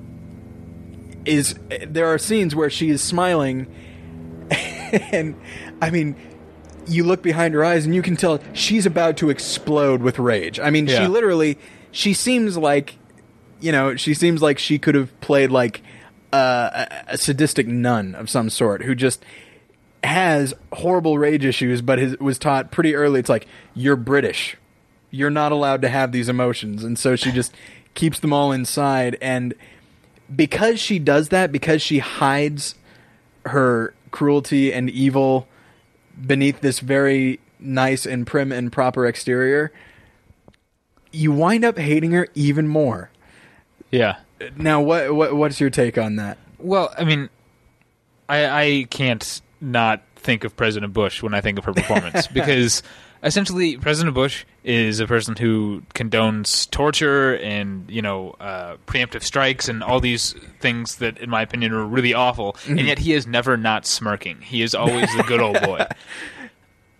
is. 1.24 1.54
There 1.86 2.06
are 2.06 2.18
scenes 2.18 2.54
where 2.54 2.70
she 2.70 2.90
is 2.90 3.02
smiling, 3.02 3.66
and 4.50 5.34
I 5.80 5.90
mean, 5.90 6.16
you 6.86 7.04
look 7.04 7.22
behind 7.22 7.54
her 7.54 7.64
eyes 7.64 7.86
and 7.86 7.94
you 7.94 8.02
can 8.02 8.16
tell 8.16 8.40
she's 8.52 8.84
about 8.86 9.16
to 9.18 9.30
explode 9.30 10.02
with 10.02 10.18
rage. 10.18 10.58
I 10.60 10.70
mean, 10.70 10.86
Yeah. 10.86 11.02
she 11.02 11.06
literally. 11.08 11.58
She 11.94 12.14
seems 12.14 12.56
like, 12.56 12.96
you 13.62 13.72
know, 13.72 13.96
she 13.96 14.12
seems 14.12 14.42
like 14.42 14.58
she 14.58 14.78
could 14.78 14.94
have 14.94 15.18
played 15.20 15.50
like 15.50 15.82
uh, 16.32 16.86
a, 17.08 17.12
a 17.14 17.18
sadistic 17.18 17.66
nun 17.66 18.14
of 18.14 18.28
some 18.28 18.50
sort 18.50 18.82
who 18.82 18.94
just 18.94 19.24
has 20.02 20.52
horrible 20.72 21.18
rage 21.18 21.44
issues, 21.44 21.80
but 21.80 21.98
his, 21.98 22.18
was 22.18 22.38
taught 22.38 22.70
pretty 22.70 22.94
early. 22.94 23.20
It's 23.20 23.28
like 23.28 23.46
you're 23.74 23.96
British, 23.96 24.56
you're 25.10 25.30
not 25.30 25.52
allowed 25.52 25.82
to 25.82 25.88
have 25.88 26.12
these 26.12 26.28
emotions, 26.28 26.82
and 26.82 26.98
so 26.98 27.16
she 27.16 27.30
just 27.30 27.54
keeps 27.94 28.18
them 28.18 28.32
all 28.32 28.52
inside. 28.52 29.16
And 29.20 29.54
because 30.34 30.80
she 30.80 30.98
does 30.98 31.28
that, 31.28 31.52
because 31.52 31.82
she 31.82 32.00
hides 32.00 32.74
her 33.46 33.94
cruelty 34.10 34.72
and 34.72 34.90
evil 34.90 35.46
beneath 36.26 36.60
this 36.60 36.80
very 36.80 37.38
nice 37.60 38.06
and 38.06 38.26
prim 38.26 38.50
and 38.50 38.72
proper 38.72 39.06
exterior, 39.06 39.72
you 41.12 41.30
wind 41.30 41.64
up 41.64 41.78
hating 41.78 42.12
her 42.12 42.26
even 42.34 42.66
more. 42.66 43.11
Yeah. 43.92 44.16
Now, 44.56 44.80
what, 44.80 45.14
what 45.14 45.36
what's 45.36 45.60
your 45.60 45.70
take 45.70 45.96
on 45.96 46.16
that? 46.16 46.38
Well, 46.58 46.92
I 46.98 47.04
mean, 47.04 47.28
I, 48.28 48.46
I 48.46 48.86
can't 48.90 49.40
not 49.60 50.02
think 50.16 50.42
of 50.42 50.56
President 50.56 50.92
Bush 50.92 51.22
when 51.22 51.34
I 51.34 51.40
think 51.40 51.58
of 51.58 51.64
her 51.64 51.72
performance 51.72 52.26
because 52.32 52.82
essentially 53.22 53.76
President 53.76 54.14
Bush 54.14 54.44
is 54.64 55.00
a 55.00 55.06
person 55.06 55.36
who 55.36 55.82
condones 55.94 56.68
torture 56.70 57.36
and 57.36 57.88
you 57.90 58.02
know 58.02 58.34
uh, 58.40 58.76
preemptive 58.86 59.22
strikes 59.22 59.68
and 59.68 59.82
all 59.82 60.00
these 60.00 60.34
things 60.60 60.96
that, 60.96 61.18
in 61.18 61.30
my 61.30 61.42
opinion, 61.42 61.72
are 61.72 61.86
really 61.86 62.14
awful. 62.14 62.56
And 62.66 62.80
yet 62.80 62.98
he 62.98 63.12
is 63.12 63.26
never 63.26 63.56
not 63.56 63.86
smirking. 63.86 64.40
He 64.40 64.62
is 64.62 64.74
always 64.74 65.14
the 65.16 65.22
good 65.24 65.40
old 65.40 65.60
boy. 65.60 65.86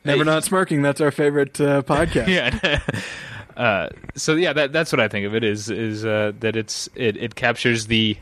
Never 0.05 0.25
not 0.25 0.43
smirking. 0.43 0.83
That's 0.83 1.01
our 1.01 1.13
favorite 1.13 1.61
uh, 1.61 1.83
podcast. 1.83 2.27
yeah. 2.63 2.81
Uh, 3.57 3.89
so 4.15 4.35
yeah, 4.35 4.53
that 4.53 4.73
that's 4.73 4.93
what 4.93 5.01
I 5.01 5.09
think 5.09 5.27
of 5.27 5.35
it 5.35 5.45
is 5.45 5.71
is 5.71 6.05
uh, 6.05 6.33
that 6.41 6.57
it's 6.57 6.89
it, 6.95 7.17
it 7.17 7.35
captures 7.35 7.87
the 7.87 8.17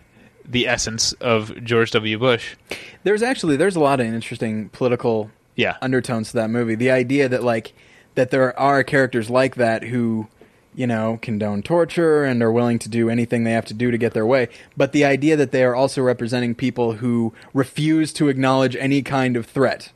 the 0.44 0.66
essence 0.66 1.12
of 1.14 1.62
George 1.62 1.90
W. 1.92 2.18
Bush. 2.18 2.56
There's 3.04 3.22
actually 3.22 3.56
there's 3.56 3.76
a 3.76 3.80
lot 3.80 4.00
of 4.00 4.06
interesting 4.06 4.68
political 4.70 5.30
Yeah. 5.56 5.76
undertones 5.82 6.30
to 6.30 6.36
that 6.38 6.50
movie. 6.50 6.74
The 6.74 6.90
idea 6.90 7.28
that 7.28 7.44
like 7.44 7.72
that 8.14 8.30
there 8.30 8.58
are 8.58 8.82
characters 8.82 9.30
like 9.30 9.54
that 9.56 9.84
who 9.84 10.28
you 10.72 10.86
know, 10.86 11.18
condone 11.20 11.62
torture 11.62 12.22
and 12.22 12.40
are 12.44 12.52
willing 12.52 12.78
to 12.78 12.88
do 12.88 13.10
anything 13.10 13.42
they 13.42 13.50
have 13.50 13.64
to 13.64 13.74
do 13.74 13.90
to 13.90 13.98
get 13.98 14.14
their 14.14 14.24
way. 14.24 14.48
But 14.76 14.92
the 14.92 15.04
idea 15.04 15.34
that 15.36 15.50
they 15.50 15.64
are 15.64 15.74
also 15.74 16.00
representing 16.00 16.54
people 16.54 16.92
who 16.92 17.34
refuse 17.52 18.12
to 18.14 18.28
acknowledge 18.28 18.76
any 18.76 19.02
kind 19.02 19.36
of 19.36 19.46
threat, 19.46 19.90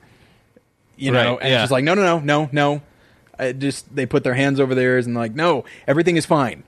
you 0.96 1.12
know, 1.12 1.38
and 1.38 1.48
yeah. 1.48 1.54
it's 1.54 1.62
just 1.62 1.70
like, 1.72 1.84
no, 1.84 1.94
no, 1.94 2.02
no, 2.02 2.18
no, 2.18 2.48
no. 2.50 2.82
I 3.38 3.52
just 3.52 3.94
they 3.94 4.06
put 4.06 4.24
their 4.24 4.34
hands 4.34 4.60
over 4.60 4.74
their 4.74 4.92
ears 4.94 5.06
and 5.06 5.14
like, 5.14 5.34
no, 5.34 5.64
everything 5.86 6.16
is 6.16 6.26
fine. 6.26 6.62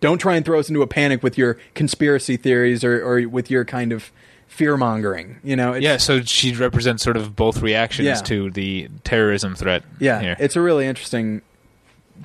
Don't 0.00 0.18
try 0.18 0.36
and 0.36 0.44
throw 0.44 0.58
us 0.60 0.68
into 0.68 0.82
a 0.82 0.86
panic 0.86 1.22
with 1.22 1.36
your 1.36 1.58
conspiracy 1.74 2.36
theories 2.36 2.84
or, 2.84 3.02
or 3.04 3.28
with 3.28 3.50
your 3.50 3.64
kind 3.64 3.92
of 3.92 4.12
fear 4.46 4.76
mongering. 4.76 5.40
You 5.42 5.56
know, 5.56 5.72
it's, 5.72 5.82
Yeah, 5.82 5.96
so 5.96 6.22
she 6.22 6.54
represents 6.54 7.02
sort 7.02 7.16
of 7.16 7.34
both 7.34 7.60
reactions 7.62 8.06
Yeah. 8.06 8.14
to 8.14 8.50
the 8.50 8.88
terrorism 9.04 9.54
threat. 9.56 9.82
yeah, 9.98 10.20
here. 10.20 10.36
it's 10.38 10.54
a 10.56 10.60
really 10.60 10.86
interesting 10.86 11.42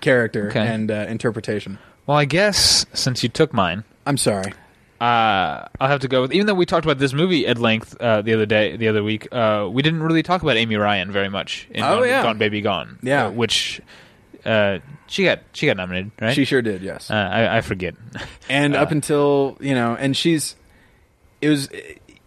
character 0.02 0.48
Okay. 0.50 0.66
and 0.68 0.90
uh, 0.92 1.06
interpretation. 1.10 1.78
well, 2.06 2.18
I 2.18 2.26
guess 2.26 2.86
since 2.94 3.24
you 3.24 3.30
took 3.30 3.54
mine, 3.54 3.84
I'm 4.06 4.18
sorry. 4.18 4.54
Uh, 5.04 5.68
I'll 5.82 5.90
have 5.90 6.00
to 6.02 6.08
go 6.08 6.22
with. 6.22 6.32
Even 6.32 6.48
though 6.48 6.54
we 6.54 6.66
talked 6.66 6.86
about 6.86 6.98
this 6.98 7.12
movie 7.12 7.46
at 7.46 7.58
length 7.58 7.98
uh, 8.00 8.22
the 8.22 8.34
other 8.34 8.46
day, 8.46 8.78
the 8.78 8.88
other 8.88 9.04
week, 9.04 9.28
uh, 9.34 9.68
we 9.70 9.82
didn't 9.82 10.02
really 10.02 10.24
talk 10.24 10.42
about 10.44 10.56
Amy 10.56 10.78
Ryan 10.78 11.12
very 11.12 11.28
much. 11.28 11.68
In 11.72 11.84
Oh, 11.84 12.00
Gone, 12.00 12.08
yeah. 12.08 12.24
Gone 12.24 12.38
Baby 12.38 12.62
Gone. 12.62 13.00
Yeah. 13.02 13.26
uh, 13.26 13.32
which 13.32 13.82
uh, 14.46 14.80
she 15.08 15.26
got 15.26 15.40
she 15.52 15.66
got 15.66 15.76
nominated, 15.76 16.12
right? 16.22 16.34
She 16.34 16.46
sure 16.46 16.62
did, 16.62 16.82
yes. 16.82 17.12
uh, 17.12 17.16
I, 17.16 17.58
I 17.58 17.62
forget. 17.62 17.96
and 18.50 18.76
up 18.78 18.92
until 18.92 19.58
you 19.60 19.76
know, 19.76 19.94
and 20.00 20.16
she's 20.16 20.56
it 21.42 21.50
was 21.50 21.68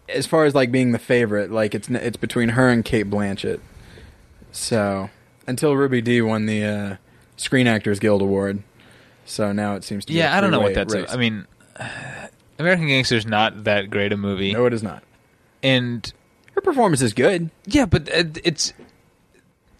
as 0.07 0.27
far 0.27 0.45
as 0.45 0.53
like 0.53 0.71
being 0.71 0.91
the 0.91 0.99
favorite, 0.99 1.49
like 1.51 1.73
it's 1.73 1.89
it's 1.89 2.17
between 2.17 2.49
her 2.49 2.69
and 2.69 2.85
Cate 2.85 3.09
Blanchett. 3.09 3.59
So 4.51 5.09
until 5.47 5.75
Ruby 5.75 6.01
Dee 6.01 6.21
won 6.21 6.45
the 6.45 6.63
uh, 6.63 6.95
Screen 7.37 7.65
Actors 7.65 7.97
Guild 7.99 8.21
Award, 8.21 8.61
so 9.25 9.51
now 9.51 9.73
it 9.75 9.83
seems 9.83 10.05
to 10.05 10.13
be 10.13 10.19
yeah, 10.19 10.37
I 10.37 10.41
don't 10.41 10.51
know 10.51 10.59
what 10.59 10.75
that's. 10.75 10.93
I 11.11 11.17
mean, 11.17 11.47
American 12.59 12.87
Gangster's 12.87 13.25
not 13.25 13.63
that 13.65 13.89
great 13.89 14.11
a 14.13 14.17
movie, 14.17 14.53
no, 14.53 14.65
it 14.65 14.73
is 14.73 14.83
not. 14.83 15.03
and 15.63 16.11
Her 16.55 16.61
performance 16.61 17.01
is 17.01 17.13
good. 17.13 17.49
Yeah, 17.65 17.85
but 17.85 18.07
it, 18.09 18.37
it's 18.43 18.73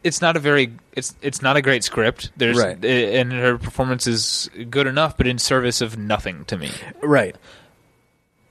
it's 0.04 0.22
not 0.22 0.38
a 0.38 0.40
very 0.40 0.72
it's 0.94 1.16
it's 1.22 1.42
not 1.42 1.58
a 1.58 1.62
great 1.62 1.84
script. 1.84 2.32
There's 2.38 2.58
Right. 2.58 2.78
uh, 2.84 2.88
and 2.88 3.32
her 3.34 3.58
performance 3.58 4.08
is 4.08 4.50
good 4.70 4.88
enough, 4.88 5.18
but 5.18 5.28
in 5.28 5.38
service 5.40 5.82
of 5.82 5.98
nothing 5.98 6.46
to 6.46 6.58
me. 6.58 6.72
Right. 7.02 7.36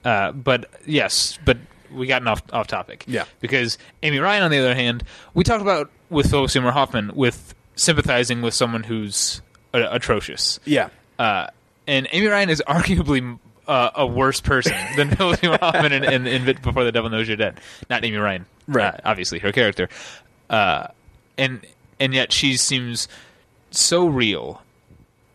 Uh, 0.05 0.33
but 0.33 0.69
yes, 0.87 1.39
but 1.45 1.57
we 1.93 2.07
gotten 2.07 2.29
off 2.29 2.43
off 2.53 2.67
topic. 2.67 3.05
Yeah. 3.07 3.25
because 3.41 3.79
Amy 4.03 4.19
Ryan, 4.19 4.43
on 4.45 4.51
the 4.51 4.59
other 4.59 4.75
hand, 4.75 5.03
we 5.35 5.45
talked 5.45 5.63
about 5.63 5.91
with 6.11 6.31
Philip 6.31 6.51
Seymour 6.51 6.73
Hoffman 6.73 7.13
with 7.15 7.55
sympathizing 7.77 8.43
with 8.43 8.55
someone 8.55 8.83
who's 8.83 9.41
uh, 9.75 9.87
atrocious. 9.91 10.59
Yeah. 10.65 10.89
Uh, 11.19 11.47
and 11.87 12.07
Amy 12.13 12.27
Ryan 12.27 12.51
is 12.51 12.63
arguably 12.69 13.39
uh, 13.67 13.91
a 13.95 14.07
worse 14.07 14.41
person 14.41 14.75
than 14.97 15.11
Philip 15.15 15.41
Seymour 15.41 15.59
Hoffman 15.61 15.93
in, 15.93 16.05
in, 16.05 16.27
in 16.27 16.57
Before 16.63 16.85
the 16.85 16.93
Devil 16.93 17.11
Knows 17.11 17.29
You're 17.29 17.37
Dead. 17.37 17.61
Not 17.91 18.05
Amy 18.05 18.17
Ryan, 18.17 18.47
Right. 18.69 18.95
Uh, 18.95 18.99
obviously, 19.05 19.39
her 19.41 19.53
character, 19.53 19.89
uh, 20.51 20.89
and 21.39 21.61
and 22.01 22.13
yet 22.15 22.33
she 22.33 22.57
seems 22.57 23.09
so 23.71 24.07
real 24.07 24.63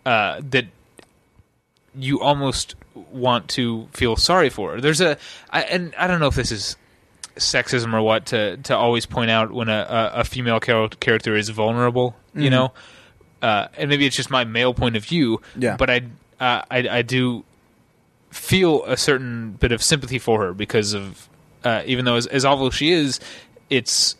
uh, 0.06 0.42
that 0.50 0.66
you 1.96 2.20
almost 2.22 2.76
want 3.12 3.48
to 3.50 3.88
feel 3.94 4.16
sorry 4.16 4.50
for 4.50 4.74
her. 4.74 4.82
There's 4.82 5.02
a, 5.02 5.18
I, 5.50 5.62
and 5.64 5.94
I 5.98 6.08
don't 6.08 6.20
know 6.20 6.28
if 6.28 6.36
this 6.36 6.52
is 6.52 6.76
sexism 7.38 7.94
or 7.94 8.02
what 8.02 8.26
to 8.28 8.58
to 8.58 8.76
always 8.76 9.06
point 9.06 9.32
out 9.32 9.52
when 9.52 9.70
a, 9.70 10.12
a, 10.16 10.20
a 10.20 10.24
female 10.24 10.60
char- 10.60 10.90
character 10.90 11.36
is 11.36 11.50
vulnerable, 11.50 12.16
you 12.36 12.50
Mhm. 12.50 12.52
know, 12.52 12.74
uh, 13.42 13.68
and 13.78 13.90
maybe 13.90 14.06
it's 14.06 14.16
just 14.16 14.30
my 14.30 14.44
male 14.44 14.74
point 14.74 14.96
of 14.96 15.04
view. 15.06 15.42
Yeah. 15.58 15.76
But 15.78 15.90
I, 15.90 15.98
uh, 16.40 16.62
I, 16.70 16.88
I 16.90 17.02
do 17.02 17.44
feel 18.32 18.84
a 18.86 18.98
certain 18.98 19.52
bit 19.54 19.72
of 19.72 19.84
sympathy 19.84 20.18
for 20.20 20.42
her 20.42 20.54
because 20.54 20.94
of, 20.94 21.30
uh, 21.64 21.84
even 21.86 22.06
though 22.06 22.16
as, 22.16 22.26
as 22.28 22.44
awful 22.46 22.68
as 22.68 22.74
she 22.74 22.92
is, 22.92 23.20
it's, 23.70 24.16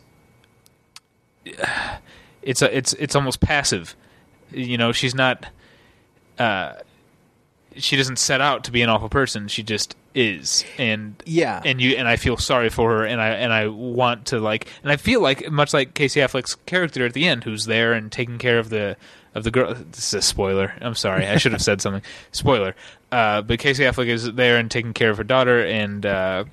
it's 2.42 2.62
a, 2.62 2.76
it's 2.76 2.92
it's 2.94 3.14
almost 3.16 3.40
passive. 3.40 3.96
You 4.50 4.78
know, 4.78 4.92
she's 4.92 5.14
not. 5.14 5.46
Uh, 6.38 6.74
she 7.76 7.96
doesn't 7.96 8.18
set 8.18 8.40
out 8.42 8.64
to 8.64 8.70
be 8.72 8.82
an 8.82 8.90
awful 8.90 9.08
person. 9.08 9.48
She 9.48 9.62
just 9.62 9.96
is, 10.14 10.64
and 10.76 11.14
Yeah. 11.24 11.62
and 11.64 11.80
you 11.80 11.96
and 11.96 12.06
I 12.06 12.16
feel 12.16 12.36
sorry 12.36 12.68
for 12.68 12.90
her, 12.98 13.04
and 13.06 13.20
I 13.20 13.28
and 13.30 13.52
I 13.52 13.68
want 13.68 14.26
to 14.26 14.40
like, 14.40 14.68
and 14.82 14.92
I 14.92 14.96
feel 14.96 15.22
like 15.22 15.50
much 15.50 15.72
like 15.72 15.94
Casey 15.94 16.20
Affleck's 16.20 16.54
character 16.66 17.06
at 17.06 17.14
the 17.14 17.26
end, 17.26 17.44
who's 17.44 17.64
there 17.64 17.92
and 17.94 18.12
taking 18.12 18.36
care 18.38 18.58
of 18.58 18.68
the 18.68 18.96
of 19.34 19.44
the 19.44 19.50
girl. 19.50 19.74
This 19.74 20.08
is 20.08 20.14
a 20.14 20.22
spoiler. 20.22 20.74
I'm 20.80 20.94
sorry, 20.94 21.26
I 21.26 21.36
should 21.38 21.52
have 21.52 21.62
said 21.62 21.80
something. 21.80 22.02
Spoiler. 22.32 22.74
Uh, 23.10 23.42
but 23.42 23.58
Casey 23.58 23.84
Affleck 23.84 24.06
is 24.08 24.32
there 24.32 24.56
and 24.58 24.70
taking 24.70 24.92
care 24.92 25.10
of 25.10 25.16
her 25.18 25.24
daughter, 25.24 25.64
and 25.64 26.04
uh, 26.06 26.44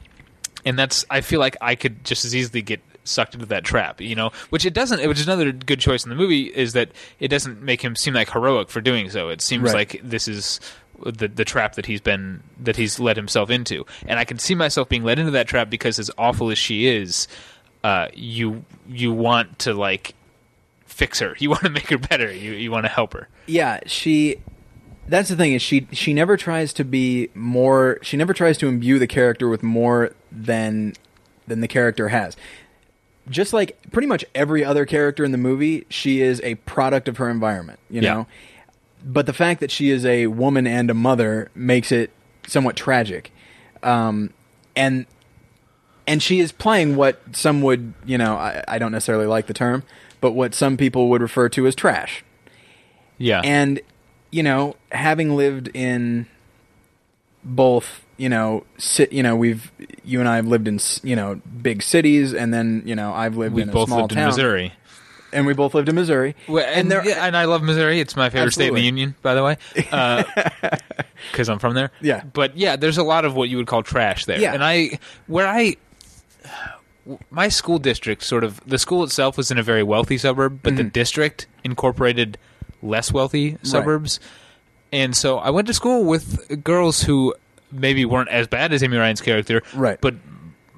and 0.66 0.78
that's 0.78 1.06
I 1.10 1.22
feel 1.22 1.40
like 1.40 1.58
I 1.62 1.76
could 1.76 2.04
just 2.04 2.26
as 2.26 2.36
easily 2.36 2.62
get 2.62 2.82
sucked 3.06 3.34
into 3.34 3.46
that 3.48 3.64
trap, 3.64 4.02
you 4.02 4.16
know. 4.16 4.32
Which 4.50 4.66
it 4.66 4.74
doesn't. 4.74 5.06
Which 5.08 5.20
is 5.20 5.26
another 5.28 5.52
good 5.52 5.80
choice 5.80 6.04
in 6.04 6.10
the 6.10 6.16
movie 6.16 6.44
is 6.46 6.74
that 6.74 6.90
it 7.20 7.30
doesn't 7.30 7.62
make 7.62 7.82
him 7.82 7.96
seem 7.96 8.14
like 8.14 8.30
heroic 8.32 8.70
for 8.70 8.82
doing 8.82 9.10
so. 9.10 9.30
It 9.30 9.42
seems 9.42 9.64
Right. 9.66 9.74
like 9.94 10.02
this 10.04 10.28
is 10.28 10.60
the 11.04 11.28
the 11.30 11.46
trap 11.46 11.76
that 11.76 11.86
he's 11.86 12.02
been 12.02 12.44
that 12.62 12.76
he's 12.76 13.00
led 13.00 13.16
himself 13.16 13.50
into, 13.50 13.86
and 14.06 14.20
I 14.20 14.26
can 14.26 14.38
see 14.38 14.54
myself 14.54 14.90
being 14.90 15.04
led 15.04 15.18
into 15.18 15.32
that 15.32 15.48
trap 15.48 15.70
because 15.70 15.98
as 15.98 16.12
awful 16.18 16.50
as 16.52 16.58
she 16.58 16.88
is, 16.88 17.28
uh, 17.86 18.10
you 18.14 18.66
you 18.88 19.14
want 19.14 19.60
to 19.60 19.74
like 19.74 20.14
fix 20.90 21.20
her. 21.20 21.36
You 21.40 21.50
want 21.56 21.64
to 21.64 21.70
make 21.70 21.90
her 21.90 21.98
better. 21.98 22.32
You 22.32 22.52
you 22.52 22.72
want 22.72 22.86
to 22.86 22.92
help 22.92 23.14
her. 23.14 23.28
yeah 23.48 23.80
she 23.86 24.38
that's 25.08 25.30
the 25.30 25.36
thing 25.36 25.54
is 25.54 25.62
she 25.62 25.88
she 25.92 26.14
never 26.14 26.38
tries 26.38 26.72
to 26.74 26.84
be 26.84 27.30
more 27.34 27.98
she 28.04 28.16
never 28.18 28.34
tries 28.34 28.58
to 28.60 28.68
imbue 28.68 29.00
the 29.00 29.08
character 29.08 29.48
with 29.50 29.64
more 29.64 30.12
than 30.32 30.94
than 31.48 31.62
the 31.62 31.68
character 31.68 32.10
has 32.10 32.36
just 33.28 33.52
like 33.54 33.78
pretty 33.92 34.08
much 34.08 34.24
every 34.36 34.64
other 34.64 34.86
character 34.86 35.24
in 35.26 35.32
the 35.32 35.38
movie 35.38 35.86
she 35.90 36.22
is 36.22 36.40
a 36.44 36.54
product 36.56 37.08
of 37.08 37.18
her 37.18 37.28
environment 37.30 37.80
you 37.90 38.02
Yeah. 38.02 38.14
know 38.14 38.28
but 39.04 39.26
the 39.26 39.34
fact 39.34 39.62
that 39.62 39.72
she 39.72 39.90
is 39.90 40.06
a 40.06 40.28
woman 40.28 40.68
and 40.68 40.90
a 40.92 40.94
mother 40.94 41.50
makes 41.56 41.92
it 41.92 42.12
somewhat 42.48 42.76
tragic 42.76 43.32
um 43.82 44.32
and 44.76 45.08
and 46.06 46.22
she 46.22 46.40
is 46.40 46.52
playing 46.52 46.96
what 46.96 47.20
some 47.34 47.62
would 47.64 47.94
you 48.06 48.18
know 48.18 48.36
I, 48.36 48.64
I 48.68 48.78
don't 48.78 48.92
necessarily 48.92 49.26
like 49.26 49.48
the 49.48 49.54
term 49.56 49.82
but 50.22 50.32
what 50.32 50.54
some 50.54 50.78
people 50.78 51.10
would 51.10 51.22
refer 51.22 51.50
to 51.50 51.66
as 51.68 51.76
trash 51.76 52.24
Yeah. 53.18 53.42
and 53.44 53.80
you 54.32 54.44
know 54.44 54.76
having 54.92 55.36
lived 55.36 55.70
in 55.74 56.28
both 57.44 58.06
you 58.18 58.28
know 58.30 58.64
sit 58.78 59.14
you 59.14 59.24
know 59.24 59.36
we've 59.36 59.72
you 60.04 60.20
and 60.20 60.28
I 60.28 60.36
have 60.36 60.48
lived 60.48 60.68
in 60.68 60.80
you 61.04 61.16
know 61.16 61.36
big 61.62 61.82
cities 61.82 62.34
and 62.34 62.54
then 62.54 62.84
you 62.86 62.96
know 62.96 63.14
I've 63.14 63.38
lived 63.38 63.56
we 63.56 63.62
in 63.62 63.70
a 63.70 63.72
both 63.72 63.88
small 63.88 64.00
lived 64.02 64.12
town 64.12 64.24
in 64.24 64.28
Missouri. 64.28 64.74
and 65.32 65.46
we 65.46 65.54
both 65.54 65.74
lived 65.74 65.88
in 65.88 65.96
Missouri 65.96 66.36
Well, 66.48 66.66
and, 66.68 66.92
there 66.92 67.06
yeah, 67.08 67.26
and 67.26 67.38
I 67.38 67.46
love 67.46 67.64
Missouri. 67.64 68.00
It's 68.02 68.16
my 68.18 68.30
favorite 68.30 68.52
state 68.52 68.68
in 68.70 68.74
the 68.76 68.82
union, 68.82 69.16
by 69.22 69.36
the 69.36 69.44
way, 69.44 69.58
uh, 69.92 70.24
because 71.32 71.48
I'm 71.50 71.60
from 71.60 71.76
there. 71.76 71.92
Yeah. 72.02 72.24
but 72.34 72.58
yeah, 72.58 72.76
there's 72.76 72.98
a 72.98 73.04
lot 73.04 73.24
of 73.26 73.36
what 73.36 73.48
you 73.50 73.58
would 73.58 73.68
call 73.68 73.84
trash 73.84 74.26
there. 74.26 74.40
Yeah. 74.40 74.54
and 74.54 74.64
I 74.64 75.00
where 75.28 75.48
I 75.48 75.78
my 77.32 77.48
school 77.50 77.80
district 77.80 78.24
sort 78.24 78.44
of 78.44 78.60
the 78.66 78.78
school 78.78 79.04
itself 79.04 79.38
was 79.38 79.52
in 79.52 79.58
a 79.58 79.64
very 79.64 79.84
wealthy 79.84 80.18
suburb, 80.18 80.60
but 80.64 80.76
the 80.76 80.84
Mm-hmm. 80.84 80.90
district 80.90 81.48
incorporated 81.64 82.38
less 82.82 83.12
wealthy 83.12 83.58
suburbs, 83.64 84.20
and 84.92 85.16
so 85.16 85.38
I 85.38 85.50
went 85.50 85.68
to 85.68 85.74
school 85.74 86.06
with 86.06 86.64
girls 86.64 87.04
who 87.04 87.34
maybe 87.72 88.06
weren't 88.06 88.30
as 88.30 88.48
bad 88.48 88.74
as 88.74 88.82
Amy 88.84 88.98
Ryan's 88.98 89.22
character, 89.22 89.62
Right. 89.74 90.00
but 90.02 90.16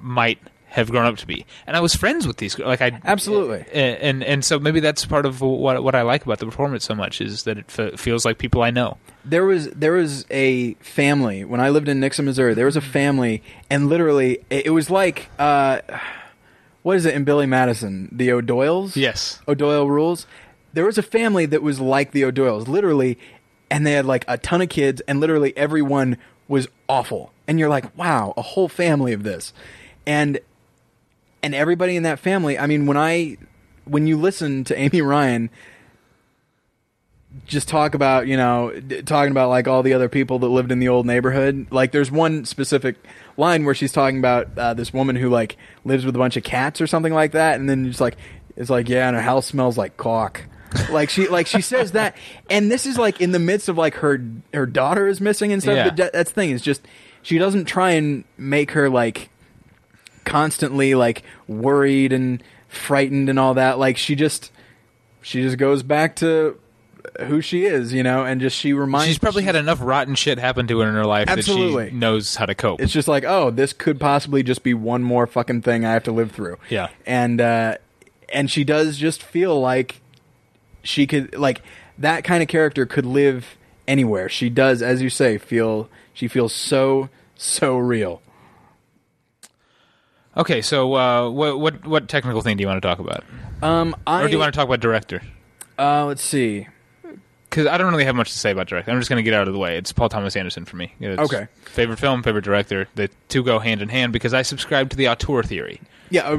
might 0.00 0.38
have 0.66 0.90
grown 0.90 1.04
up 1.04 1.16
to 1.18 1.26
be. 1.26 1.44
And 1.66 1.76
I 1.76 1.80
was 1.80 1.94
friends 1.94 2.26
with 2.26 2.38
these. 2.38 2.58
Like 2.58 2.80
I 2.80 2.98
Absolutely. 3.04 3.64
and 3.74 3.98
and, 4.00 4.24
and 4.24 4.44
so 4.44 4.58
maybe 4.58 4.80
that's 4.80 5.04
part 5.04 5.26
of 5.26 5.40
what 5.42 5.82
what 5.84 5.94
I 5.94 6.00
like 6.02 6.24
about 6.24 6.38
the 6.38 6.46
performance 6.46 6.84
so 6.84 6.94
much 6.94 7.20
is 7.20 7.42
that 7.44 7.58
it 7.58 7.66
f- 7.78 8.00
feels 8.00 8.24
like 8.24 8.38
people 8.38 8.62
I 8.62 8.70
know. 8.70 8.96
there 9.24 9.44
was 9.44 9.68
there 9.70 9.92
was 9.92 10.24
a 10.30 10.72
family 10.80 11.44
when 11.44 11.60
I 11.60 11.68
lived 11.68 11.88
in 11.88 12.00
Nixon, 12.00 12.24
Missouri. 12.24 12.54
There 12.54 12.64
was 12.66 12.76
a 12.76 12.80
family, 12.80 13.42
and 13.70 13.88
literally, 13.90 14.38
it, 14.50 14.66
it 14.66 14.70
was 14.70 14.88
like 14.90 15.28
uh, 15.38 15.80
what 16.82 16.96
is 16.96 17.06
it 17.06 17.14
in 17.14 17.24
Billy 17.24 17.46
Madison? 17.46 18.08
The 18.12 18.32
O'Doyles. 18.32 18.96
Yes. 18.96 19.40
O'Doyle 19.46 19.88
rules. 19.88 20.26
There 20.72 20.84
was 20.84 20.98
a 20.98 21.02
family 21.02 21.46
that 21.46 21.62
was 21.62 21.80
like 21.80 22.12
the 22.12 22.24
O'Doyles, 22.24 22.66
literally, 22.66 23.18
and 23.70 23.86
they 23.86 23.92
had 23.92 24.06
like 24.06 24.24
a 24.26 24.38
ton 24.38 24.62
of 24.62 24.68
kids, 24.68 25.00
and 25.02 25.20
literally 25.20 25.56
everyone 25.56 26.16
was 26.48 26.68
awful. 26.88 27.32
And 27.46 27.58
you're 27.58 27.68
like, 27.68 27.96
wow, 27.96 28.34
a 28.36 28.42
whole 28.42 28.68
family 28.68 29.12
of 29.12 29.22
this, 29.22 29.52
and 30.06 30.38
and 31.42 31.54
everybody 31.54 31.96
in 31.96 32.02
that 32.04 32.18
family. 32.18 32.58
I 32.58 32.66
mean, 32.66 32.86
when 32.86 32.96
I 32.96 33.36
when 33.84 34.06
you 34.06 34.16
listen 34.16 34.64
to 34.64 34.78
Amy 34.78 35.02
Ryan 35.02 35.50
just 37.46 37.66
talk 37.68 37.94
about 37.94 38.26
you 38.26 38.36
know 38.36 38.70
d- 38.86 39.02
talking 39.02 39.30
about 39.30 39.48
like 39.48 39.66
all 39.66 39.82
the 39.82 39.94
other 39.94 40.08
people 40.08 40.38
that 40.40 40.48
lived 40.48 40.70
in 40.70 40.78
the 40.78 40.88
old 40.88 41.06
neighborhood 41.06 41.66
like 41.70 41.90
there's 41.92 42.10
one 42.10 42.44
specific 42.44 42.96
line 43.36 43.64
where 43.64 43.74
she's 43.74 43.92
talking 43.92 44.18
about 44.18 44.48
uh, 44.58 44.74
this 44.74 44.92
woman 44.92 45.16
who 45.16 45.28
like 45.30 45.56
lives 45.84 46.04
with 46.04 46.14
a 46.14 46.18
bunch 46.18 46.36
of 46.36 46.42
cats 46.44 46.80
or 46.80 46.86
something 46.86 47.12
like 47.14 47.32
that 47.32 47.58
and 47.58 47.68
then 47.70 47.86
just 47.86 48.00
like 48.00 48.16
it's 48.56 48.68
like 48.70 48.88
yeah 48.88 49.06
and 49.08 49.16
her 49.16 49.22
house 49.22 49.46
smells 49.46 49.78
like 49.78 49.96
cock 49.96 50.42
like 50.90 51.10
she 51.10 51.28
like 51.28 51.46
she 51.46 51.60
says 51.60 51.92
that, 51.92 52.16
and 52.48 52.70
this 52.72 52.86
is 52.86 52.96
like 52.96 53.20
in 53.20 53.32
the 53.32 53.38
midst 53.38 53.68
of 53.68 53.76
like 53.76 53.94
her 53.96 54.24
her 54.54 54.64
daughter 54.64 55.06
is 55.06 55.20
missing 55.20 55.52
and 55.52 55.62
stuff. 55.62 55.74
Yeah. 55.76 55.84
But 55.90 55.96
that- 55.98 56.12
that's 56.14 56.30
the 56.30 56.34
thing. 56.34 56.50
Is 56.50 56.62
just 56.62 56.80
she 57.20 57.36
doesn't 57.36 57.66
try 57.66 57.90
and 57.90 58.24
make 58.38 58.70
her 58.70 58.88
like 58.88 59.28
constantly 60.24 60.94
like 60.94 61.22
worried 61.46 62.12
and 62.12 62.42
frightened 62.68 63.28
and 63.28 63.38
all 63.38 63.52
that. 63.54 63.78
Like 63.78 63.96
she 63.98 64.14
just 64.14 64.50
she 65.20 65.42
just 65.42 65.58
goes 65.58 65.82
back 65.82 66.16
to 66.16 66.58
who 67.26 67.40
she 67.40 67.64
is, 67.64 67.92
you 67.92 68.02
know, 68.02 68.24
and 68.24 68.40
just 68.40 68.56
she 68.56 68.72
reminds. 68.72 69.08
She's 69.08 69.18
probably 69.18 69.42
had 69.44 69.56
enough 69.56 69.78
rotten 69.82 70.14
shit 70.14 70.38
happen 70.38 70.66
to 70.68 70.78
her 70.80 70.88
in 70.88 70.94
her 70.94 71.04
life 71.04 71.28
Absolutely. 71.28 71.84
that 71.84 71.90
she 71.90 71.96
knows 71.96 72.36
how 72.36 72.46
to 72.46 72.54
cope. 72.54 72.80
It's 72.80 72.92
just 72.92 73.08
like, 73.08 73.24
oh, 73.24 73.50
this 73.50 73.72
could 73.72 73.98
possibly 74.00 74.42
just 74.42 74.62
be 74.62 74.74
one 74.74 75.02
more 75.02 75.26
fucking 75.26 75.62
thing 75.62 75.84
I 75.84 75.92
have 75.92 76.04
to 76.04 76.12
live 76.12 76.32
through. 76.32 76.58
Yeah. 76.68 76.88
and 77.06 77.40
uh, 77.40 77.76
and 78.32 78.50
she 78.50 78.64
does 78.64 78.96
just 78.96 79.22
feel 79.22 79.60
like 79.60 80.00
she 80.82 81.06
could 81.06 81.34
like 81.36 81.62
that 81.98 82.24
kind 82.24 82.42
of 82.42 82.48
character 82.48 82.86
could 82.86 83.06
live 83.06 83.56
anywhere. 83.86 84.28
She 84.28 84.48
does, 84.48 84.80
as 84.82 85.02
you 85.02 85.10
say, 85.10 85.38
feel 85.38 85.88
she 86.14 86.28
feels 86.28 86.52
so 86.54 87.08
so 87.36 87.76
real. 87.76 88.22
okay, 90.36 90.62
so 90.62 90.94
uh, 90.94 91.28
what 91.30 91.58
what 91.58 91.86
what 91.86 92.08
technical 92.08 92.40
thing 92.42 92.56
do 92.56 92.62
you 92.62 92.68
want 92.68 92.80
to 92.82 92.86
talk 92.88 92.98
about, 92.98 93.24
Um, 93.62 93.94
I 94.06 94.22
or 94.22 94.26
do 94.26 94.32
you 94.32 94.38
want 94.38 94.52
to 94.52 94.56
talk 94.56 94.66
about 94.66 94.80
director? 94.80 95.22
uh, 95.78 96.06
let's 96.06 96.22
see. 96.22 96.68
Because 97.52 97.66
I 97.66 97.76
don't 97.76 97.92
really 97.92 98.06
have 98.06 98.14
much 98.16 98.32
to 98.32 98.38
say 98.38 98.50
about 98.50 98.66
director. 98.66 98.90
I'm 98.90 98.98
just 98.98 99.10
going 99.10 99.18
to 99.18 99.22
get 99.22 99.34
out 99.34 99.46
of 99.46 99.52
the 99.52 99.58
way. 99.58 99.76
It's 99.76 99.92
Paul 99.92 100.08
Thomas 100.08 100.36
Anderson 100.36 100.64
for 100.64 100.76
me. 100.76 100.94
It's 100.98 101.20
Okay. 101.20 101.48
Favorite 101.66 101.98
film, 101.98 102.22
favorite 102.22 102.46
director. 102.46 102.88
The 102.94 103.10
two 103.28 103.44
go 103.44 103.58
hand 103.58 103.82
in 103.82 103.90
hand 103.90 104.14
because 104.14 104.32
I 104.32 104.40
subscribe 104.40 104.88
to 104.88 104.96
the 104.96 105.10
auteur 105.10 105.42
theory. 105.42 105.78
Yeah, 106.08 106.34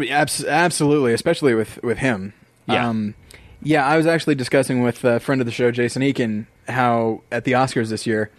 absolutely, 0.47 1.13
especially 1.13 1.53
with 1.53 1.77
with 1.83 1.99
him. 1.99 2.33
Yeah. 2.65 2.89
Um, 2.89 3.13
yeah, 3.61 3.85
I 3.85 3.95
was 3.95 4.07
actually 4.07 4.33
discussing 4.33 4.81
with 4.81 5.03
a 5.03 5.19
friend 5.19 5.39
of 5.39 5.45
the 5.45 5.51
show, 5.51 5.69
Jason 5.69 6.01
Eakin, 6.01 6.47
how 6.67 7.21
at 7.31 7.43
the 7.43 7.51
Oscars 7.51 7.89
this 7.89 8.07
year, 8.07 8.31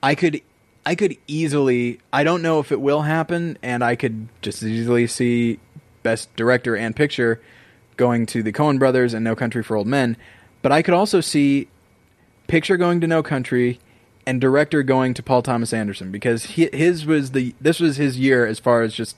I 0.00 0.14
could 0.14 0.40
I 0.84 0.94
could 0.94 1.16
easily 1.26 1.98
I 2.12 2.22
don't 2.22 2.40
know 2.40 2.60
if 2.60 2.70
it 2.70 2.80
will 2.80 3.02
happen, 3.02 3.58
and 3.64 3.82
I 3.82 3.96
could 3.96 4.28
just 4.42 4.62
easily 4.62 5.08
see 5.08 5.58
best 6.04 6.34
director 6.36 6.76
and 6.76 6.94
picture 6.94 7.40
going 7.96 8.26
to 8.26 8.44
the 8.44 8.52
Coen 8.52 8.78
brothers 8.78 9.12
and 9.12 9.24
No 9.24 9.34
Country 9.34 9.64
for 9.64 9.76
Old 9.76 9.88
Men, 9.88 10.16
but 10.62 10.70
I 10.70 10.82
could 10.82 10.94
also 10.94 11.20
see 11.20 11.66
picture 12.46 12.76
going 12.76 13.00
to 13.00 13.06
No 13.06 13.22
Country 13.22 13.80
and 14.26 14.40
director 14.40 14.82
going 14.82 15.14
to 15.14 15.22
Paul 15.22 15.42
Thomas 15.42 15.72
Anderson 15.72 16.10
because 16.10 16.44
he, 16.44 16.68
his 16.72 17.06
was 17.06 17.30
the 17.30 17.54
this 17.60 17.80
was 17.80 17.96
his 17.96 18.18
year 18.18 18.46
as 18.46 18.58
far 18.58 18.82
as 18.82 18.94
just 18.94 19.16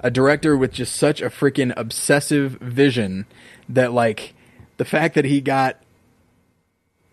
a 0.00 0.10
director 0.10 0.56
with 0.56 0.72
just 0.72 0.94
such 0.94 1.20
a 1.20 1.30
freaking 1.30 1.72
obsessive 1.76 2.52
vision 2.52 3.26
that 3.68 3.92
like 3.92 4.34
the 4.76 4.84
fact 4.84 5.14
that 5.14 5.24
he 5.24 5.40
got 5.40 5.76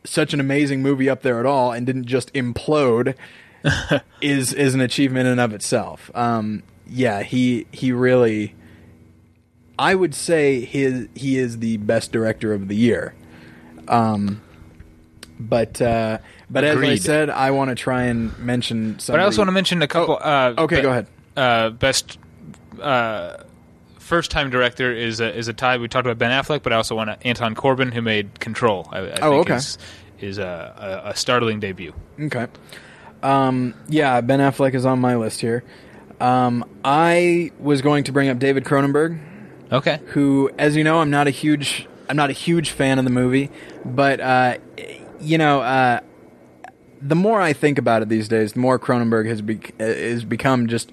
such 0.04 0.34
an 0.34 0.40
amazing 0.40 0.82
movie 0.82 1.10
up 1.10 1.22
there 1.22 1.40
at 1.40 1.46
all 1.46 1.72
and 1.72 1.86
didn't 1.86 2.06
just 2.06 2.34
implode 2.34 3.16
is 4.22 4.54
is 4.54 4.74
an 4.74 4.82
achievement 4.82 5.26
in 5.26 5.34
and 5.34 5.42
of 5.42 5.54
itself. 5.54 6.12
Um, 6.16 6.64
yeah, 6.86 7.24
he 7.24 7.68
he 7.72 7.92
really 7.92 8.56
I 9.80 9.96
would 9.96 10.16
say 10.16 10.62
his 10.62 11.08
he 11.14 11.38
is 11.38 11.60
the 11.60 11.78
best 11.78 12.12
director 12.12 12.54
of 12.54 12.68
the 12.68 12.76
year. 12.76 13.14
Um, 13.88 14.42
but 15.40 15.82
uh, 15.82 16.18
but 16.50 16.64
as 16.64 16.78
I 16.78 16.96
said, 16.96 17.30
I 17.30 17.52
want 17.52 17.70
to 17.70 17.76
try 17.76 18.04
and 18.04 18.38
mention. 18.40 19.00
Somebody. 19.00 19.20
But 19.20 19.22
I 19.22 19.26
also 19.26 19.42
want 19.42 19.48
to 19.50 19.54
mention 19.54 19.82
a 19.82 19.88
couple. 19.88 20.16
uh, 20.22 20.54
Oh, 20.58 20.64
okay, 20.64 20.78
be- 20.78 20.82
go 20.84 20.90
ahead. 20.92 21.08
Uh, 21.36 21.70
best 21.70 22.18
uh, 22.82 23.38
first 24.00 24.32
time 24.32 24.50
director 24.50 24.92
is 24.92 25.20
a, 25.20 25.36
is 25.36 25.48
a 25.48 25.54
tie. 25.54 25.78
We 25.78 25.88
talked 25.88 26.08
about 26.08 26.18
Ben 26.18 26.32
Affleck, 26.32 26.64
but 26.64 26.74
I 26.74 26.78
also 26.78 26.96
want 26.96 27.10
to, 27.10 27.28
Anton 27.28 27.54
Corbijn, 27.56 27.94
who 27.94 28.02
made 28.02 28.40
Control. 28.40 28.88
I, 28.92 29.00
I 29.00 29.02
Oh, 29.22 29.32
think 29.32 29.50
okay. 29.52 29.56
Is, 29.56 29.78
is 30.20 30.38
a, 30.40 31.04
a, 31.06 31.10
a 31.10 31.16
startling 31.16 31.60
debut. 31.60 31.94
Okay. 32.20 32.48
Um, 33.22 33.74
yeah, 33.88 34.22
Ben 34.22 34.40
Affleck 34.40 34.74
is 34.74 34.86
on 34.86 35.00
my 35.00 35.16
list 35.16 35.42
here. 35.42 35.64
Um, 36.20 36.66
I 36.84 37.52
was 37.60 37.82
going 37.84 38.06
to 38.06 38.12
bring 38.12 38.30
up 38.30 38.40
David 38.40 38.64
Cronenberg, 38.64 39.20
Okay. 39.72 40.00
who, 40.08 40.50
as 40.58 40.76
you 40.76 40.84
know, 40.84 41.00
I'm 41.00 41.10
not 41.12 41.28
a 41.28 41.32
huge 41.32 41.88
I'm 42.10 42.16
not 42.16 42.30
a 42.30 42.34
huge 42.34 42.70
fan 42.72 42.98
of 43.00 43.04
the 43.06 43.12
movie, 43.12 43.52
but 43.86 44.20
uh, 44.22 44.58
you 45.20 45.38
know, 45.38 45.62
uh, 45.62 46.00
the 47.02 47.16
more 47.16 47.42
I 47.42 47.54
think 47.54 47.78
about 47.78 48.02
it 48.02 48.10
these 48.10 48.28
days, 48.28 48.54
the 48.54 48.60
more 48.60 48.80
Cronenberg 48.80 49.28
has 49.28 49.42
be- 49.42 49.60
uh, 49.80 49.84
has 49.86 50.24
become 50.26 50.68
just 50.68 50.92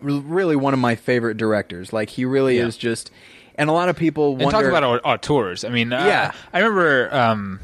really 0.00 0.56
one 0.56 0.74
of 0.74 0.80
my 0.80 0.94
favorite 0.96 1.36
directors. 1.36 1.92
Like 1.92 2.10
he 2.10 2.24
really 2.24 2.58
Yeah. 2.58 2.66
is 2.66 2.76
just, 2.76 3.10
and 3.56 3.70
a 3.70 3.72
lot 3.72 3.88
of 3.88 3.96
people 3.96 4.32
And 4.32 4.42
wonder. 4.42 4.58
talk 4.60 4.64
about 4.68 4.82
au- 4.84 5.10
auteurs. 5.10 5.64
I 5.64 5.68
mean, 5.70 5.92
uh, 5.92 6.04
Yeah. 6.04 6.32
I 6.52 6.58
remember. 6.58 7.14
Um, 7.14 7.60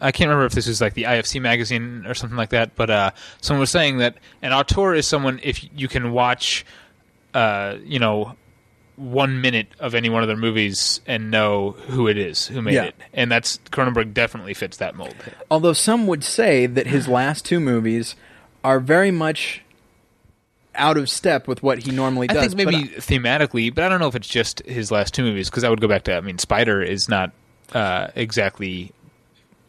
I 0.00 0.12
can't 0.12 0.28
remember 0.28 0.44
if 0.44 0.52
this 0.52 0.66
was 0.68 0.80
like 0.82 0.92
the 0.94 1.04
IFC 1.04 1.40
magazine 1.40 2.04
or 2.06 2.12
something 2.14 2.36
like 2.36 2.50
that, 2.50 2.74
but 2.76 2.90
uh, 2.90 3.10
someone 3.40 3.60
was 3.60 3.70
saying 3.70 3.98
that 3.98 4.16
an 4.42 4.52
auteur 4.52 4.94
is 4.94 5.06
someone 5.06 5.40
if 5.42 5.66
you 5.74 5.88
can 5.88 6.12
watch, 6.12 6.66
uh, 7.32 7.76
you 7.84 7.98
know, 7.98 8.34
one 8.96 9.40
minute 9.40 9.66
of 9.80 9.94
any 9.94 10.08
one 10.08 10.22
of 10.22 10.28
their 10.28 10.36
movies 10.36 11.00
and 11.06 11.30
know 11.30 11.72
who 11.88 12.06
it 12.06 12.16
is 12.16 12.46
who 12.46 12.62
made 12.62 12.74
Yeah. 12.74 12.84
it, 12.84 12.94
and 13.12 13.30
that's 13.30 13.58
Cronenberg 13.72 14.14
definitely 14.14 14.54
fits 14.54 14.76
that 14.76 14.94
mold. 14.94 15.14
Although 15.50 15.72
some 15.72 16.06
would 16.06 16.22
say 16.24 16.66
that 16.66 16.86
his 16.86 17.08
last 17.08 17.44
two 17.44 17.58
movies 17.60 18.14
are 18.62 18.80
very 18.80 19.10
much 19.10 19.62
out 20.76 20.96
of 20.96 21.08
step 21.10 21.46
with 21.46 21.62
what 21.62 21.78
he 21.80 21.90
normally 21.92 22.26
does. 22.26 22.36
I 22.36 22.40
think 22.48 22.56
maybe 22.56 22.84
but 22.84 22.98
thematically, 23.02 23.74
but 23.74 23.84
I 23.84 23.88
don't 23.88 24.00
know 24.00 24.08
if 24.08 24.14
it's 24.16 24.26
just 24.28 24.60
his 24.66 24.90
last 24.90 25.14
two 25.14 25.22
movies 25.22 25.50
because 25.50 25.64
I 25.64 25.68
would 25.70 25.80
go 25.80 25.88
back 25.88 26.04
to. 26.04 26.16
I 26.16 26.20
mean, 26.20 26.38
Spider 26.38 26.82
is 26.82 27.08
not 27.08 27.32
uh, 27.72 28.08
exactly 28.16 28.92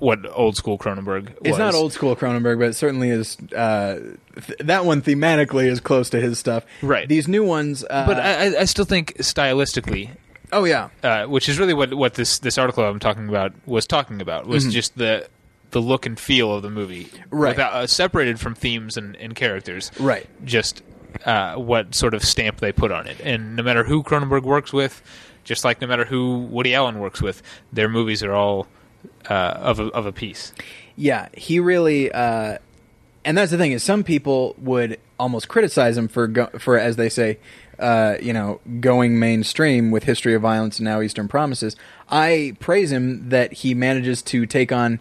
what 0.06 0.20
old 0.38 0.56
school 0.56 0.78
Cronenberg. 0.78 1.30
Was. 1.30 1.38
It's 1.44 1.58
not 1.58 1.74
old 1.74 1.92
school 1.94 2.16
Cronenberg, 2.16 2.60
but 2.60 2.70
it 2.70 2.76
certainly 2.76 3.10
is. 3.10 3.38
Uh, 3.56 4.00
th- 4.46 4.60
that 4.60 4.86
one 4.86 5.02
thematically 5.02 5.66
is 5.66 5.80
close 5.80 6.10
to 6.12 6.22
his 6.22 6.38
stuff. 6.40 6.64
Right. 6.82 7.10
These 7.10 7.28
new 7.28 7.44
ones, 7.44 7.84
uh, 7.90 8.06
but 8.06 8.20
I, 8.20 8.62
I- 8.62 8.66
still 8.66 8.86
think 8.86 9.18
stylistically, 9.18 10.12
oh 10.52 10.64
yeah, 10.66 10.90
uh, 11.04 11.26
which 11.26 11.50
is 11.50 11.58
really 11.60 11.74
what 11.74 11.94
what 11.94 12.14
this 12.14 12.40
this 12.40 12.58
article 12.58 12.84
I'm 12.84 13.00
talking 13.00 13.28
about 13.30 13.54
was 13.66 13.86
talking 13.88 14.22
about 14.22 14.46
was 14.48 14.72
just 14.72 14.98
the 14.98 15.28
the 15.72 15.82
look 15.82 16.06
and 16.06 16.18
feel 16.20 16.54
of 16.54 16.62
the 16.62 16.70
movie, 16.70 17.10
Right. 17.32 17.50
Without, 17.50 17.74
uh, 17.74 17.88
separated 17.88 18.40
from 18.40 18.56
themes 18.56 18.96
and, 18.98 19.16
and 19.18 19.36
characters, 19.36 19.92
right. 20.00 20.26
Just 20.46 20.84
uh, 21.26 21.56
what 21.56 21.94
sort 21.96 22.14
of 22.14 22.24
stamp 22.24 22.58
they 22.60 22.72
put 22.72 22.92
on 22.92 23.08
it, 23.08 23.20
and 23.22 23.56
no 23.56 23.64
matter 23.64 23.84
who 23.84 24.04
Cronenberg 24.04 24.44
works 24.44 24.72
with, 24.72 25.02
just 25.44 25.66
like 25.66 25.82
no 25.82 25.88
matter 25.88 26.06
who 26.06 26.40
Woody 26.40 26.74
Allen 26.76 27.00
works 27.00 27.22
with, 27.22 27.42
their 27.74 27.90
movies 27.90 28.24
are 28.24 28.34
all 28.34 28.68
uh, 29.30 29.34
of 29.34 29.80
a, 29.80 29.86
of 29.88 30.06
a 30.06 30.12
piece. 30.12 30.54
Yeah, 30.96 31.30
he 31.36 31.60
really. 31.60 32.12
Uh, 32.12 32.58
and 33.24 33.38
that's 33.38 33.52
the 33.52 33.58
thing 33.58 33.72
is, 33.72 33.84
some 33.84 34.04
people 34.04 34.56
would 34.60 35.00
almost 35.20 35.48
criticize 35.48 35.98
him 35.98 36.08
for 36.08 36.28
go- 36.28 36.50
for 36.60 36.78
as 36.78 36.96
they 36.96 37.10
say, 37.10 37.38
uh, 37.80 38.16
you 38.22 38.32
know, 38.34 38.60
going 38.80 39.18
mainstream 39.20 39.90
with 39.92 40.04
History 40.04 40.34
of 40.36 40.42
Violence 40.42 40.78
and 40.80 40.86
now 40.86 41.02
Eastern 41.02 41.28
Promises. 41.28 41.76
I 42.10 42.56
praise 42.60 42.92
him 42.92 43.30
that 43.30 43.52
he 43.54 43.74
manages 43.74 44.22
to 44.24 44.46
take 44.46 44.72
on 44.72 45.00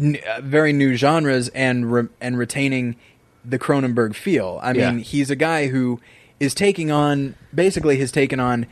n- 0.00 0.18
uh, 0.28 0.40
very 0.42 0.72
new 0.72 0.94
genres 0.96 1.48
and 1.48 1.92
re- 1.92 2.08
and 2.20 2.38
retaining 2.38 2.96
the 3.44 3.58
Cronenberg 3.58 4.14
feel. 4.14 4.58
I 4.62 4.72
Yeah. 4.72 4.90
mean, 4.92 5.00
he's 5.00 5.28
a 5.30 5.36
guy 5.36 5.66
who 5.66 6.00
is 6.40 6.54
taking 6.54 6.90
on 6.90 7.34
basically 7.54 7.98
has 7.98 8.10
taken 8.12 8.38
on 8.40 8.66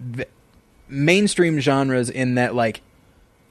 v- 0.00 0.24
mainstream 0.88 1.60
genres 1.60 2.10
in 2.10 2.34
that 2.34 2.54
like 2.54 2.80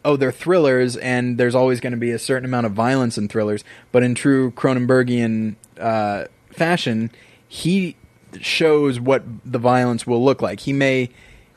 oh 0.05 0.15
they're 0.15 0.31
thrillers 0.31 0.95
and 0.97 1.37
there's 1.37 1.55
always 1.55 1.79
going 1.79 1.91
to 1.91 1.97
be 1.97 2.11
a 2.11 2.19
certain 2.19 2.45
amount 2.45 2.65
of 2.65 2.71
violence 2.73 3.17
in 3.17 3.27
thrillers 3.27 3.63
but 3.91 4.01
in 4.03 4.15
true 4.15 4.51
cronenbergian 4.51 5.55
uh, 5.79 6.25
fashion 6.51 7.11
he 7.47 7.95
shows 8.39 8.99
what 8.99 9.23
the 9.45 9.57
violence 9.59 10.05
will 10.05 10.23
look 10.23 10.41
like 10.41 10.59
he 10.61 10.73
may 10.73 11.09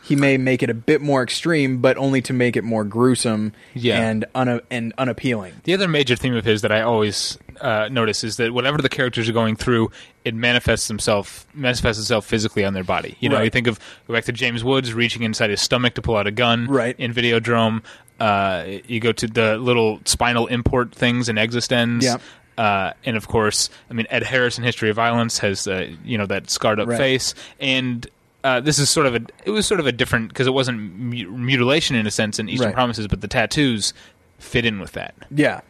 he 0.05 0.16
may 0.16 0.36
make 0.36 0.62
it 0.64 0.70
a 0.70 0.74
bit 0.74 1.01
more 1.01 1.22
extreme 1.22 1.78
but 1.80 1.97
only 1.97 2.20
to 2.22 2.32
make 2.32 2.57
it 2.57 2.64
more 2.64 2.82
gruesome 2.84 3.53
Yeah. 3.74 4.01
and 4.01 4.24
una- 4.36 4.62
and 4.70 4.93
unappealing 4.99 5.53
The 5.64 5.74
other 5.74 5.86
major 5.86 6.16
theme 6.16 6.34
of 6.34 6.45
his 6.45 6.62
that 6.62 6.72
I 6.72 6.80
always 6.80 7.38
uh, 7.62 7.88
notice 7.90 8.24
is 8.24 8.36
that 8.36 8.52
whatever 8.52 8.78
the 8.78 8.88
characters 8.88 9.28
are 9.28 9.32
going 9.32 9.56
through, 9.56 9.90
it 10.24 10.34
manifests 10.34 10.88
himself 10.88 11.46
manifests 11.54 12.00
itself 12.02 12.26
physically 12.26 12.64
on 12.64 12.74
their 12.74 12.84
body. 12.84 13.16
You 13.20 13.28
know, 13.28 13.36
Right. 13.36 13.44
you 13.44 13.50
think 13.50 13.66
of 13.68 13.78
go 14.08 14.14
back 14.14 14.24
to 14.24 14.32
James 14.32 14.62
Woods 14.64 14.92
reaching 14.92 15.22
inside 15.22 15.50
his 15.50 15.60
stomach 15.60 15.94
to 15.94 16.02
pull 16.02 16.16
out 16.16 16.26
a 16.26 16.30
gun, 16.32 16.66
Right. 16.66 16.94
In 16.98 17.14
Videodrome, 17.14 17.82
uh, 18.20 18.64
you 18.86 19.00
go 19.00 19.12
to 19.12 19.26
the 19.26 19.56
little 19.58 20.00
spinal 20.04 20.46
import 20.48 20.92
things 20.94 21.28
in 21.28 21.36
Existenz. 21.36 22.02
Yeah. 22.02 22.16
Uh, 22.58 22.92
and 23.04 23.16
of 23.16 23.28
course, 23.28 23.70
I 23.90 23.94
mean 23.94 24.06
Ed 24.10 24.22
Harris 24.24 24.58
in 24.58 24.64
History 24.64 24.90
of 24.90 24.96
Violence 24.96 25.38
has 25.38 25.66
uh, 25.66 25.88
you 26.04 26.18
know 26.18 26.26
that 26.26 26.50
scarred 26.50 26.78
up 26.80 26.88
Right. 26.88 26.98
face, 26.98 27.34
and 27.58 28.06
uh, 28.44 28.60
this 28.60 28.78
is 28.78 28.90
sort 28.90 29.06
of 29.06 29.14
a 29.14 29.20
it 29.46 29.50
was 29.50 29.66
sort 29.66 29.80
of 29.80 29.86
a 29.86 29.92
different 29.92 30.28
because 30.28 30.46
it 30.46 30.52
wasn't 30.52 30.78
mu- 30.98 31.30
mutilation 31.30 31.96
in 31.96 32.06
a 32.06 32.10
sense 32.10 32.38
in 32.38 32.48
Eastern 32.48 32.66
Right. 32.68 32.74
Promises, 32.74 33.06
but 33.06 33.20
the 33.22 33.28
tattoos 33.28 33.94
fit 34.38 34.66
in 34.66 34.80
with 34.80 34.92
that. 34.92 35.14
Yeah, 35.30 35.60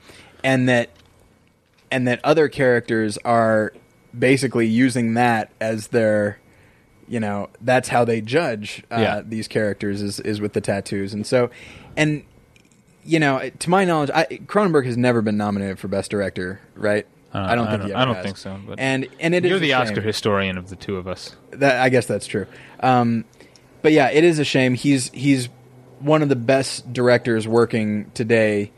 and 0.42 0.68
that 0.68 0.88
and 1.92 2.08
that 2.08 2.18
other 2.24 2.48
characters 2.48 3.16
are 3.18 3.72
basically 4.18 4.66
using 4.66 5.14
that 5.14 5.52
as 5.60 5.88
their, 5.88 6.38
you 7.06 7.20
know, 7.20 7.48
that's 7.60 7.88
how 7.88 8.04
they 8.04 8.20
judge 8.20 8.82
uh, 8.90 8.96
Yeah. 9.00 9.22
these 9.24 9.46
characters 9.46 10.02
is 10.02 10.18
is 10.18 10.40
with 10.40 10.54
the 10.54 10.60
tattoos, 10.60 11.14
and 11.14 11.24
so, 11.24 11.50
and 11.96 12.24
you 13.04 13.20
know, 13.20 13.50
to 13.58 13.70
my 13.70 13.84
knowledge, 13.84 14.10
I, 14.14 14.24
Cronenberg 14.46 14.86
has 14.86 14.96
never 14.96 15.22
been 15.22 15.36
nominated 15.36 15.78
for 15.78 15.88
best 15.88 16.10
director, 16.10 16.60
right? 16.74 17.06
I 17.34 17.54
don't, 17.54 17.66
think 17.66 17.84
he 17.84 17.92
ever 17.92 17.98
I 17.98 18.04
don't 18.04 18.22
think 18.22 18.36
so. 18.36 18.60
But 18.66 18.78
And 18.78 19.08
and 19.18 19.34
it 19.34 19.44
you're 19.44 19.58
the 19.58 19.72
Oscar 19.72 20.02
historian 20.02 20.58
of 20.58 20.68
the 20.68 20.76
two 20.76 20.96
of 20.96 21.08
us. 21.08 21.34
That 21.52 21.80
I 21.80 21.88
guess 21.88 22.06
that's 22.06 22.26
true. 22.26 22.46
Um, 22.80 23.24
but 23.80 23.92
yeah, 23.92 24.10
it 24.10 24.22
is 24.22 24.38
a 24.38 24.44
shame. 24.44 24.74
He's 24.74 25.10
he's 25.10 25.48
one 25.98 26.22
of 26.22 26.28
the 26.28 26.36
best 26.36 26.92
directors 26.92 27.48
working 27.48 28.10
today, 28.12 28.70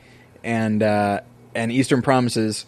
and 0.45 0.83
uh, 0.83 1.21
and 1.55 1.73
Eastern 1.73 2.01
Promises. 2.03 2.65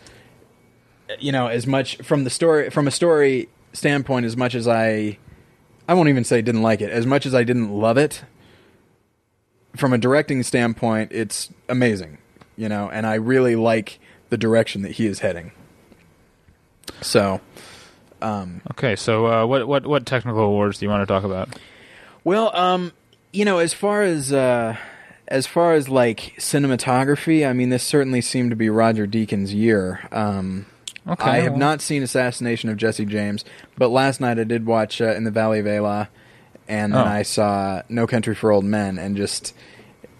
You 1.18 1.32
know, 1.32 1.46
as 1.46 1.66
much 1.66 1.96
from 1.98 2.24
the 2.24 2.30
story 2.30 2.70
from 2.70 2.86
a 2.86 2.90
story 2.90 3.48
standpoint, 3.72 4.26
as 4.26 4.36
much 4.36 4.54
as 4.54 4.66
I, 4.66 5.18
I 5.86 5.94
won't 5.94 6.09
even 6.09 6.24
say 6.24 6.42
didn't 6.42 6.62
like 6.62 6.80
it. 6.80 6.90
As 6.90 7.07
much 7.07 7.26
as 7.26 7.34
I 7.34 7.44
didn't 7.44 7.70
love 7.70 7.98
it, 7.98 8.24
from 9.76 9.92
a 9.92 9.98
directing 9.98 10.42
standpoint, 10.42 11.12
it's 11.12 11.50
amazing. 11.68 12.18
You 12.57 12.68
know, 12.68 12.88
and 12.88 13.07
I 13.07 13.14
really 13.14 13.54
like 13.54 13.98
the 14.30 14.38
direction 14.38 14.82
that 14.82 14.92
he 14.92 15.07
is 15.07 15.20
heading. 15.20 15.52
So, 17.02 17.40
Okay, 18.22 18.96
so 18.96 19.26
uh, 19.26 19.46
what 19.46 19.68
what 19.68 19.86
what 19.86 20.07
technical 20.07 20.42
awards 20.42 20.78
do 20.78 20.86
you 20.86 20.90
want 20.90 21.02
to 21.02 21.07
talk 21.07 21.24
about? 21.24 21.48
Well, 22.24 22.54
um, 22.57 22.92
you 23.32 23.44
know, 23.44 23.59
as 23.59 23.72
far 23.72 24.02
as 24.02 24.32
uh, 24.32 24.76
as 25.28 25.46
far 25.46 25.74
as 25.74 25.88
like 25.88 26.34
cinematography, 26.38 27.48
I 27.48 27.52
mean, 27.52 27.68
this 27.68 27.82
certainly 27.82 28.20
seemed 28.20 28.50
to 28.50 28.57
be 28.57 28.68
Roger 28.68 29.07
Deakins' 29.07 29.54
year. 29.54 30.09
Um, 30.11 30.66
Okay, 31.09 31.30
I 31.30 31.36
have 31.38 31.57
not 31.57 31.80
seen 31.80 32.02
Assassination 32.02 32.68
of 32.68 32.76
Jesse 32.76 33.04
James, 33.04 33.44
but 33.78 33.90
last 33.90 34.20
night 34.20 34.38
I 34.38 34.44
did 34.44 34.66
watch 34.66 35.00
uh, 35.00 35.14
In 35.14 35.24
the 35.24 35.30
Valley 35.30 35.61
of 35.61 35.66
Elah, 35.66 36.09
and 36.66 36.92
then 36.92 37.00
Oh. 37.07 37.11
I 37.11 37.22
saw 37.22 37.82
No 37.88 38.07
Country 38.07 38.34
for 38.34 38.50
Old 38.50 38.64
Men, 38.64 38.98
and 38.98 39.16
just 39.16 39.54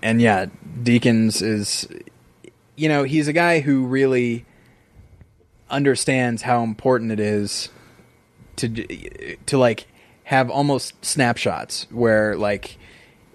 and 0.03 0.20
yeah, 0.22 0.47
Deakins 0.82 1.43
is, 1.43 1.89
you 2.76 2.89
know, 2.89 3.03
he's 3.03 3.26
a 3.26 3.32
guy 3.32 3.61
who 3.61 3.87
really 3.87 4.45
understands 5.68 6.43
how 6.43 6.62
important 6.62 7.11
it 7.11 7.18
is 7.18 7.70
to 8.57 9.37
to 9.47 9.59
like 9.59 9.87
have 10.24 10.49
almost 10.51 11.05
snapshots 11.05 11.87
where 11.91 12.37
like 12.37 12.78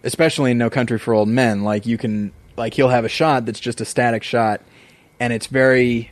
especially 0.03 0.51
in 0.51 0.57
No 0.57 0.69
Country 0.69 0.97
for 0.97 1.13
Old 1.13 1.27
Men 1.27 1.63
like 1.63 1.85
you 1.85 1.97
can 1.97 2.31
like 2.55 2.73
he'll 2.73 2.89
have 2.89 3.03
a 3.05 3.09
shot 3.09 3.45
that's 3.45 3.59
just 3.59 3.81
a 3.81 3.85
static 3.85 4.23
shot 4.23 4.61
and 5.19 5.33
it's 5.33 5.47
very 5.47 6.11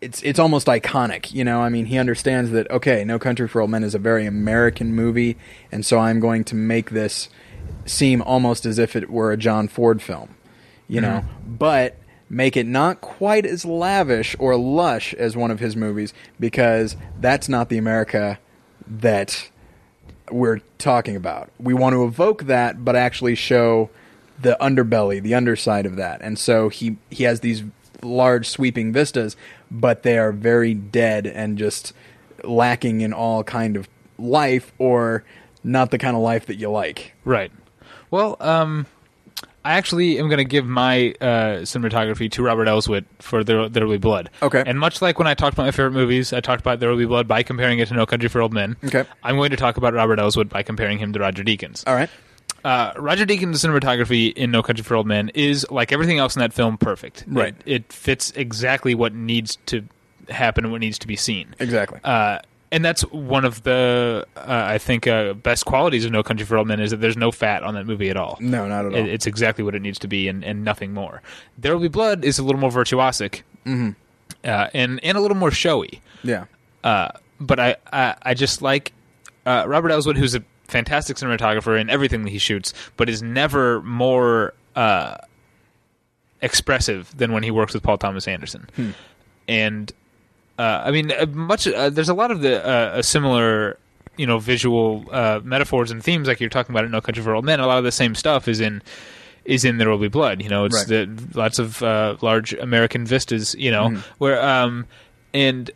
it's 0.00 0.22
it's 0.22 0.38
almost 0.38 0.66
iconic, 0.66 1.32
you 1.32 1.44
know. 1.44 1.60
I 1.60 1.68
mean, 1.68 1.86
he 1.86 1.98
understands 1.98 2.50
that 2.52 2.70
okay, 2.70 3.04
No 3.04 3.18
Country 3.18 3.48
for 3.48 3.60
Old 3.60 3.70
Men 3.70 3.84
is 3.84 3.94
a 3.94 3.98
very 3.98 4.26
American 4.26 4.94
movie, 4.94 5.36
and 5.72 5.84
so 5.84 5.98
I'm 5.98 6.20
going 6.20 6.44
to 6.44 6.54
make 6.54 6.90
this 6.90 7.28
seem 7.84 8.22
almost 8.22 8.66
as 8.66 8.78
if 8.78 8.94
it 8.94 9.10
were 9.10 9.32
a 9.32 9.36
John 9.36 9.68
Ford 9.68 10.00
film, 10.00 10.36
you 10.86 11.00
know, 11.00 11.24
mm-hmm. 11.24 11.56
but 11.56 11.96
make 12.30 12.56
it 12.56 12.66
not 12.66 13.00
quite 13.00 13.46
as 13.46 13.64
lavish 13.64 14.36
or 14.38 14.56
lush 14.56 15.14
as 15.14 15.36
one 15.36 15.50
of 15.50 15.60
his 15.60 15.74
movies 15.74 16.12
because 16.38 16.96
that's 17.20 17.48
not 17.48 17.68
the 17.68 17.78
America 17.78 18.38
that 18.86 19.50
we're 20.30 20.60
talking 20.76 21.16
about. 21.16 21.50
We 21.58 21.74
want 21.74 21.94
to 21.94 22.04
evoke 22.04 22.44
that, 22.44 22.84
but 22.84 22.96
actually 22.96 23.34
show 23.34 23.90
the 24.40 24.56
underbelly, 24.60 25.22
the 25.22 25.34
underside 25.34 25.86
of 25.86 25.96
that. 25.96 26.20
And 26.22 26.38
so 26.38 26.68
he 26.68 26.96
he 27.10 27.24
has 27.24 27.40
these 27.40 27.64
large 28.02 28.48
sweeping 28.48 28.92
vistas, 28.92 29.36
but 29.70 30.02
they 30.02 30.18
are 30.18 30.32
very 30.32 30.74
dead 30.74 31.26
and 31.26 31.58
just 31.58 31.92
lacking 32.44 33.00
in 33.00 33.12
all 33.12 33.42
kind 33.44 33.76
of 33.76 33.88
life 34.18 34.72
or 34.78 35.24
not 35.64 35.90
the 35.90 35.98
kind 35.98 36.16
of 36.16 36.22
life 36.22 36.46
that 36.46 36.56
you 36.56 36.70
like. 36.70 37.14
Right. 37.24 37.52
Well, 38.10 38.36
um, 38.40 38.86
I 39.64 39.74
actually 39.74 40.18
am 40.18 40.28
going 40.28 40.38
to 40.38 40.44
give 40.44 40.64
my 40.64 41.14
uh, 41.20 41.60
cinematography 41.62 42.30
to 42.32 42.42
Robert 42.42 42.68
Elswit 42.68 43.04
for 43.18 43.44
There, 43.44 43.68
there 43.68 43.86
Will 43.86 43.94
Be 43.94 43.98
Blood. 43.98 44.30
Okay. 44.40 44.62
And 44.64 44.78
much 44.78 45.02
like 45.02 45.18
when 45.18 45.28
I 45.28 45.34
talked 45.34 45.54
about 45.54 45.64
my 45.64 45.70
favorite 45.72 45.92
movies, 45.92 46.32
I 46.32 46.40
talked 46.40 46.60
about 46.60 46.80
There 46.80 46.88
Will 46.88 46.96
Be 46.96 47.04
Blood 47.04 47.28
by 47.28 47.42
comparing 47.42 47.78
it 47.78 47.88
to 47.88 47.94
No 47.94 48.06
Country 48.06 48.28
for 48.28 48.40
Old 48.40 48.52
Men. 48.52 48.76
Okay. 48.84 49.04
I'm 49.22 49.36
going 49.36 49.50
to 49.50 49.56
talk 49.56 49.76
about 49.76 49.92
Robert 49.92 50.18
Elswit 50.18 50.48
by 50.48 50.62
comparing 50.62 50.98
him 50.98 51.12
to 51.12 51.18
Roger 51.18 51.44
Deakins. 51.44 51.84
All 51.86 51.94
right. 51.94 52.08
Uh, 52.64 52.92
Roger 52.96 53.24
Deakins' 53.24 53.64
cinematography 53.64 54.32
in 54.32 54.50
No 54.50 54.62
Country 54.62 54.82
for 54.84 54.96
Old 54.96 55.06
Men 55.06 55.30
is, 55.34 55.66
like 55.70 55.92
everything 55.92 56.18
else 56.18 56.36
in 56.36 56.40
that 56.40 56.52
film, 56.52 56.76
perfect. 56.78 57.24
Right. 57.28 57.54
It, 57.64 57.72
it 57.74 57.92
fits 57.92 58.30
exactly 58.32 58.94
what 58.94 59.14
needs 59.14 59.56
to 59.66 59.84
happen 60.28 60.64
and 60.64 60.72
what 60.72 60.80
needs 60.80 60.98
to 60.98 61.06
be 61.06 61.16
seen. 61.16 61.54
Exactly. 61.58 62.00
Uh, 62.04 62.40
and 62.70 62.84
that's 62.84 63.00
one 63.02 63.44
of 63.46 63.62
the, 63.62 64.26
uh, 64.36 64.42
I 64.46 64.76
think, 64.78 65.06
uh, 65.06 65.32
best 65.32 65.64
qualities 65.64 66.04
of 66.04 66.12
No 66.12 66.22
Country 66.22 66.44
for 66.44 66.58
Old 66.58 66.68
Men 66.68 66.80
is 66.80 66.90
that 66.90 66.98
there's 66.98 67.16
no 67.16 67.30
fat 67.30 67.62
on 67.62 67.74
that 67.74 67.86
movie 67.86 68.10
at 68.10 68.16
all. 68.18 68.36
no, 68.40 68.66
not 68.68 68.84
at 68.84 68.92
all. 68.92 68.98
It, 68.98 69.06
it's 69.08 69.26
exactly 69.26 69.64
what 69.64 69.74
it 69.74 69.80
needs 69.80 69.98
to 70.00 70.08
be 70.08 70.28
and, 70.28 70.44
and 70.44 70.64
nothing 70.64 70.92
more. 70.92 71.22
There 71.56 71.72
Will 71.74 71.82
Be 71.82 71.88
Blood 71.88 72.24
is 72.24 72.38
a 72.38 72.42
little 72.44 72.60
more 72.60 72.70
virtuosic 72.70 73.42
Mm-hmm. 73.64 73.90
uh, 74.44 74.68
and, 74.74 75.00
and 75.02 75.16
a 75.16 75.20
little 75.20 75.36
more 75.36 75.50
showy. 75.50 76.00
yeah. 76.22 76.44
Uh, 76.84 77.08
but 77.40 77.58
I, 77.60 77.76
I, 77.92 78.14
I 78.22 78.34
just 78.34 78.62
like 78.62 78.92
uh, 79.46 79.64
Robert 79.66 79.90
Elswit, 79.90 80.16
who's 80.16 80.34
a 80.34 80.42
fantastic 80.68 81.16
cinematographer 81.16 81.80
in 81.80 81.90
everything 81.90 82.22
that 82.22 82.30
he 82.30 82.38
shoots, 82.38 82.72
but 82.96 83.08
is 83.08 83.22
never 83.22 83.82
more 83.82 84.54
uh, 84.76 85.16
expressive 86.40 87.14
than 87.16 87.32
when 87.32 87.42
he 87.42 87.50
works 87.50 87.74
with 87.74 87.82
Paul 87.82 87.98
Thomas 87.98 88.28
Anderson. 88.28 88.68
And 89.46 89.90
uh, 90.58 90.82
I 90.84 90.90
mean, 90.90 91.12
uh, 91.12 91.26
much 91.26 91.66
uh, 91.66 91.90
there's 91.90 92.08
a 92.08 92.14
lot 92.14 92.30
of 92.30 92.40
the 92.40 92.64
uh, 92.66 92.98
a 92.98 93.02
similar, 93.02 93.78
you 94.16 94.26
know, 94.26 94.38
visual 94.38 95.04
uh, 95.10 95.40
metaphors 95.42 95.90
and 95.90 96.02
themes 96.02 96.28
like 96.28 96.40
you're 96.40 96.50
talking 96.50 96.74
about 96.74 96.84
in 96.84 96.90
No 96.90 97.00
Country 97.00 97.22
for 97.22 97.34
Old 97.34 97.44
Men. 97.44 97.60
A 97.60 97.66
lot 97.66 97.78
of 97.78 97.84
the 97.84 97.92
same 97.92 98.14
stuff 98.14 98.46
is 98.48 98.60
in 98.60 98.82
is 99.44 99.64
in 99.64 99.78
There 99.78 99.88
Will 99.88 99.98
Be 99.98 100.08
Blood. 100.08 100.42
You 100.42 100.48
know, 100.50 100.64
it's 100.66 100.76
Right. 100.76 100.86
the 100.88 101.24
lots 101.34 101.58
of 101.58 101.82
uh, 101.82 102.16
large 102.20 102.52
American 102.52 103.06
vistas. 103.06 103.54
You 103.58 103.70
know, 103.70 103.88
Mhm. 103.88 103.98
where 104.18 104.42
um 104.42 104.86
and 105.32 105.70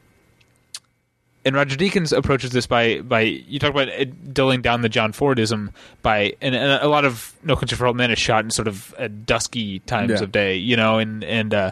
and 1.45 1.57
Roger 1.57 1.77
Deakins 1.77 2.17
approaches 2.17 2.51
this 2.51 2.67
by 2.67 3.01
by 3.01 3.21
you 3.23 3.59
talk 3.59 3.71
about 3.71 3.89
it 3.89 4.33
dulling 4.35 4.63
down 4.63 4.83
the 4.83 4.89
John 4.89 5.13
Fordism 5.13 5.71
by 6.03 6.35
and, 6.41 6.55
and 6.55 6.83
a 6.83 6.89
lot 6.89 7.05
of 7.05 7.35
No 7.43 7.57
Country 7.57 7.77
for 7.77 7.87
Old 7.87 7.97
Men 7.97 8.11
is 8.11 8.19
shot 8.19 8.45
in 8.45 8.51
sort 8.51 8.69
of 8.69 8.95
dusky 9.27 9.81
times 9.81 10.11
Yeah. 10.13 10.23
of 10.23 10.33
day, 10.33 10.57
you 10.57 10.77
know, 10.77 10.99
and 10.99 11.25
and 11.25 11.53
uh, 11.55 11.71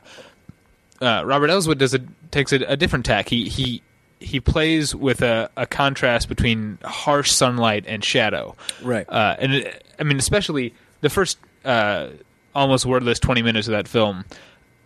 uh, 1.00 1.22
Robert 1.24 1.50
Elswit 1.50 1.78
does 1.78 1.94
a 1.94 2.00
takes 2.30 2.52
a, 2.52 2.56
a 2.66 2.76
different 2.76 3.04
tack. 3.06 3.28
He 3.28 3.48
he 3.48 3.82
he 4.18 4.38
plays 4.40 4.94
with 4.94 5.22
a, 5.22 5.48
a 5.56 5.66
contrast 5.66 6.28
between 6.28 6.78
harsh 6.84 7.30
sunlight 7.30 7.84
and 7.86 8.04
shadow, 8.04 8.54
Right. 8.82 9.08
uh, 9.08 9.36
and 9.38 9.54
it, 9.54 9.84
I 9.98 10.02
mean 10.02 10.18
especially 10.18 10.74
the 11.00 11.08
first 11.08 11.38
uh, 11.64 12.08
almost 12.54 12.84
wordless 12.84 13.18
twenty 13.18 13.40
minutes 13.42 13.66
of 13.68 13.72
that 13.72 13.88
film 13.88 14.24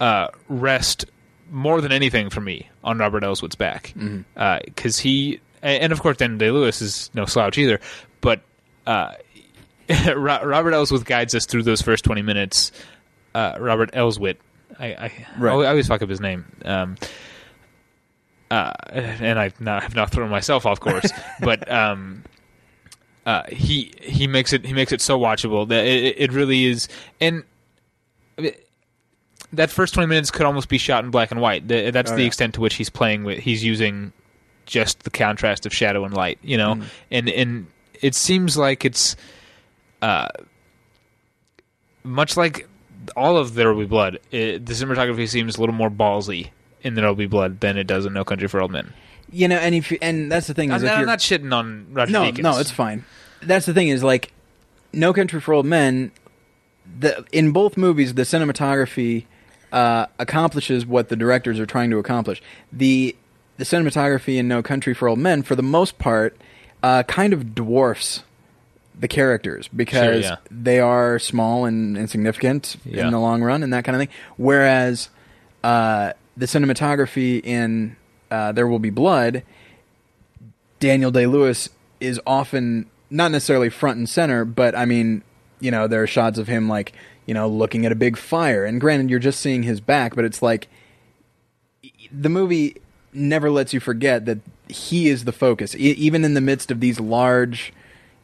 uh, 0.01 0.29
rest 0.49 1.07
more 1.51 1.81
than 1.81 1.93
anything 1.93 2.31
for 2.31 2.41
me 2.41 2.69
on 2.83 2.99
Robert 2.99 3.23
Elswit's 3.23 3.55
back 3.57 3.95
because 4.65 4.99
he 4.99 5.41
and 5.63 5.93
of 5.93 6.01
course 6.01 6.17
Daniel 6.17 6.39
Day 6.39 6.51
Lewis 6.51 6.83
is 6.83 7.11
no 7.15 7.25
slouch 7.25 7.59
either, 7.59 7.81
but 8.21 8.43
uh, 8.87 9.13
Robert 10.17 10.73
Elswit 10.73 11.05
guides 11.05 11.35
us 11.35 11.47
through 11.47 11.63
those 11.63 11.83
first 11.83 12.05
twenty 12.05 12.23
minutes. 12.23 12.73
Uh, 13.35 13.57
Robert 13.59 13.91
Elswit, 13.93 14.37
I, 14.79 14.87
I, 14.87 15.27
Right. 15.39 15.53
I 15.53 15.69
always 15.69 15.89
fuck 15.89 16.03
up 16.03 16.09
his 16.09 16.21
name. 16.21 16.45
Um, 16.65 16.97
uh, 18.51 18.73
and 18.93 19.39
I 19.41 19.53
have 19.81 19.95
not 19.97 20.11
thrown 20.13 20.31
myself 20.31 20.67
off 20.67 20.79
course, 20.79 21.11
but 21.41 21.69
um, 21.71 22.23
uh, 23.27 23.43
he 23.49 23.93
he 24.01 24.27
makes 24.27 24.53
it 24.53 24.65
he 24.65 24.73
makes 24.73 24.93
it 24.93 25.01
so 25.01 25.19
watchable 25.19 25.67
that 25.69 25.85
it, 25.87 26.15
it 26.19 26.33
really 26.33 26.67
is. 26.67 26.89
And 27.21 27.43
that 29.57 29.71
first 29.71 29.95
twenty 29.95 30.09
minutes 30.09 30.31
could 30.31 30.47
almost 30.47 30.69
be 30.69 30.79
shot 30.79 31.05
in 31.05 31.11
black 31.11 31.31
and 31.31 31.41
white. 31.41 31.67
The- 31.69 31.91
That's 31.91 32.11
Oh, 32.11 32.15
the 32.17 32.23
yeah. 32.23 32.27
extent 32.29 32.55
to 32.55 32.61
which 32.61 32.75
he's 32.75 32.91
playing 32.91 33.25
with. 33.25 33.39
He's 33.39 33.65
using 33.65 34.13
just 34.67 35.03
the 35.05 35.11
contrast 35.11 35.67
of 35.67 35.75
shadow 35.75 36.05
and 36.05 36.15
light, 36.15 36.39
you 36.43 36.57
know, 36.57 36.75
Mm. 36.77 36.85
and 37.11 37.29
and 37.29 37.67
it 38.03 38.15
seems 38.15 38.57
like 38.57 38.85
it's 38.85 39.17
uh, 40.03 40.29
much 42.03 42.37
like 42.37 42.69
all 43.17 43.37
of 43.37 43.55
There 43.55 43.73
Will 43.73 43.81
Be 43.81 43.87
Blood. 43.87 44.19
It, 44.31 44.65
the 44.67 44.73
cinematography 44.75 45.29
seems 45.29 45.57
a 45.57 45.61
little 45.61 45.75
more 45.75 45.91
ballsy 45.91 46.51
in 46.83 46.95
There 46.95 47.07
Will 47.07 47.15
Be 47.15 47.27
Blood 47.27 47.61
than 47.61 47.77
it 47.77 47.87
does 47.87 48.07
in 48.07 48.13
No 48.13 48.25
Country 48.25 48.49
for 48.49 48.61
Old 48.61 48.71
Men. 48.71 48.93
You 49.31 49.49
know, 49.49 49.57
and 49.57 49.75
if 49.75 49.91
you, 49.91 49.99
and 50.03 50.31
that's 50.31 50.47
the 50.47 50.55
thing 50.55 50.71
is 50.71 50.83
I'm, 50.83 50.89
if 50.89 50.99
I'm 50.99 51.07
not 51.07 51.19
shitting 51.19 51.53
on 51.53 51.87
Roger 51.93 52.13
no, 52.13 52.23
Deakins. 52.25 52.39
no, 52.43 52.59
it's 52.59 52.71
fine. 52.71 53.05
That's 53.43 53.67
the 53.67 53.75
thing 53.75 53.89
is 53.89 54.03
like, 54.05 54.33
No 54.93 55.13
Country 55.13 55.41
for 55.41 55.55
Old 55.55 55.67
Men. 55.67 56.13
The 56.99 57.25
in 57.33 57.53
both 57.53 57.77
movies, 57.79 58.15
the 58.15 58.23
cinematography 58.23 59.25
uh, 59.75 60.07
accomplishes 60.21 60.87
what 60.87 61.09
the 61.09 61.17
directors 61.17 61.59
are 61.61 61.67
trying 61.67 61.91
to 61.91 61.99
accomplish. 61.99 62.41
The 62.73 63.15
the 63.57 63.65
cinematography 63.65 64.37
in 64.39 64.49
No 64.49 64.63
Country 64.63 64.95
for 64.95 65.09
Old 65.09 65.19
Men, 65.19 65.43
for 65.43 65.55
the 65.55 65.63
most 65.63 65.99
part, 65.99 66.37
uh, 66.83 67.03
kind 67.05 67.33
of 67.33 67.55
dwarfs 67.55 68.23
the 68.99 69.09
characters 69.09 69.69
because 69.69 70.25
yeah. 70.25 70.37
they 70.51 70.81
are 70.81 71.19
small 71.19 71.65
and 71.65 71.97
insignificant 71.99 72.77
Yeah. 72.85 73.07
in 73.07 73.13
the 73.13 73.19
long 73.19 73.43
run 73.43 73.63
and 73.63 73.73
that 73.73 73.85
kind 73.85 73.95
of 73.97 74.01
thing. 74.01 74.15
Whereas 74.37 75.09
uh, 75.63 76.13
the 76.37 76.47
cinematography 76.47 77.45
in 77.45 77.97
uh, 78.31 78.53
There 78.53 78.67
Will 78.67 78.79
Be 78.79 78.91
Blood, 78.91 79.43
Daniel 80.81 81.11
Day 81.11 81.27
Lewis 81.27 81.69
is 82.01 82.21
often 82.27 82.87
not 83.11 83.31
necessarily 83.31 83.71
front 83.71 83.99
and 83.99 84.09
center, 84.09 84.45
but 84.45 84.77
I 84.77 84.85
mean, 84.85 85.23
you 85.61 85.71
know, 85.71 85.87
there 85.87 86.03
are 86.03 86.07
shots 86.09 86.39
of 86.39 86.49
him 86.49 86.69
like 86.69 86.93
you 87.27 87.35
know 87.35 87.49
looking 87.49 87.85
at 87.87 87.93
a 87.93 87.97
big 87.97 88.17
fire, 88.17 88.65
and 88.65 88.81
granted, 88.81 89.11
you're 89.11 89.19
just 89.19 89.41
seeing 89.41 89.63
his 89.63 89.81
back, 89.81 90.15
but 90.15 90.25
it's 90.25 90.43
like 90.43 90.69
the 92.13 92.29
movie 92.29 92.77
never 93.13 93.51
lets 93.51 93.73
you 93.73 93.81
forget 93.81 94.25
that 94.27 94.39
he 94.69 95.09
is 95.09 95.25
the 95.25 95.33
focus, 95.33 95.75
e- 95.75 95.79
even 95.97 96.25
in 96.25 96.35
the 96.35 96.41
midst 96.41 96.71
of 96.71 96.81
these 96.81 96.99
large, 96.99 97.73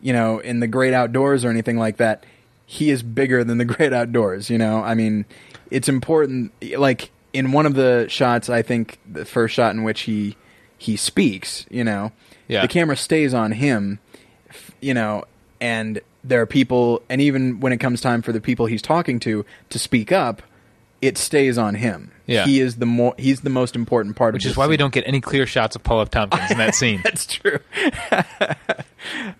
you 0.00 0.12
know, 0.12 0.38
in 0.38 0.60
the 0.60 0.66
great 0.66 0.94
outdoors 0.94 1.44
or 1.44 1.50
anything 1.50 1.76
like 1.78 1.96
that. 1.98 2.24
He 2.66 2.90
is 2.90 3.02
bigger 3.02 3.42
than 3.42 3.58
the 3.58 3.64
great 3.76 3.92
outdoors. 3.92 4.48
You 4.48 4.58
know, 4.58 4.82
I 4.82 4.94
mean, 4.94 5.24
it's 5.70 5.88
important. 5.88 6.52
Like 6.78 7.10
in 7.32 7.52
one 7.52 7.66
of 7.66 7.74
the 7.74 8.06
shots, 8.08 8.48
I 8.48 8.62
think 8.62 8.98
the 9.10 9.24
first 9.24 9.54
shot 9.54 9.74
in 9.74 9.82
which 9.82 10.02
he 10.02 10.36
he 10.78 10.96
speaks, 10.96 11.66
you 11.70 11.84
know, 11.84 12.12
Yeah. 12.48 12.62
the 12.62 12.68
camera 12.68 12.96
stays 12.96 13.34
on 13.34 13.52
him, 13.52 13.98
you 14.80 14.94
know, 14.94 15.24
and 15.60 16.00
there 16.24 16.40
are 16.40 16.46
people, 16.46 17.02
and 17.08 17.20
even 17.20 17.60
when 17.60 17.72
it 17.72 17.78
comes 17.78 18.00
time 18.00 18.22
for 18.22 18.32
the 18.32 18.40
people 18.40 18.66
he's 18.66 18.82
talking 18.82 19.18
to 19.20 19.44
to 19.70 19.78
speak 19.78 20.12
up, 20.12 20.42
it 21.00 21.16
stays 21.16 21.56
on 21.58 21.74
him. 21.76 22.12
Yeah. 22.26 22.44
he 22.44 22.60
is 22.60 22.76
the 22.76 22.86
more 22.86 23.14
he's 23.18 23.40
the 23.40 23.50
most 23.50 23.74
important 23.74 24.14
part 24.14 24.34
Which 24.34 24.44
of 24.44 24.50
is 24.50 24.52
this 24.52 24.56
why 24.56 24.68
we 24.68 24.76
don't 24.76 24.92
get 24.94 25.02
any 25.04 25.20
clear 25.20 25.46
shots 25.46 25.74
of 25.74 25.82
Paul 25.82 26.02
F. 26.02 26.10
Tompkins 26.10 26.48
in 26.52 26.58
that 26.58 26.74
scene. 26.76 27.00
That's 27.02 27.26
true. 27.26 27.58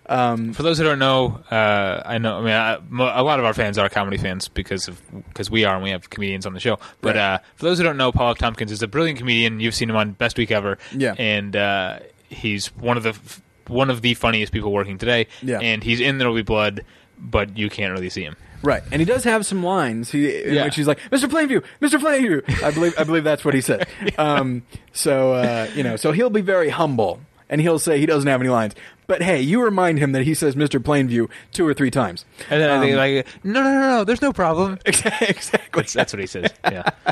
For 0.07 0.63
those 0.63 0.77
who 0.77 0.83
don't 0.83 0.99
know, 0.99 1.41
uh, 1.51 2.01
I 2.05 2.17
know. 2.17 2.39
I 2.39 2.41
mean, 2.41 2.51
I, 2.51 3.19
a 3.19 3.23
lot 3.23 3.39
of 3.39 3.45
our 3.45 3.53
fans 3.53 3.77
are 3.77 3.87
comedy 3.89 4.17
fans 4.17 4.47
because 4.47 4.87
of 4.87 4.99
because 5.29 5.49
we 5.49 5.63
are, 5.65 5.75
and 5.75 5.83
we 5.83 5.91
have 5.91 6.09
comedians 6.09 6.45
on 6.45 6.53
the 6.53 6.59
show. 6.59 6.79
But 7.01 7.15
Right. 7.15 7.35
uh, 7.35 7.37
for 7.55 7.65
those 7.65 7.77
who 7.77 7.83
don't 7.83 7.97
know, 7.97 8.11
Paul 8.11 8.31
F. 8.31 8.37
Tompkins 8.37 8.71
is 8.71 8.81
a 8.81 8.87
brilliant 8.87 9.19
comedian. 9.19 9.59
You've 9.59 9.75
seen 9.75 9.89
him 9.89 9.95
on 9.95 10.11
Best 10.13 10.37
Week 10.37 10.51
Ever. 10.51 10.77
Yeah. 10.95 11.13
and 11.17 11.55
uh, 11.55 11.99
he's 12.29 12.67
one 12.75 12.97
of 12.97 13.03
the 13.03 13.09
f- 13.09 13.41
one 13.67 13.89
of 13.89 14.01
the 14.01 14.13
funniest 14.13 14.51
people 14.53 14.71
working 14.71 14.97
today. 14.97 15.27
Yeah. 15.41 15.59
and 15.59 15.83
he's 15.83 15.99
in 15.99 16.17
There'll 16.17 16.35
Be 16.35 16.41
Blood, 16.43 16.83
but 17.17 17.57
you 17.57 17.69
can't 17.69 17.93
really 17.93 18.09
see 18.09 18.23
him. 18.23 18.35
Right, 18.63 18.83
and 18.91 19.01
he 19.01 19.05
does 19.05 19.23
have 19.23 19.43
some 19.45 19.63
lines. 19.63 20.11
He, 20.11 20.43
in 20.43 20.53
Yeah. 20.53 20.65
which 20.65 20.75
he's 20.75 20.85
like, 20.87 20.99
"Mr. 21.09 21.27
Plainview, 21.27 21.63
Mr. 21.81 21.99
Plainview." 21.99 22.63
I 22.63 22.69
believe, 22.69 22.93
I 22.97 23.03
believe 23.03 23.23
that's 23.23 23.43
what 23.43 23.55
he 23.55 23.61
said. 23.61 23.87
um, 24.19 24.61
so 24.93 25.33
uh, 25.33 25.67
you 25.75 25.81
know, 25.81 25.95
so 25.95 26.11
he'll 26.11 26.29
be 26.29 26.41
very 26.41 26.69
humble, 26.69 27.21
and 27.49 27.59
he'll 27.59 27.79
say 27.79 27.99
he 27.99 28.05
doesn't 28.05 28.27
have 28.29 28.39
any 28.39 28.51
lines. 28.51 28.75
But 29.07 29.23
hey, 29.23 29.41
you 29.41 29.63
remind 29.63 29.97
him 29.97 30.11
that 30.11 30.25
he 30.25 30.35
says 30.35 30.53
"Mr. 30.55 30.79
Plainview" 30.79 31.27
two 31.51 31.67
or 31.67 31.73
three 31.73 31.89
times. 31.89 32.23
And 32.51 32.61
then 32.61 32.69
I 32.69 32.79
think 32.79 32.91
Um, 32.91 32.97
like, 32.99 33.27
no, 33.43 33.63
no, 33.63 33.73
no, 33.73 33.79
no, 33.97 34.03
there's 34.03 34.21
no 34.21 34.31
problem. 34.31 34.77
exactly. 34.85 35.83
That's 35.91 36.13
what 36.13 36.19
he 36.19 36.27
says. 36.27 36.51
Yeah. 36.63 36.83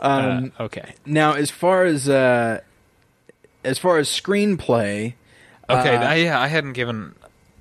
Um, 0.00 0.52
Uh, 0.58 0.64
okay. 0.64 0.94
Now, 1.06 1.34
as 1.34 1.52
far 1.52 1.84
as 1.84 2.08
uh, 2.08 2.62
as 3.62 3.78
far 3.78 3.98
as 3.98 4.08
screenplay, 4.08 5.14
Okay. 5.70 5.96
uh, 5.96 6.02
I, 6.02 6.14
yeah, 6.16 6.40
I 6.40 6.48
hadn't 6.48 6.72
given. 6.72 7.14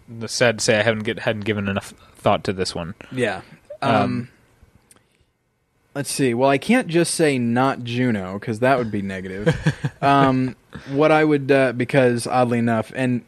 The 0.08 0.28
sad 0.28 0.60
to 0.60 0.66
say, 0.66 0.80
I 0.80 0.84
haven't 0.84 1.04
get, 1.04 1.20
hadn't 1.20 1.46
given 1.46 1.68
enough 1.68 1.94
thought 2.16 2.44
to 2.46 2.54
this 2.54 2.74
one. 2.74 2.96
yeah. 3.12 3.42
Um, 3.82 3.96
Um, 3.96 4.30
let's 5.94 6.12
see. 6.12 6.34
Well, 6.34 6.50
I 6.50 6.58
can't 6.58 6.88
just 6.88 7.14
say 7.14 7.38
not 7.38 7.84
Juno 7.84 8.40
because 8.40 8.60
that 8.60 8.78
would 8.78 8.92
be 8.92 9.02
negative. 9.02 9.56
um, 10.02 10.56
what 10.90 11.12
I 11.12 11.24
would 11.24 11.52
uh, 11.52 11.74
because 11.74 12.26
oddly 12.28 12.58
enough, 12.60 12.92
and 12.96 13.24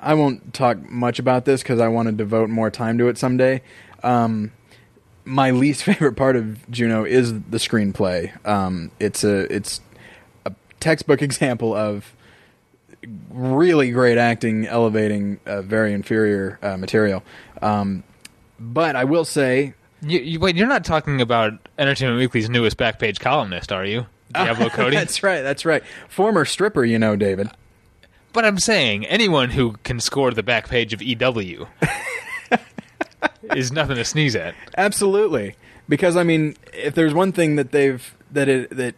I 0.00 0.14
won't 0.14 0.52
talk 0.54 0.78
much 0.90 1.18
about 1.18 1.44
this 1.44 1.62
because 1.62 1.80
I 1.80 1.88
want 1.88 2.08
to 2.08 2.12
devote 2.12 2.50
more 2.50 2.70
time 2.70 2.98
to 2.98 3.08
it 3.08 3.18
someday. 3.18 3.62
Um, 4.02 4.52
my 5.24 5.50
least 5.50 5.82
favorite 5.84 6.14
part 6.14 6.36
of 6.36 6.68
Juno 6.70 7.04
is 7.04 7.32
the 7.32 7.58
screenplay. 7.58 8.32
Um, 8.46 8.90
it's 9.00 9.24
a 9.24 9.52
it's 9.54 9.80
a 10.44 10.52
textbook 10.80 11.22
example 11.28 11.74
of 11.74 12.12
really 13.30 13.90
great 13.90 14.18
acting 14.18 14.66
elevating 14.66 15.40
uh, 15.46 15.62
very 15.62 15.92
inferior 15.92 16.58
uh, 16.62 16.76
material. 16.76 17.22
Um, 17.62 18.04
but 18.60 18.96
I 18.96 19.04
will 19.04 19.24
say 19.24 19.74
You, 20.02 20.18
you, 20.20 20.40
wait, 20.40 20.56
you're 20.56 20.66
not 20.66 20.84
talking 20.84 21.20
about 21.20 21.52
Entertainment 21.78 22.18
Weekly's 22.18 22.48
newest 22.50 22.76
back 22.76 22.98
page 22.98 23.20
columnist, 23.20 23.72
are 23.72 23.84
you? 23.84 24.06
Diablo 24.32 24.68
Cody? 24.70 24.96
that's 24.96 25.22
right. 25.22 25.42
That's 25.42 25.64
right. 25.64 25.82
Former 26.08 26.44
stripper, 26.44 26.84
you 26.84 26.98
know, 26.98 27.16
David. 27.16 27.50
But 28.32 28.44
I'm 28.44 28.58
saying 28.58 29.06
anyone 29.06 29.50
who 29.50 29.72
can 29.84 30.00
score 30.00 30.30
the 30.32 30.42
back 30.42 30.68
page 30.68 30.92
of 30.92 31.00
EW 31.02 31.66
is 33.54 33.72
nothing 33.72 33.96
to 33.96 34.04
sneeze 34.04 34.36
at. 34.36 34.54
Absolutely, 34.76 35.56
because 35.88 36.16
I 36.16 36.22
mean, 36.24 36.54
if 36.72 36.94
there's 36.94 37.14
one 37.14 37.32
thing 37.32 37.56
that 37.56 37.72
they've 37.72 38.14
that 38.30 38.48
it 38.48 38.70
that 38.70 38.94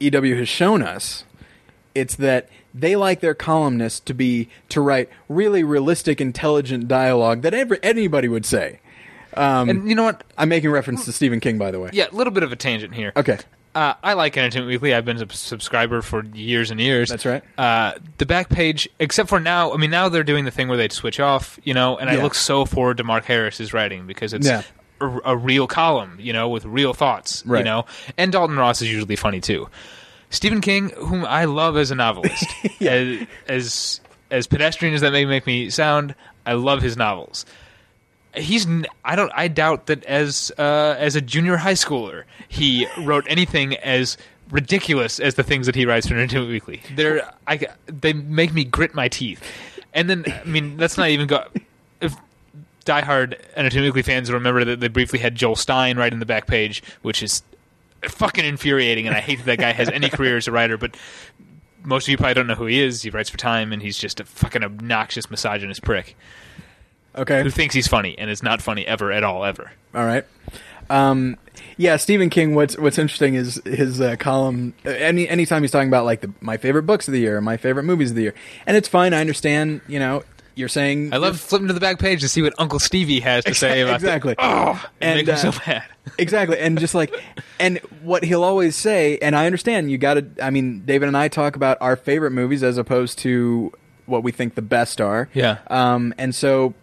EW 0.00 0.36
has 0.36 0.48
shown 0.48 0.82
us, 0.82 1.24
it's 1.94 2.16
that 2.16 2.48
they 2.78 2.94
like 2.96 3.20
their 3.20 3.34
columnists 3.34 4.00
to 4.00 4.14
be 4.14 4.48
to 4.68 4.80
write 4.80 5.08
really 5.28 5.64
realistic, 5.64 6.20
intelligent 6.20 6.88
dialogue 6.88 7.42
that 7.42 7.54
every, 7.54 7.78
anybody 7.82 8.28
would 8.28 8.44
say. 8.46 8.80
Um, 9.34 9.68
And 9.68 9.88
you 9.88 9.94
know 9.94 10.04
what? 10.04 10.24
I'm 10.38 10.48
making 10.48 10.70
reference 10.70 11.04
to 11.06 11.12
Stephen 11.12 11.40
King, 11.40 11.58
by 11.58 11.70
the 11.70 11.80
way. 11.80 11.90
Yeah, 11.92 12.06
a 12.10 12.14
little 12.14 12.32
bit 12.32 12.42
of 12.42 12.52
a 12.52 12.56
tangent 12.56 12.94
here. 12.94 13.12
Okay. 13.16 13.38
Uh, 13.74 13.92
I 14.02 14.14
like 14.14 14.36
Entertainment 14.38 14.70
Weekly. 14.70 14.94
I've 14.94 15.04
been 15.04 15.20
a 15.20 15.30
subscriber 15.30 16.00
for 16.00 16.24
years 16.24 16.70
and 16.70 16.80
years. 16.80 17.10
That's 17.10 17.26
right. 17.26 17.42
Uh, 17.58 17.92
the 18.16 18.24
back 18.24 18.48
page, 18.48 18.88
except 18.98 19.28
for 19.28 19.38
now, 19.38 19.74
I 19.74 19.76
mean, 19.76 19.90
now 19.90 20.08
they're 20.08 20.24
doing 20.24 20.46
the 20.46 20.50
thing 20.50 20.68
where 20.68 20.78
they 20.78 20.88
switch 20.88 21.20
off, 21.20 21.58
you 21.62 21.74
know, 21.74 21.98
and 21.98 22.08
I 22.08 22.16
look 22.22 22.34
so 22.34 22.64
forward 22.64 22.96
to 22.96 23.04
Mark 23.04 23.26
Harris's 23.26 23.74
writing 23.74 24.06
because 24.06 24.32
it's 24.32 24.46
Yeah. 24.46 24.62
a, 25.02 25.18
a 25.26 25.36
real 25.36 25.66
column, 25.66 26.16
you 26.18 26.32
know, 26.32 26.48
with 26.48 26.64
real 26.64 26.94
thoughts, 26.94 27.44
you 27.46 27.64
know. 27.64 27.84
And 28.16 28.32
Dalton 28.32 28.56
Ross 28.56 28.80
is 28.80 28.90
usually 28.90 29.16
funny 29.16 29.42
too. 29.42 29.68
Stephen 30.36 30.60
King, 30.60 30.90
whom 30.90 31.24
I 31.24 31.46
love 31.46 31.76
as 31.76 31.90
a 31.90 31.94
novelist, 31.94 32.46
as, 32.80 33.26
as 33.48 34.00
as 34.30 34.46
pedestrian 34.46 34.94
as 34.94 35.00
that 35.00 35.12
may 35.12 35.24
make 35.24 35.46
me 35.46 35.70
sound, 35.70 36.14
I 36.44 36.54
love 36.54 36.82
his 36.82 36.96
novels 36.96 37.46
he's 38.36 38.66
I 39.04 39.16
don't 39.16 39.32
I 39.34 39.48
doubt 39.48 39.86
that 39.86 40.04
as 40.04 40.52
uh, 40.58 40.94
as 40.98 41.16
a 41.16 41.20
junior 41.20 41.56
high 41.56 41.72
schooler 41.72 42.24
he 42.48 42.86
wrote 42.98 43.24
anything 43.28 43.76
as 43.76 44.16
ridiculous 44.50 45.18
as 45.18 45.34
the 45.34 45.42
things 45.42 45.66
that 45.66 45.74
he 45.74 45.86
writes 45.86 46.06
for 46.06 46.14
Entertainment 46.14 46.50
Weekly. 46.50 46.82
They're 46.94 47.28
I 47.46 47.66
they 47.86 48.12
make 48.12 48.52
me 48.52 48.64
grit 48.64 48.94
my 48.94 49.08
teeth. 49.08 49.42
And 49.94 50.08
then 50.08 50.24
I 50.28 50.44
mean 50.44 50.76
let's 50.76 50.96
not 50.96 51.08
even 51.08 51.26
go 51.26 51.44
if 52.00 52.14
diehard 52.84 53.40
Entertainment 53.56 53.94
Weekly 53.94 54.02
fans 54.02 54.30
remember 54.30 54.64
that 54.64 54.80
they 54.80 54.88
briefly 54.88 55.18
had 55.18 55.34
Joel 55.34 55.56
Stein 55.56 55.96
right 55.96 56.12
in 56.12 56.20
the 56.20 56.26
back 56.26 56.46
page, 56.46 56.82
which 57.02 57.22
is 57.22 57.42
fucking 58.10 58.44
infuriating 58.44 59.06
and 59.06 59.16
I 59.16 59.20
hate 59.20 59.38
that 59.38 59.46
that 59.46 59.58
guy 59.58 59.72
has 59.72 59.88
any 59.88 60.08
career 60.08 60.36
as 60.36 60.48
a 60.48 60.52
writer, 60.52 60.76
but 60.76 60.96
most 61.84 62.04
of 62.06 62.08
you 62.10 62.16
probably 62.16 62.34
don't 62.34 62.46
know 62.48 62.54
who 62.54 62.66
he 62.66 62.80
is. 62.82 63.02
He 63.02 63.10
writes 63.10 63.30
for 63.30 63.36
Time, 63.38 63.72
and 63.72 63.80
he's 63.80 63.96
just 63.98 64.18
a 64.20 64.24
fucking 64.24 64.64
obnoxious, 64.64 65.30
misogynist 65.30 65.82
prick 65.82 66.16
Okay. 67.16 67.42
who 67.42 67.50
thinks 67.50 67.74
he's 67.74 67.86
funny 67.88 68.18
and 68.18 68.28
is 68.28 68.42
not 68.42 68.60
funny 68.60 68.86
ever 68.86 69.12
at 69.12 69.22
all 69.24 69.44
ever. 69.44 69.70
All 69.94 70.04
right. 70.04 70.24
Um, 70.90 71.36
yeah, 71.76 71.96
Stephen 71.96 72.28
King. 72.30 72.54
What's 72.54 72.76
What's 72.78 72.98
interesting 72.98 73.34
is 73.34 73.60
his 73.64 74.00
uh, 74.00 74.16
column. 74.16 74.74
uh, 74.84 74.90
Any 74.90 75.28
anytime 75.28 75.62
he's 75.62 75.70
talking 75.70 75.88
about 75.88 76.04
like 76.04 76.20
the, 76.20 76.32
my 76.40 76.56
favorite 76.58 76.82
books 76.84 77.08
of 77.08 77.12
the 77.12 77.20
year, 77.20 77.40
my 77.40 77.56
favorite 77.56 77.82
movies 77.84 78.10
of 78.10 78.16
the 78.16 78.22
year, 78.22 78.34
and 78.66 78.76
it's 78.76 78.86
fine. 78.88 79.12
I 79.14 79.20
understand. 79.20 79.80
You 79.88 79.98
know, 79.98 80.22
you're 80.56 80.68
saying 80.68 81.12
I 81.14 81.18
love 81.18 81.38
flipping 81.38 81.68
to 81.68 81.74
the 81.74 81.80
back 81.80 81.98
page 82.00 82.22
to 82.22 82.28
see 82.28 82.42
what 82.42 82.54
Uncle 82.58 82.78
Stevie 82.80 83.20
has 83.20 83.44
to 83.44 83.54
say 83.54 83.82
about 83.82 83.96
exactly. 83.96 84.34
The, 84.34 84.44
oh, 84.44 84.84
And, 85.00 85.18
and 85.18 85.18
make 85.18 85.26
me 85.26 85.32
uh, 85.32 85.52
so 85.52 85.60
mad. 85.66 85.84
exactly 86.18 86.58
and 86.58 86.78
just 86.78 86.94
like 86.94 87.14
and 87.60 87.78
what 88.02 88.24
he'll 88.24 88.44
always 88.44 88.74
say 88.76 89.18
and 89.18 89.34
i 89.36 89.44
understand 89.44 89.90
you 89.90 89.98
gotta 89.98 90.24
i 90.40 90.50
mean 90.50 90.82
david 90.86 91.08
and 91.08 91.16
i 91.16 91.26
talk 91.28 91.56
about 91.56 91.76
our 91.80 91.96
favorite 91.96 92.30
movies 92.30 92.62
as 92.62 92.78
opposed 92.78 93.18
to 93.18 93.72
what 94.06 94.22
we 94.22 94.30
think 94.32 94.54
the 94.54 94.62
best 94.62 95.00
are 95.00 95.28
Yeah. 95.34 95.58
um 95.66 96.14
and 96.16 96.32
so 96.34 96.74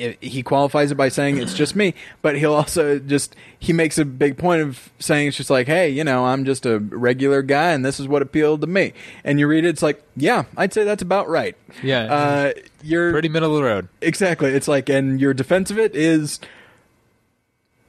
i 0.00 0.16
he 0.20 0.42
qualifies 0.42 0.90
it 0.90 0.94
by 0.96 1.08
saying 1.08 1.36
it's 1.38 1.54
just 1.54 1.76
me 1.76 1.94
but 2.22 2.36
he'll 2.36 2.54
also 2.54 2.98
just 2.98 3.36
he 3.58 3.72
makes 3.72 3.98
a 3.98 4.04
big 4.04 4.36
point 4.38 4.62
of 4.62 4.90
saying 4.98 5.28
it's 5.28 5.36
just 5.36 5.50
like 5.50 5.66
hey 5.66 5.88
you 5.88 6.02
know 6.04 6.24
i'm 6.26 6.44
just 6.44 6.66
a 6.66 6.78
regular 6.78 7.42
guy 7.42 7.70
and 7.72 7.84
this 7.84 8.00
is 8.00 8.08
what 8.08 8.22
appealed 8.22 8.60
to 8.60 8.66
me 8.66 8.92
and 9.24 9.38
you 9.38 9.46
read 9.46 9.64
it 9.64 9.68
it's 9.68 9.82
like 9.82 10.02
yeah 10.16 10.44
i'd 10.56 10.72
say 10.72 10.84
that's 10.84 11.02
about 11.02 11.28
right 11.28 11.56
Yeah. 11.82 12.02
uh 12.12 12.52
you're 12.82 13.12
Pretty 13.12 13.28
middle 13.28 13.50
of 13.54 13.56
the 13.62 13.68
road. 13.68 13.88
Exactly. 14.00 14.50
It's 14.52 14.66
like, 14.66 14.88
and 14.88 15.20
your 15.20 15.34
defense 15.34 15.70
of 15.70 15.78
it 15.78 15.94
is 15.94 16.40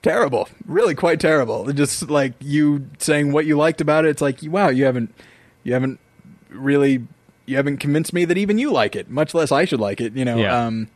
terrible. 0.02 0.50
Really 0.66 0.96
quite 0.96 1.20
terrible. 1.20 1.72
Just 1.72 2.10
like 2.10 2.34
you 2.40 2.90
saying 3.00 3.32
what 3.32 3.46
you 3.46 3.58
liked 3.58 3.82
about 3.82 4.06
it. 4.06 4.10
It's 4.10 4.22
like, 4.22 4.40
wow, 4.44 4.70
you 4.70 4.86
haven't, 4.86 5.14
you 5.64 5.74
haven't 5.74 6.00
really, 6.50 7.08
you 7.46 7.56
haven't 7.56 7.78
convinced 7.78 8.12
me 8.14 8.26
that 8.26 8.38
even 8.38 8.58
you 8.58 8.72
like 8.72 8.96
it, 8.96 9.10
much 9.10 9.34
less 9.34 9.52
I 9.52 9.66
should 9.66 9.80
like 9.80 10.02
it, 10.02 10.14
you 10.14 10.26
know? 10.26 10.38
Yeah. 10.38 10.66
Um, 10.66 10.90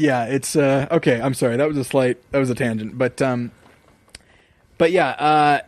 yeah, 0.00 0.24
it's, 0.24 0.56
uh, 0.56 0.86
okay. 0.90 1.20
I'm 1.20 1.34
sorry. 1.34 1.56
That 1.56 1.68
was 1.68 1.76
a 1.76 1.84
slight, 1.84 2.18
that 2.32 2.38
was 2.38 2.50
a 2.50 2.54
tangent, 2.54 2.96
but, 2.98 3.20
um, 3.22 3.50
but 4.78 4.90
yeah, 4.92 5.08
uh, 5.10 5.60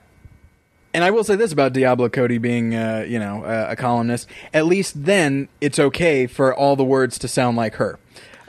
and 0.94 1.04
I 1.04 1.10
will 1.10 1.24
say 1.24 1.36
this 1.36 1.52
about 1.52 1.72
Diablo 1.72 2.08
Cody 2.08 2.38
being, 2.38 2.74
uh, 2.74 3.04
you 3.08 3.18
know, 3.18 3.44
uh, 3.44 3.68
a 3.70 3.76
columnist. 3.76 4.28
At 4.52 4.66
least 4.66 5.04
then 5.04 5.48
it's 5.60 5.78
okay 5.78 6.26
for 6.26 6.54
all 6.54 6.76
the 6.76 6.84
words 6.84 7.18
to 7.20 7.28
sound 7.28 7.56
like 7.56 7.74
her. 7.76 7.98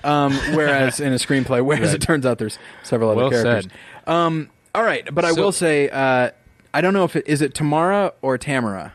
Um, 0.03 0.33
whereas 0.53 0.99
in 0.99 1.13
a 1.13 1.17
screenplay, 1.17 1.63
whereas 1.63 1.87
Right. 1.89 1.95
it 1.95 2.01
turns 2.01 2.25
out 2.25 2.37
there's 2.39 2.59
several 2.83 3.11
other 3.11 3.21
Well 3.21 3.29
characters. 3.29 3.65
said. 4.05 4.09
Um, 4.09 4.49
all 4.75 4.83
right, 4.83 5.07
but 5.13 5.23
I 5.25 5.31
So- 5.31 5.41
will 5.41 5.51
say, 5.53 5.89
uh, 5.89 6.31
I 6.73 6.81
don't 6.81 6.93
know 6.93 7.03
if 7.05 7.15
it 7.15 7.27
is 7.27 7.41
it 7.41 7.53
Tamara 7.53 8.13
or 8.21 8.37
Tamara. 8.37 8.93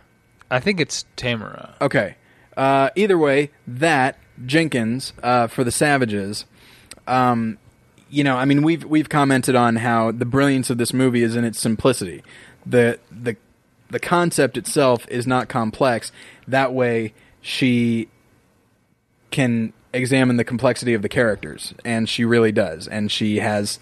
I 0.50 0.60
think 0.60 0.80
it's 0.80 1.04
Tamara. 1.16 1.74
Okay. 1.80 2.16
Uh, 2.56 2.90
either 2.96 3.16
way, 3.16 3.50
that 3.66 4.16
Jenkins 4.44 5.12
uh, 5.22 5.46
for 5.46 5.62
the 5.64 5.70
Savages. 5.70 6.44
Um, 7.08 7.58
you 8.10 8.24
know, 8.24 8.36
I 8.36 8.44
mean, 8.44 8.62
we've 8.62 8.84
we've 8.84 9.08
commented 9.08 9.54
on 9.54 9.76
how 9.76 10.12
the 10.12 10.24
brilliance 10.24 10.70
of 10.70 10.78
this 10.78 10.92
movie 10.92 11.22
is 11.22 11.36
in 11.36 11.44
its 11.44 11.58
simplicity. 11.58 12.22
the 12.64 12.98
the 13.10 13.36
The 13.90 13.98
concept 13.98 14.56
itself 14.56 15.06
is 15.08 15.26
not 15.26 15.48
complex. 15.48 16.12
That 16.46 16.72
way, 16.74 17.14
she 17.40 18.08
can 19.30 19.72
examine 19.92 20.36
the 20.36 20.44
complexity 20.44 20.92
of 20.92 21.00
the 21.00 21.08
characters, 21.08 21.74
and 21.84 22.06
she 22.08 22.24
really 22.24 22.52
does. 22.52 22.86
And 22.86 23.10
she 23.10 23.38
has, 23.38 23.78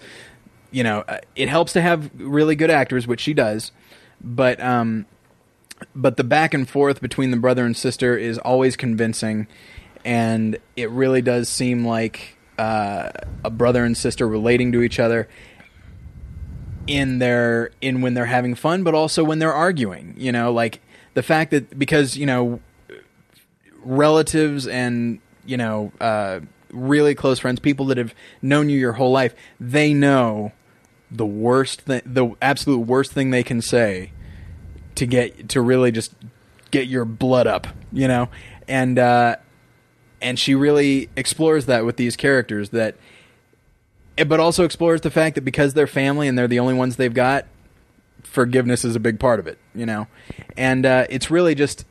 you 0.71 0.83
know, 0.83 1.03
uh, 1.07 1.19
it 1.35 1.49
helps 1.49 1.73
to 1.73 1.81
have 1.81 2.09
really 2.15 2.55
good 2.55 2.71
actors, 2.71 3.05
which 3.05 3.19
she 3.19 3.33
does. 3.33 3.71
But 4.21 4.61
um, 4.61 5.05
but 5.93 6.15
the 6.15 6.23
back 6.23 6.53
and 6.53 6.67
forth 6.67 7.01
between 7.01 7.31
the 7.31 7.37
brother 7.37 7.65
and 7.65 7.75
sister 7.75 8.17
is 8.17 8.37
always 8.37 8.77
convincing, 8.77 9.47
and 10.05 10.57
it 10.77 10.89
really 10.89 11.21
does 11.21 11.49
seem 11.49 11.85
like 11.85 12.36
uh, 12.57 13.09
a 13.43 13.49
brother 13.49 13.83
and 13.83 13.95
sister 13.95 14.27
relating 14.27 14.71
to 14.71 14.81
each 14.81 14.99
other 14.99 15.27
in 16.87 17.19
their 17.19 17.71
in 17.81 18.01
when 18.01 18.13
they're 18.13 18.25
having 18.25 18.55
fun, 18.55 18.83
but 18.83 18.93
also 18.93 19.23
when 19.23 19.39
they're 19.39 19.53
arguing. 19.53 20.15
You 20.17 20.31
know, 20.31 20.51
like 20.51 20.81
the 21.13 21.23
fact 21.23 21.51
that 21.51 21.77
because 21.77 22.17
you 22.17 22.25
know 22.25 22.59
relatives 23.83 24.67
and 24.67 25.19
you 25.45 25.57
know 25.57 25.91
uh, 26.01 26.39
really 26.71 27.15
close 27.15 27.39
friends, 27.39 27.59
people 27.59 27.85
that 27.87 27.97
have 27.97 28.13
known 28.41 28.69
you 28.69 28.77
your 28.77 28.93
whole 28.93 29.11
life, 29.11 29.35
they 29.59 29.93
know 29.93 30.51
the 31.09 31.25
worst 31.25 31.85
the 31.85 32.35
absolute 32.41 32.79
worst 32.79 33.13
thing 33.13 33.29
they 33.29 33.43
can 33.43 33.61
say 33.61 34.11
to 34.95 35.05
get 35.05 35.49
to 35.49 35.61
really 35.61 35.91
just 35.91 36.13
get 36.71 36.87
your 36.87 37.05
blood 37.05 37.47
up, 37.47 37.67
you 37.91 38.07
know, 38.07 38.29
and 38.67 38.99
uh, 38.99 39.35
and 40.21 40.39
she 40.39 40.55
really 40.55 41.09
explores 41.15 41.65
that 41.65 41.85
with 41.85 41.97
these 41.97 42.15
characters 42.15 42.69
that, 42.69 42.95
eh, 44.17 44.23
but 44.23 44.39
also 44.39 44.63
explores 44.63 45.01
the 45.01 45.11
fact 45.11 45.35
that 45.35 45.41
because 45.41 45.73
they're 45.73 45.87
family 45.87 46.27
and 46.27 46.37
they're 46.37 46.47
the 46.47 46.59
only 46.59 46.73
ones 46.73 46.95
they've 46.95 47.13
got, 47.13 47.45
forgiveness 48.23 48.83
is 48.83 48.95
a 48.95 48.99
big 48.99 49.19
part 49.19 49.39
of 49.39 49.47
it, 49.47 49.57
you 49.73 49.85
know, 49.85 50.07
and 50.55 50.85
uh, 50.85 51.05
it's 51.09 51.31
really 51.31 51.55
just 51.55 51.85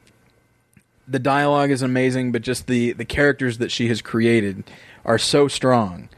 the 1.09 1.19
dialogue 1.19 1.71
is 1.71 1.83
amazing, 1.83 2.33
but 2.33 2.43
just 2.43 2.67
the 2.67 2.93
the 2.93 3.05
characters 3.05 3.59
that 3.59 3.71
she 3.71 3.89
has 3.89 4.03
created 4.03 4.65
are 5.05 5.19
so 5.19 5.49
strong, 5.49 6.09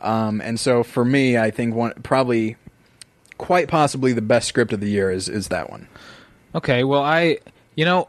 um, 0.00 0.40
and 0.40 0.58
so 0.58 0.82
for 0.82 1.04
me, 1.04 1.38
I 1.38 1.50
think 1.50 1.74
one 1.74 1.92
probably 2.02 2.56
quite 3.38 3.68
possibly 3.68 4.12
the 4.12 4.22
best 4.22 4.48
script 4.48 4.72
of 4.72 4.80
the 4.80 4.90
year 4.90 5.10
is 5.10 5.28
is 5.28 5.48
that 5.48 5.70
one. 5.70 5.88
Okay, 6.54 6.84
well, 6.84 7.02
I, 7.02 7.38
you 7.76 7.84
know, 7.84 8.08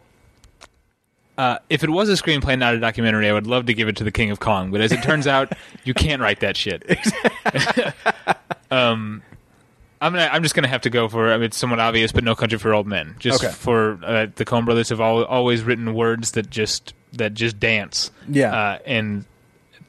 uh, 1.37 1.57
if 1.69 1.83
it 1.83 1.89
was 1.89 2.09
a 2.09 2.13
screenplay, 2.13 2.57
not 2.57 2.75
a 2.75 2.79
documentary, 2.79 3.29
I 3.29 3.33
would 3.33 3.47
love 3.47 3.65
to 3.67 3.73
give 3.73 3.87
it 3.87 3.95
to 3.97 4.03
the 4.03 4.11
King 4.11 4.31
of 4.31 4.39
Kong. 4.39 4.71
But 4.71 4.81
as 4.81 4.91
it 4.91 5.01
turns 5.03 5.27
out, 5.27 5.51
you 5.83 5.93
can't 5.93 6.21
write 6.21 6.41
that 6.41 6.55
shit. 6.57 6.83
um, 8.71 9.21
I'm 10.01 10.11
gonna, 10.13 10.29
I'm 10.31 10.43
just 10.43 10.53
gonna 10.55 10.67
have 10.67 10.81
to 10.81 10.89
go 10.89 11.07
for. 11.07 11.31
I 11.31 11.37
mean, 11.37 11.45
it's 11.45 11.57
somewhat 11.57 11.79
obvious, 11.79 12.11
but 12.11 12.23
No 12.23 12.35
Country 12.35 12.57
for 12.59 12.73
Old 12.73 12.87
Men. 12.87 13.15
Just 13.19 13.43
Okay. 13.43 13.53
for 13.53 13.99
uh, 14.03 14.27
the 14.35 14.45
Coen 14.45 14.65
Brothers 14.65 14.89
have 14.89 14.99
al- 14.99 15.25
always 15.25 15.63
written 15.63 15.93
words 15.93 16.31
that 16.31 16.49
just 16.49 16.93
that 17.13 17.33
just 17.33 17.59
dance. 17.59 18.11
Yeah. 18.27 18.53
uh, 18.53 18.79
and 18.85 19.25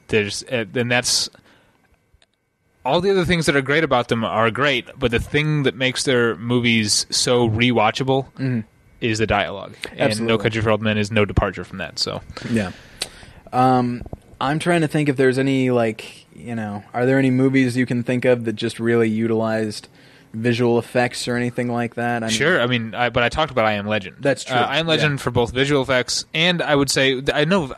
there's 0.07 0.43
uh, 0.43 0.65
and 0.73 0.89
that's 0.91 1.29
all 2.85 3.01
the 3.01 3.09
other 3.11 3.25
things 3.25 3.47
that 3.47 3.55
are 3.55 3.61
great 3.61 3.83
about 3.83 4.07
them 4.09 4.23
are 4.23 4.51
great, 4.51 4.87
but 4.97 5.11
the 5.11 5.19
thing 5.19 5.63
that 5.63 5.75
makes 5.75 6.03
their 6.03 6.35
movies 6.35 7.07
so 7.09 7.49
rewatchable 7.49 8.63
is 9.09 9.19
the 9.19 9.27
dialogue. 9.27 9.75
And 9.95 10.21
No 10.21 10.37
Country 10.37 10.61
for 10.61 10.69
Old 10.71 10.81
Men 10.81 10.97
is 10.97 11.11
no 11.11 11.25
departure 11.25 11.63
from 11.63 11.77
that. 11.79 11.99
So 11.99 12.21
Yeah. 12.49 12.71
Um, 13.53 14.03
I'm 14.41 14.59
trying 14.59 14.81
to 14.81 14.87
think 14.87 15.09
if 15.09 15.15
there's 15.17 15.37
any 15.39 15.71
like 15.71 16.25
you 16.35 16.53
know, 16.55 16.83
are 16.93 17.05
there 17.05 17.17
any 17.17 17.31
movies 17.31 17.77
you 17.77 17.85
can 17.85 18.03
think 18.03 18.25
of 18.25 18.43
that 18.45 18.53
just 18.53 18.79
really 18.79 19.09
utilized 19.09 19.87
visual 20.33 20.77
effects 20.77 21.27
or 21.29 21.37
anything 21.37 21.71
like 21.71 21.95
that? 21.95 22.23
I 22.23 22.27
mean, 22.27 22.35
sure, 22.35 22.59
I 22.61 22.67
mean, 22.67 22.93
I, 22.93 23.09
but 23.09 23.23
I 23.23 23.29
talked 23.29 23.51
about 23.51 23.63
I 23.65 23.73
Am 23.73 23.87
Legend. 23.87 24.17
That's 24.19 24.43
true, 24.43 24.57
Uh, 24.57 24.65
I 24.65 24.79
Am 24.79 24.87
Legend 24.87 25.13
yeah. 25.13 25.23
for 25.23 25.31
both 25.31 25.53
visual 25.53 25.81
effects 25.81 26.25
and 26.33 26.61
I 26.61 26.75
would 26.75 26.89
say 26.89 27.21
I 27.33 27.45
know. 27.45 27.73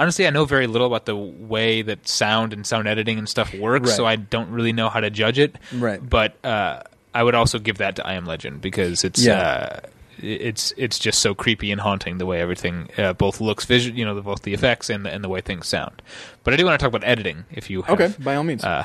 Honestly, 0.00 0.28
I 0.28 0.30
know 0.30 0.44
very 0.44 0.68
little 0.68 0.86
about 0.86 1.06
the 1.06 1.16
way 1.16 1.82
that 1.82 2.06
sound 2.06 2.52
and 2.52 2.64
sound 2.64 2.86
editing 2.86 3.18
and 3.18 3.28
stuff 3.28 3.52
works, 3.52 3.88
Right. 3.88 3.96
so 3.96 4.06
I 4.06 4.14
don't 4.14 4.48
really 4.50 4.72
know 4.72 4.88
how 4.88 5.00
to 5.00 5.10
judge 5.10 5.40
it. 5.40 5.56
Right. 5.74 5.98
But 6.08 6.36
uh, 6.44 6.82
I 7.12 7.20
would 7.24 7.34
also 7.34 7.58
give 7.58 7.78
that 7.78 7.96
to 7.96 8.06
I 8.06 8.12
Am 8.12 8.24
Legend 8.24 8.60
because 8.60 9.02
it's 9.02 9.20
Yeah. 9.24 9.40
uh, 9.40 9.80
it's 10.20 10.72
it's 10.76 10.98
just 10.98 11.20
so 11.20 11.34
creepy 11.34 11.70
and 11.72 11.80
haunting 11.80 12.18
the 12.18 12.26
way 12.26 12.40
everything 12.40 12.88
uh, 12.98 13.12
both 13.12 13.40
looks 13.40 13.64
visual, 13.64 13.96
you 13.98 14.04
know, 14.04 14.14
the, 14.14 14.22
both 14.22 14.42
the 14.42 14.54
effects 14.54 14.90
and 14.90 15.04
the, 15.06 15.10
and 15.12 15.22
the 15.24 15.28
way 15.28 15.40
things 15.40 15.66
sound. 15.66 16.00
But 16.44 16.54
I 16.54 16.56
do 16.56 16.64
want 16.64 16.78
to 16.78 16.84
talk 16.84 16.94
about 16.94 17.06
editing. 17.08 17.44
If 17.50 17.70
you 17.70 17.82
have, 17.82 18.00
Okay, 18.00 18.14
by 18.22 18.34
all 18.36 18.44
means. 18.44 18.64
uh, 18.64 18.84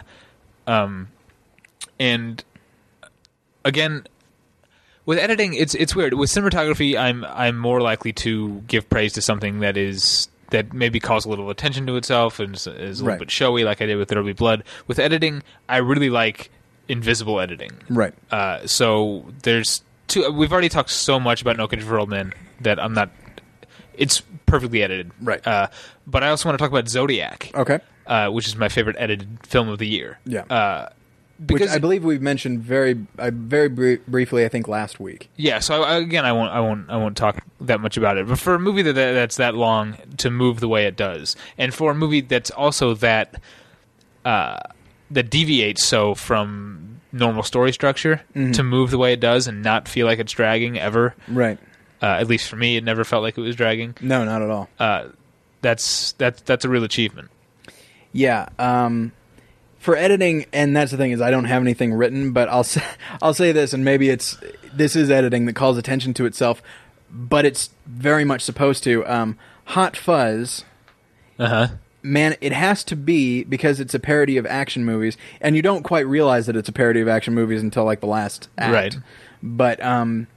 um, 0.67 1.09
and 1.99 2.43
again, 3.65 4.05
with 5.05 5.17
editing, 5.19 5.53
it's 5.53 5.75
it's 5.75 5.95
weird. 5.95 6.13
With 6.13 6.29
cinematography, 6.29 6.97
I'm 6.97 7.25
I'm 7.25 7.57
more 7.57 7.81
likely 7.81 8.13
to 8.13 8.61
give 8.67 8.89
praise 8.89 9.13
to 9.13 9.21
something 9.21 9.59
that 9.59 9.77
is 9.77 10.27
that 10.49 10.71
maybe 10.71 10.99
calls 10.99 11.25
a 11.25 11.29
little 11.29 11.49
attention 11.49 11.87
to 11.87 11.95
itself 11.95 12.39
and 12.39 12.55
is, 12.55 12.67
is 12.67 12.99
a 12.99 13.03
little 13.03 13.07
Right. 13.07 13.19
bit 13.19 13.31
showy, 13.31 13.63
like 13.63 13.81
I 13.81 13.87
did 13.87 13.95
with 13.95 14.07
There'll 14.09 14.23
Be 14.25 14.33
Blood. 14.33 14.63
With 14.87 14.99
editing, 14.99 15.41
I 15.67 15.77
really 15.77 16.11
like 16.11 16.51
invisible 16.87 17.39
editing. 17.39 17.71
right. 17.89 18.13
Uh, 18.29 18.67
so 18.67 19.25
there's 19.43 19.81
two. 20.13 20.31
We've 20.31 20.51
already 20.51 20.69
talked 20.69 20.89
so 20.91 21.19
much 21.19 21.41
about 21.41 21.57
No 21.57 21.67
Country 21.67 21.87
for 21.87 21.99
Old 21.99 22.09
Men 22.09 22.33
that 22.61 22.79
I'm 22.79 22.93
not. 22.93 23.09
It's 23.95 24.21
perfectly 24.47 24.81
edited, 24.83 25.11
Right. 25.21 25.45
Uh, 25.45 25.67
but 26.07 26.23
I 26.23 26.29
also 26.29 26.49
want 26.49 26.57
to 26.57 26.63
talk 26.63 26.71
about 26.71 26.87
Zodiac, 26.89 27.51
Okay. 27.53 27.79
uh, 28.07 28.29
which 28.29 28.47
is 28.47 28.55
my 28.55 28.67
favorite 28.69 28.95
edited 28.99 29.37
film 29.45 29.69
of 29.69 29.77
the 29.79 29.87
year. 29.87 30.19
Yeah. 30.25 30.41
Uh, 30.49 30.89
Which 31.39 31.47
because 31.47 31.75
I 31.75 31.77
believe 31.79 32.03
we've 32.03 32.21
mentioned 32.21 32.61
very 32.61 33.05
uh, 33.19 33.29
very 33.33 33.69
br- 33.69 34.01
briefly. 34.07 34.45
I 34.45 34.49
think 34.49 34.67
last 34.67 34.99
week. 34.99 35.29
yeah, 35.35 35.59
so 35.59 35.83
I, 35.83 35.97
again, 35.97 36.25
I 36.25 36.31
won't, 36.31 36.51
I 36.51 36.59
won't, 36.59 36.89
I 36.89 36.97
won't 36.97 37.15
talk 37.17 37.43
that 37.61 37.81
much 37.81 37.95
about 37.97 38.17
it. 38.17 38.27
But 38.27 38.39
for 38.39 38.55
a 38.55 38.59
movie 38.59 38.81
that 38.83 38.93
that's 38.93 39.37
that 39.37 39.53
long 39.55 39.97
to 40.17 40.29
move 40.31 40.59
the 40.59 40.67
way 40.67 40.85
it 40.85 40.95
does, 40.95 41.35
and 41.57 41.73
for 41.73 41.91
a 41.91 41.95
movie 41.95 42.21
that's 42.21 42.49
also 42.51 42.93
that 42.95 43.39
uh, 44.25 44.59
that 45.11 45.29
deviates 45.29 45.85
so 45.85 46.15
from 46.15 46.92
normal 47.13 47.43
story 47.43 47.71
structure 47.71 48.21
to 48.33 48.63
move 48.63 48.91
the 48.91 48.97
way 48.97 49.13
it 49.13 49.19
does 49.21 49.47
and 49.47 49.61
not 49.63 49.87
feel 49.87 50.05
like 50.07 50.19
it's 50.19 50.33
dragging 50.33 50.77
ever. 50.77 51.15
Right. 51.29 51.57
Uh, 52.01 52.07
at 52.07 52.27
least 52.27 52.49
for 52.49 52.57
me, 52.57 52.75
it 52.75 52.83
never 52.83 53.05
felt 53.05 53.23
like 53.23 53.37
it 53.37 53.41
was 53.41 53.55
dragging. 53.55 53.95
No, 54.01 54.25
not 54.25 54.41
at 54.41 54.49
all. 54.49 54.67
Uh, 54.77 55.09
that's 55.61 56.11
that's 56.13 56.41
that's 56.41 56.65
a 56.65 56.69
real 56.69 56.83
achievement. 56.83 57.29
Yeah. 58.11 58.49
Um, 58.59 59.13
for 59.79 59.95
editing, 59.95 60.45
and 60.53 60.75
that's 60.75 60.91
the 60.91 60.97
thing 60.97 61.11
is 61.11 61.21
I 61.21 61.31
don't 61.31 61.45
have 61.45 61.61
anything 61.61 61.93
written, 61.93 62.31
but 62.33 62.49
I'll 62.49 62.63
say, 62.63 62.83
I'll 63.21 63.33
say 63.33 63.51
this, 63.51 63.73
and 63.73 63.85
maybe 63.85 64.09
it's 64.09 64.37
this 64.73 64.95
is 64.95 65.09
editing 65.11 65.45
that 65.45 65.53
calls 65.53 65.77
attention 65.77 66.13
to 66.15 66.25
itself, 66.25 66.61
but 67.11 67.45
it's 67.45 67.69
very 67.85 68.25
much 68.25 68.41
supposed 68.41 68.83
to. 68.85 69.05
Um, 69.07 69.37
Hot 69.65 69.95
Fuzz, 69.95 70.65
Uh 71.39 71.47
huh. 71.47 71.67
Man, 72.03 72.35
it 72.41 72.51
has 72.51 72.83
to 72.85 72.95
be 72.95 73.43
because 73.43 73.79
it's 73.79 73.93
a 73.93 73.99
parody 73.99 74.37
of 74.37 74.45
action 74.45 74.85
movies, 74.85 75.17
and 75.41 75.55
you 75.55 75.61
don't 75.61 75.83
quite 75.83 76.05
realize 76.05 76.45
that 76.45 76.55
it's 76.55 76.69
a 76.69 76.73
parody 76.73 77.01
of 77.01 77.07
action 77.07 77.33
movies 77.33 77.61
until 77.61 77.85
like 77.85 78.01
the 78.01 78.07
last 78.07 78.49
act. 78.57 78.73
Right. 78.73 78.97
But 79.41 79.83
um, 79.83 80.27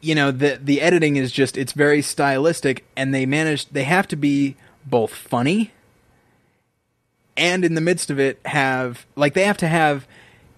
you 0.00 0.14
know 0.14 0.30
the 0.30 0.58
the 0.62 0.80
editing 0.80 1.16
is 1.16 1.30
just 1.30 1.56
it's 1.56 1.72
very 1.72 2.02
stylistic, 2.02 2.84
and 2.96 3.14
they 3.14 3.26
manage 3.26 3.66
they 3.66 3.84
have 3.84 4.08
to 4.08 4.16
be 4.16 4.56
both 4.86 5.14
funny 5.14 5.72
and 7.40 7.64
in 7.64 7.74
the 7.74 7.80
midst 7.80 8.10
of 8.10 8.20
it 8.20 8.38
have 8.44 9.06
like 9.16 9.34
they 9.34 9.44
have 9.44 9.56
to 9.56 9.68
have 9.68 10.06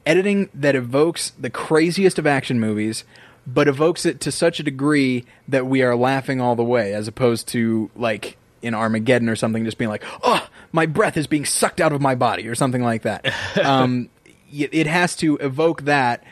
editing 0.05 0.49
that 0.53 0.75
evokes 0.75 1.31
the 1.39 1.51
craziest 1.51 2.19
of 2.19 2.27
action 2.27 2.59
movies 2.59 3.05
but 3.47 3.69
evokes 3.69 4.05
it 4.05 4.21
to 4.21 4.31
such 4.31 4.61
a 4.61 4.63
degree 4.63 5.25
that 5.49 5.67
we 5.67 5.83
are 5.83 5.97
laughing 5.97 6.41
all 6.41 6.57
the 6.57 6.65
way 6.65 6.93
as 6.93 7.09
opposed 7.09 7.47
to 7.49 7.91
like 7.95 8.37
in 8.63 8.75
Armageddon 8.75 9.29
or 9.29 9.37
something 9.37 9.65
just 9.65 9.79
being 9.79 9.91
like 9.91 10.05
oh 10.23 10.49
my 10.73 10.87
breath 10.87 11.17
is 11.17 11.27
being 11.27 11.45
sucked 11.45 11.81
out 11.81 11.93
of 11.93 12.01
my 12.01 12.15
body 12.15 12.49
or 12.49 12.55
something 12.55 12.83
like 12.83 13.03
that. 13.03 13.33
Um 13.63 14.09
it 14.51 14.87
has 14.87 15.17
to 15.17 15.37
evoke 15.39 15.83
that 15.83 16.23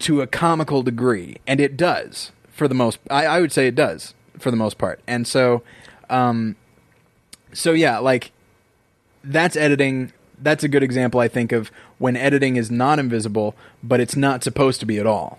to 0.00 0.20
a 0.20 0.26
comical 0.26 0.82
degree 0.82 1.36
and 1.46 1.60
it 1.60 1.76
does 1.76 2.32
for 2.50 2.66
the 2.66 2.74
most 2.74 2.98
I, 3.10 3.26
I 3.26 3.40
would 3.40 3.52
say 3.52 3.66
it 3.66 3.74
does 3.74 4.14
for 4.38 4.50
the 4.50 4.56
most 4.56 4.78
part. 4.78 5.00
And 5.06 5.26
so 5.26 5.62
um 6.10 6.56
so 7.52 7.72
yeah 7.72 7.98
like 7.98 8.32
that's 9.24 9.56
editing 9.56 10.12
that's 10.40 10.64
a 10.64 10.68
good 10.68 10.82
example 10.82 11.20
i 11.20 11.28
think 11.28 11.52
of 11.52 11.70
when 11.98 12.16
editing 12.16 12.56
is 12.56 12.68
not 12.70 12.98
invisible 12.98 13.54
but 13.82 14.00
it's 14.00 14.16
not 14.16 14.42
supposed 14.42 14.80
to 14.80 14.86
be 14.86 14.98
at 14.98 15.06
all. 15.06 15.38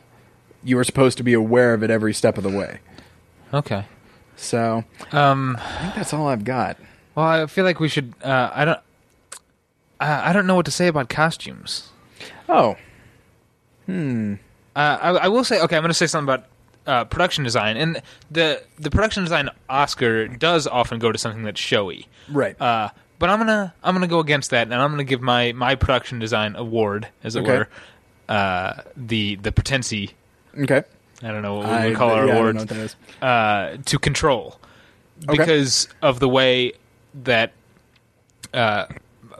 You 0.63 0.79
are 0.79 0.83
supposed 0.85 1.17
to 1.17 1.23
be 1.23 1.33
aware 1.33 1.73
of 1.73 1.83
it 1.83 1.89
every 1.89 2.13
step 2.13 2.37
of 2.37 2.43
the 2.43 2.49
way. 2.49 2.79
Okay. 3.53 3.85
So 4.35 4.83
Um. 5.11 5.57
i 5.59 5.81
think 5.81 5.95
that's 5.95 6.13
all 6.13 6.27
i've 6.27 6.43
got 6.43 6.77
Well, 7.15 7.25
I 7.25 7.45
feel 7.45 7.63
like 7.65 7.79
we 7.79 7.89
should. 7.89 8.13
Uh, 8.23 8.49
I 8.53 8.65
don't. 8.65 8.79
I, 9.99 10.29
I 10.29 10.33
don't 10.33 10.47
know 10.47 10.55
what 10.55 10.65
to 10.65 10.71
say 10.71 10.87
about 10.87 11.09
costumes. 11.09 11.89
oh 12.49 12.75
Uh, 13.87 14.37
I, 14.75 15.09
I 15.11 15.27
will 15.27 15.43
say, 15.43 15.61
okay, 15.61 15.75
I'm 15.75 15.83
going 15.83 15.89
to 15.89 15.93
say 15.93 16.07
something 16.07 16.33
about 16.33 16.47
uh, 16.87 17.05
production 17.05 17.43
design, 17.43 17.77
and 17.77 18.01
the 18.31 18.63
the 18.79 18.89
production 18.89 19.23
design 19.23 19.49
Oscar 19.69 20.27
does 20.27 20.65
often 20.67 20.99
go 20.99 21.11
to 21.11 21.17
something 21.19 21.43
that's 21.43 21.59
showy, 21.61 22.07
right 22.29 22.59
uh, 22.59 22.89
But 23.19 23.29
I'm 23.29 23.37
gonna 23.39 23.73
I'm 23.83 23.93
gonna 23.95 24.07
go 24.07 24.19
against 24.19 24.49
that, 24.49 24.63
and 24.63 24.73
I'm 24.73 24.89
gonna 24.91 25.03
give 25.05 25.21
my 25.21 25.51
my 25.53 25.75
production 25.75 26.19
design 26.19 26.55
award, 26.55 27.07
as 27.23 27.35
it 27.35 27.41
Okay. 27.41 27.59
were, 27.59 27.67
uh, 28.27 28.81
the 28.97 29.35
the 29.35 29.51
Potency. 29.51 30.11
Okay. 30.57 30.83
I 31.23 31.27
don't 31.31 31.41
know 31.41 31.55
what 31.55 31.67
we 31.81 31.87
would 31.89 31.95
call 31.97 32.09
our 32.11 32.25
yeah, 32.27 32.33
I 32.33 32.35
don't 32.35 32.37
awards 32.37 32.55
know 32.55 32.61
what 32.61 32.69
that 32.69 32.77
is. 32.77 32.95
uh, 33.21 33.77
to 33.85 33.99
control 33.99 34.59
Okay. 35.29 35.37
because 35.37 35.87
of 36.01 36.19
the 36.19 36.27
way 36.27 36.73
that 37.23 37.53
uh, 38.53 38.85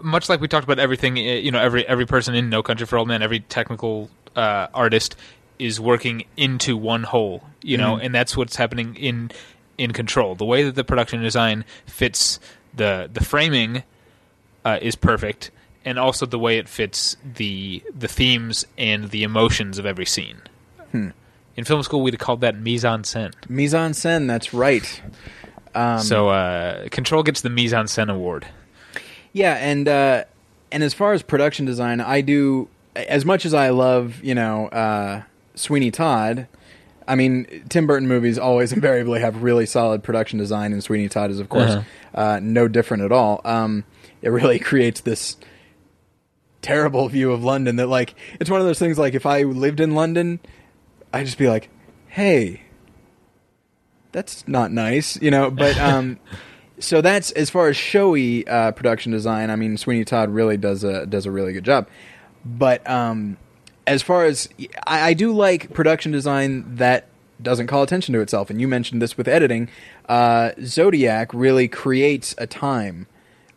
much 0.01 0.29
like 0.29 0.39
we 0.41 0.47
talked 0.47 0.63
about 0.63 0.79
everything 0.79 1.17
eh, 1.17 1.35
you 1.37 1.51
know 1.51 1.59
every 1.59 1.85
every 1.87 2.05
person 2.05 2.35
in 2.35 2.49
no 2.49 2.63
country 2.63 2.85
for 2.85 2.97
old 2.97 3.07
men 3.07 3.21
every 3.21 3.39
technical 3.41 4.09
uh, 4.35 4.67
artist 4.73 5.15
is 5.59 5.79
working 5.79 6.23
into 6.37 6.75
one 6.77 7.03
whole 7.03 7.43
you 7.61 7.77
know 7.77 7.95
Mm-hmm. 7.95 8.05
and 8.05 8.15
that's 8.15 8.35
what's 8.37 8.55
happening 8.55 8.95
in 8.95 9.31
in 9.77 9.91
control 9.93 10.35
the 10.35 10.45
way 10.45 10.63
that 10.63 10.75
the 10.75 10.83
production 10.83 11.21
design 11.21 11.65
fits 11.85 12.39
the 12.73 13.09
the 13.11 13.23
framing 13.23 13.83
uh, 14.65 14.79
is 14.81 14.95
perfect 14.95 15.51
and 15.85 15.99
also 15.99 16.25
the 16.25 16.39
way 16.39 16.57
it 16.57 16.67
fits 16.69 17.17
the 17.35 17.83
the 17.97 18.07
themes 18.07 18.65
and 18.77 19.09
the 19.11 19.23
emotions 19.23 19.77
of 19.77 19.85
every 19.85 20.05
scene 20.05 20.37
Hmm. 20.91 21.09
In 21.55 21.63
film 21.65 21.83
school 21.83 22.01
we'd 22.01 22.13
have 22.13 22.19
called 22.19 22.41
that 22.41 22.55
mise 22.57 22.83
en 22.85 23.03
scène 23.03 23.33
Mise 23.49 23.73
en 23.73 23.91
scène. 23.91 24.27
That's 24.27 24.53
right. 24.53 25.01
Um, 25.75 25.99
so 25.99 26.29
uh, 26.29 26.87
Control 26.89 27.23
gets 27.23 27.41
the 27.41 27.49
mise 27.49 27.73
en 27.73 27.85
scène 27.85 28.11
award. 28.11 28.45
Yeah, 29.31 29.55
and 29.55 29.87
uh, 29.87 30.23
and 30.71 30.83
as 30.83 30.93
far 30.93 31.13
as 31.13 31.23
production 31.23 31.65
design, 31.65 31.99
I 32.01 32.21
do 32.21 32.67
as 32.95 33.25
much 33.25 33.45
as 33.45 33.53
I 33.53 33.69
love 33.69 34.23
you 34.23 34.35
know 34.35 34.67
uh, 34.67 35.23
Sweeney 35.55 35.89
Todd. 35.91 36.47
I 37.07 37.15
mean, 37.15 37.65
Tim 37.69 37.85
Burton 37.85 38.07
movies 38.07 38.37
always 38.37 38.71
invariably 38.77 39.19
have 39.19 39.41
really 39.43 39.65
solid 39.65 40.03
production 40.03 40.37
design, 40.39 40.71
and 40.73 40.83
Sweeney 40.83 41.09
Todd 41.09 41.31
is 41.31 41.39
of 41.39 41.49
course 41.49 41.71
Uh-huh. 41.71 42.19
uh, 42.21 42.39
no 42.41 42.67
different 42.67 43.03
at 43.03 43.11
all. 43.11 43.41
Um, 43.43 43.83
it 44.21 44.29
really 44.29 44.59
creates 44.69 45.01
this 45.01 45.37
terrible 46.61 47.09
view 47.09 47.31
of 47.31 47.43
London 47.43 47.75
that 47.75 47.87
like 47.87 48.15
it's 48.39 48.49
one 48.49 48.61
of 48.61 48.65
those 48.65 48.79
things 48.79 48.97
like 48.97 49.13
if 49.15 49.25
I 49.25 49.43
lived 49.43 49.79
in 49.79 49.95
London, 49.95 50.39
I'd 51.13 51.25
just 51.25 51.37
be 51.37 51.47
like, 51.47 51.69
hey, 52.07 52.63
that's 54.11 54.47
not 54.47 54.71
nice, 54.71 55.21
you 55.21 55.31
know. 55.31 55.51
But 55.51 55.77
um, 55.79 56.19
so 56.79 57.01
that's 57.01 57.31
as 57.31 57.49
far 57.49 57.69
as 57.69 57.77
showy 57.77 58.47
uh, 58.47 58.71
production 58.71 59.11
design. 59.11 59.49
I 59.49 59.55
mean, 59.55 59.77
Sweeney 59.77 60.03
Todd 60.03 60.31
really 60.31 60.57
does 60.57 60.83
a 60.83 61.05
does 61.05 61.25
a 61.25 61.31
really 61.31 61.53
good 61.53 61.63
job. 61.63 61.87
But 62.43 62.87
um, 62.89 63.37
as 63.87 64.01
far 64.01 64.25
as 64.25 64.49
I, 64.85 65.09
I 65.09 65.13
do 65.13 65.31
like 65.31 65.73
production 65.73 66.11
design 66.11 66.75
that 66.75 67.07
doesn't 67.41 67.67
call 67.67 67.83
attention 67.83 68.13
to 68.13 68.21
itself, 68.21 68.49
and 68.49 68.59
you 68.59 68.67
mentioned 68.67 69.01
this 69.01 69.17
with 69.17 69.27
editing. 69.27 69.69
Uh, 70.07 70.51
Zodiac 70.63 71.33
really 71.33 71.67
creates 71.67 72.35
a 72.37 72.47
time 72.47 73.07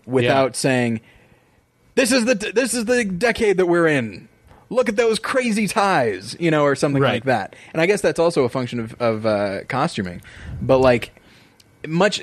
without 0.07 0.57
saying, 0.57 1.01
"This 1.95 2.13
is 2.13 2.25
the 2.25 2.35
this 2.35 2.75
is 2.75 2.85
the 2.85 3.05
decade 3.05 3.57
that 3.57 3.67
we're 3.67 3.87
in." 3.87 4.29
Look 4.69 4.89
at 4.89 4.97
those 4.97 5.19
crazy 5.19 5.69
ties, 5.69 6.37
you 6.41 6.51
know, 6.51 6.65
or 6.65 6.75
something 6.75 7.01
Right. 7.03 7.15
like 7.15 7.25
that. 7.25 7.55
And 7.73 7.81
I 7.81 7.87
guess 7.87 8.01
that's 8.01 8.19
also 8.19 8.45
a 8.45 8.49
function 8.49 8.81
of, 8.81 8.95
of 9.01 9.25
uh, 9.27 9.65
costuming. 9.69 10.23
But 10.61 10.79
like, 10.79 11.13
much 11.87 12.21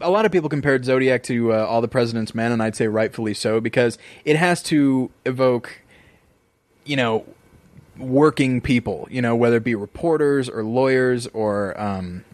a 0.00 0.08
lot 0.10 0.24
of 0.24 0.30
people 0.32 0.48
compared 0.48 0.84
Zodiac 0.84 1.24
to 1.24 1.52
uh, 1.52 1.66
All 1.66 1.80
the 1.80 1.88
President's 1.88 2.34
Men, 2.34 2.52
and 2.52 2.62
I'd 2.62 2.76
say 2.76 2.86
rightfully 2.86 3.34
so 3.34 3.60
because 3.60 3.98
it 4.24 4.36
has 4.36 4.62
to 4.64 5.10
evoke, 5.26 5.80
you 6.84 6.94
know, 6.96 7.24
working 7.98 8.60
people. 8.60 9.08
You 9.10 9.20
know, 9.20 9.34
whether 9.34 9.56
it 9.56 9.64
be 9.64 9.74
reporters 9.74 10.48
or 10.48 10.62
lawyers 10.62 11.26
or 11.28 11.78
um, 11.80 12.24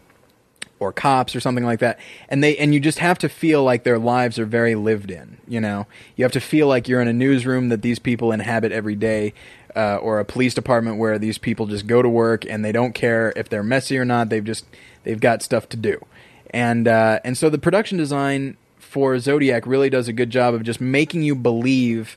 or 0.80 0.92
cops 0.92 1.34
or 1.34 1.40
something 1.40 1.64
like 1.64 1.80
that, 1.80 1.98
and 2.28 2.42
they 2.42 2.56
and 2.56 2.74
you 2.74 2.80
just 2.80 2.98
have 2.98 3.18
to 3.18 3.28
feel 3.28 3.64
like 3.64 3.84
their 3.84 3.98
lives 3.98 4.38
are 4.38 4.46
very 4.46 4.74
lived 4.74 5.10
in. 5.10 5.38
You 5.46 5.60
know, 5.60 5.86
you 6.16 6.24
have 6.24 6.32
to 6.32 6.40
feel 6.40 6.66
like 6.66 6.88
you're 6.88 7.00
in 7.00 7.08
a 7.08 7.12
newsroom 7.12 7.68
that 7.68 7.82
these 7.82 7.98
people 7.98 8.32
inhabit 8.32 8.72
every 8.72 8.96
day. 8.96 9.34
Uh, 9.76 9.96
or 9.96 10.18
a 10.18 10.24
police 10.24 10.54
department 10.54 10.96
where 10.96 11.18
these 11.18 11.38
people 11.38 11.66
just 11.66 11.86
go 11.86 12.02
to 12.02 12.08
work 12.08 12.44
and 12.46 12.64
they 12.64 12.72
don't 12.72 12.94
care 12.94 13.32
if 13.36 13.48
they're 13.48 13.62
messy 13.62 13.96
or 13.96 14.04
not. 14.04 14.28
They've 14.28 14.42
just 14.42 14.64
they've 15.04 15.20
got 15.20 15.40
stuff 15.40 15.68
to 15.68 15.76
do 15.76 16.04
and 16.50 16.88
uh, 16.88 17.20
and 17.24 17.36
so 17.36 17.50
the 17.50 17.58
production 17.58 17.98
design 17.98 18.56
for 18.78 19.18
Zodiac 19.18 19.66
really 19.66 19.90
does 19.90 20.08
a 20.08 20.12
good 20.12 20.30
job 20.30 20.54
of 20.54 20.62
just 20.62 20.80
making 20.80 21.22
you 21.22 21.34
believe 21.34 22.16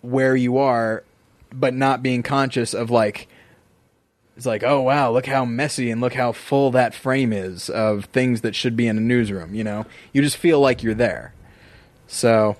where 0.00 0.36
you 0.36 0.58
are, 0.58 1.02
but 1.52 1.74
not 1.74 2.02
being 2.02 2.22
conscious 2.22 2.74
of 2.74 2.90
like 2.90 3.26
it's 4.36 4.46
like 4.46 4.62
oh 4.64 4.80
wow 4.80 5.10
look 5.12 5.26
how 5.26 5.44
messy 5.44 5.90
and 5.90 6.00
look 6.00 6.14
how 6.14 6.32
full 6.32 6.70
that 6.72 6.94
frame 6.94 7.32
is 7.32 7.68
of 7.70 8.06
things 8.06 8.40
that 8.42 8.54
should 8.54 8.76
be 8.76 8.86
in 8.86 8.98
a 8.98 9.00
newsroom. 9.00 9.54
You 9.54 9.64
know, 9.64 9.86
you 10.12 10.22
just 10.22 10.36
feel 10.36 10.60
like 10.60 10.82
you're 10.82 10.94
there. 10.94 11.34
So 12.06 12.56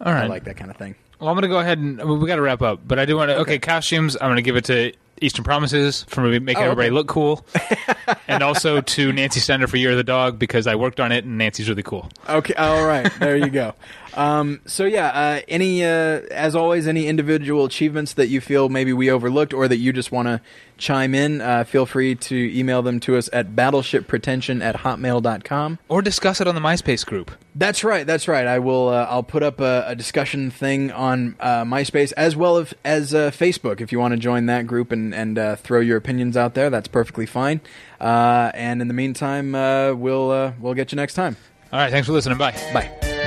All 0.00 0.12
right. 0.12 0.24
I 0.24 0.26
like 0.26 0.44
that 0.44 0.56
kind 0.56 0.70
of 0.70 0.76
thing. 0.76 0.94
Well, 1.20 1.28
I'm 1.28 1.34
going 1.34 1.42
to 1.42 1.48
go 1.48 1.58
ahead 1.58 1.78
and 1.78 1.98
we 2.20 2.26
got 2.28 2.36
to 2.36 2.42
wrap 2.42 2.62
up, 2.62 2.80
but 2.86 2.98
I 3.00 3.04
do 3.04 3.16
want 3.16 3.30
to. 3.30 3.38
Okay, 3.38 3.58
costumes. 3.58 4.14
I'm 4.20 4.28
going 4.28 4.36
to 4.36 4.42
give 4.42 4.54
it 4.54 4.64
to 4.66 4.92
Eastern 5.20 5.42
Promises 5.44 6.04
for 6.08 6.20
maybe 6.20 6.38
making 6.38 6.58
Oh, 6.62 6.66
okay. 6.66 6.70
everybody 6.70 6.90
look 6.90 7.08
cool, 7.08 7.44
and 8.28 8.40
also 8.40 8.80
to 8.80 9.12
Nancy 9.12 9.40
Steiner 9.40 9.66
for 9.66 9.78
Year 9.78 9.90
of 9.90 9.96
the 9.96 10.04
Dog 10.04 10.38
because 10.38 10.68
I 10.68 10.76
worked 10.76 11.00
on 11.00 11.10
it 11.10 11.24
and 11.24 11.36
Nancy's 11.36 11.68
really 11.68 11.82
cool. 11.82 12.08
Okay, 12.28 12.54
all 12.54 12.84
right, 12.86 13.12
there 13.18 13.36
you 13.36 13.50
go. 13.50 13.74
Um, 14.18 14.60
so 14.66 14.84
yeah, 14.84 15.06
uh, 15.08 15.40
any 15.46 15.84
uh, 15.84 16.22
as 16.32 16.56
always, 16.56 16.88
any 16.88 17.06
individual 17.06 17.64
achievements 17.64 18.14
that 18.14 18.26
you 18.26 18.40
feel 18.40 18.68
maybe 18.68 18.92
we 18.92 19.10
overlooked 19.12 19.54
or 19.54 19.68
that 19.68 19.76
you 19.76 19.92
just 19.92 20.10
want 20.10 20.26
to 20.26 20.40
chime 20.76 21.14
in, 21.14 21.40
uh, 21.40 21.62
feel 21.62 21.86
free 21.86 22.16
to 22.16 22.58
email 22.58 22.82
them 22.82 22.98
to 23.00 23.16
us 23.16 23.30
at 23.32 23.54
battleshippretension 23.54 24.60
at 24.60 24.78
hotmail.com. 24.78 25.78
Or 25.88 26.02
discuss 26.02 26.40
it 26.40 26.48
on 26.48 26.56
the 26.56 26.60
MySpace 26.60 27.06
group. 27.06 27.30
That's 27.54 27.84
right. 27.84 28.04
That's 28.04 28.26
right. 28.26 28.44
I 28.44 28.58
will. 28.58 28.88
Uh, 28.88 29.06
I'll 29.08 29.22
put 29.22 29.44
up 29.44 29.60
a, 29.60 29.84
a 29.86 29.94
discussion 29.94 30.50
thing 30.50 30.90
on 30.90 31.36
uh, 31.38 31.62
MySpace 31.62 32.12
as 32.16 32.34
well 32.34 32.56
as, 32.56 32.74
as 32.84 33.14
uh, 33.14 33.30
Facebook. 33.30 33.80
If 33.80 33.92
you 33.92 34.00
want 34.00 34.14
to 34.14 34.18
join 34.18 34.46
that 34.46 34.66
group 34.66 34.90
and 34.90 35.14
and 35.14 35.38
uh, 35.38 35.54
throw 35.54 35.78
your 35.78 35.96
opinions 35.96 36.36
out 36.36 36.54
there, 36.54 36.70
that's 36.70 36.88
perfectly 36.88 37.26
fine. 37.26 37.60
Uh, 38.00 38.50
and 38.54 38.82
in 38.82 38.88
the 38.88 38.94
meantime, 38.94 39.54
uh, 39.54 39.92
we'll 39.94 40.32
uh, 40.32 40.52
we'll 40.60 40.74
get 40.74 40.90
you 40.90 40.96
next 40.96 41.14
time. 41.14 41.36
All 41.72 41.78
right, 41.78 41.92
thanks 41.92 42.08
for 42.08 42.14
listening. 42.14 42.38
Bye. 42.38 42.52
Bye. 42.72 43.17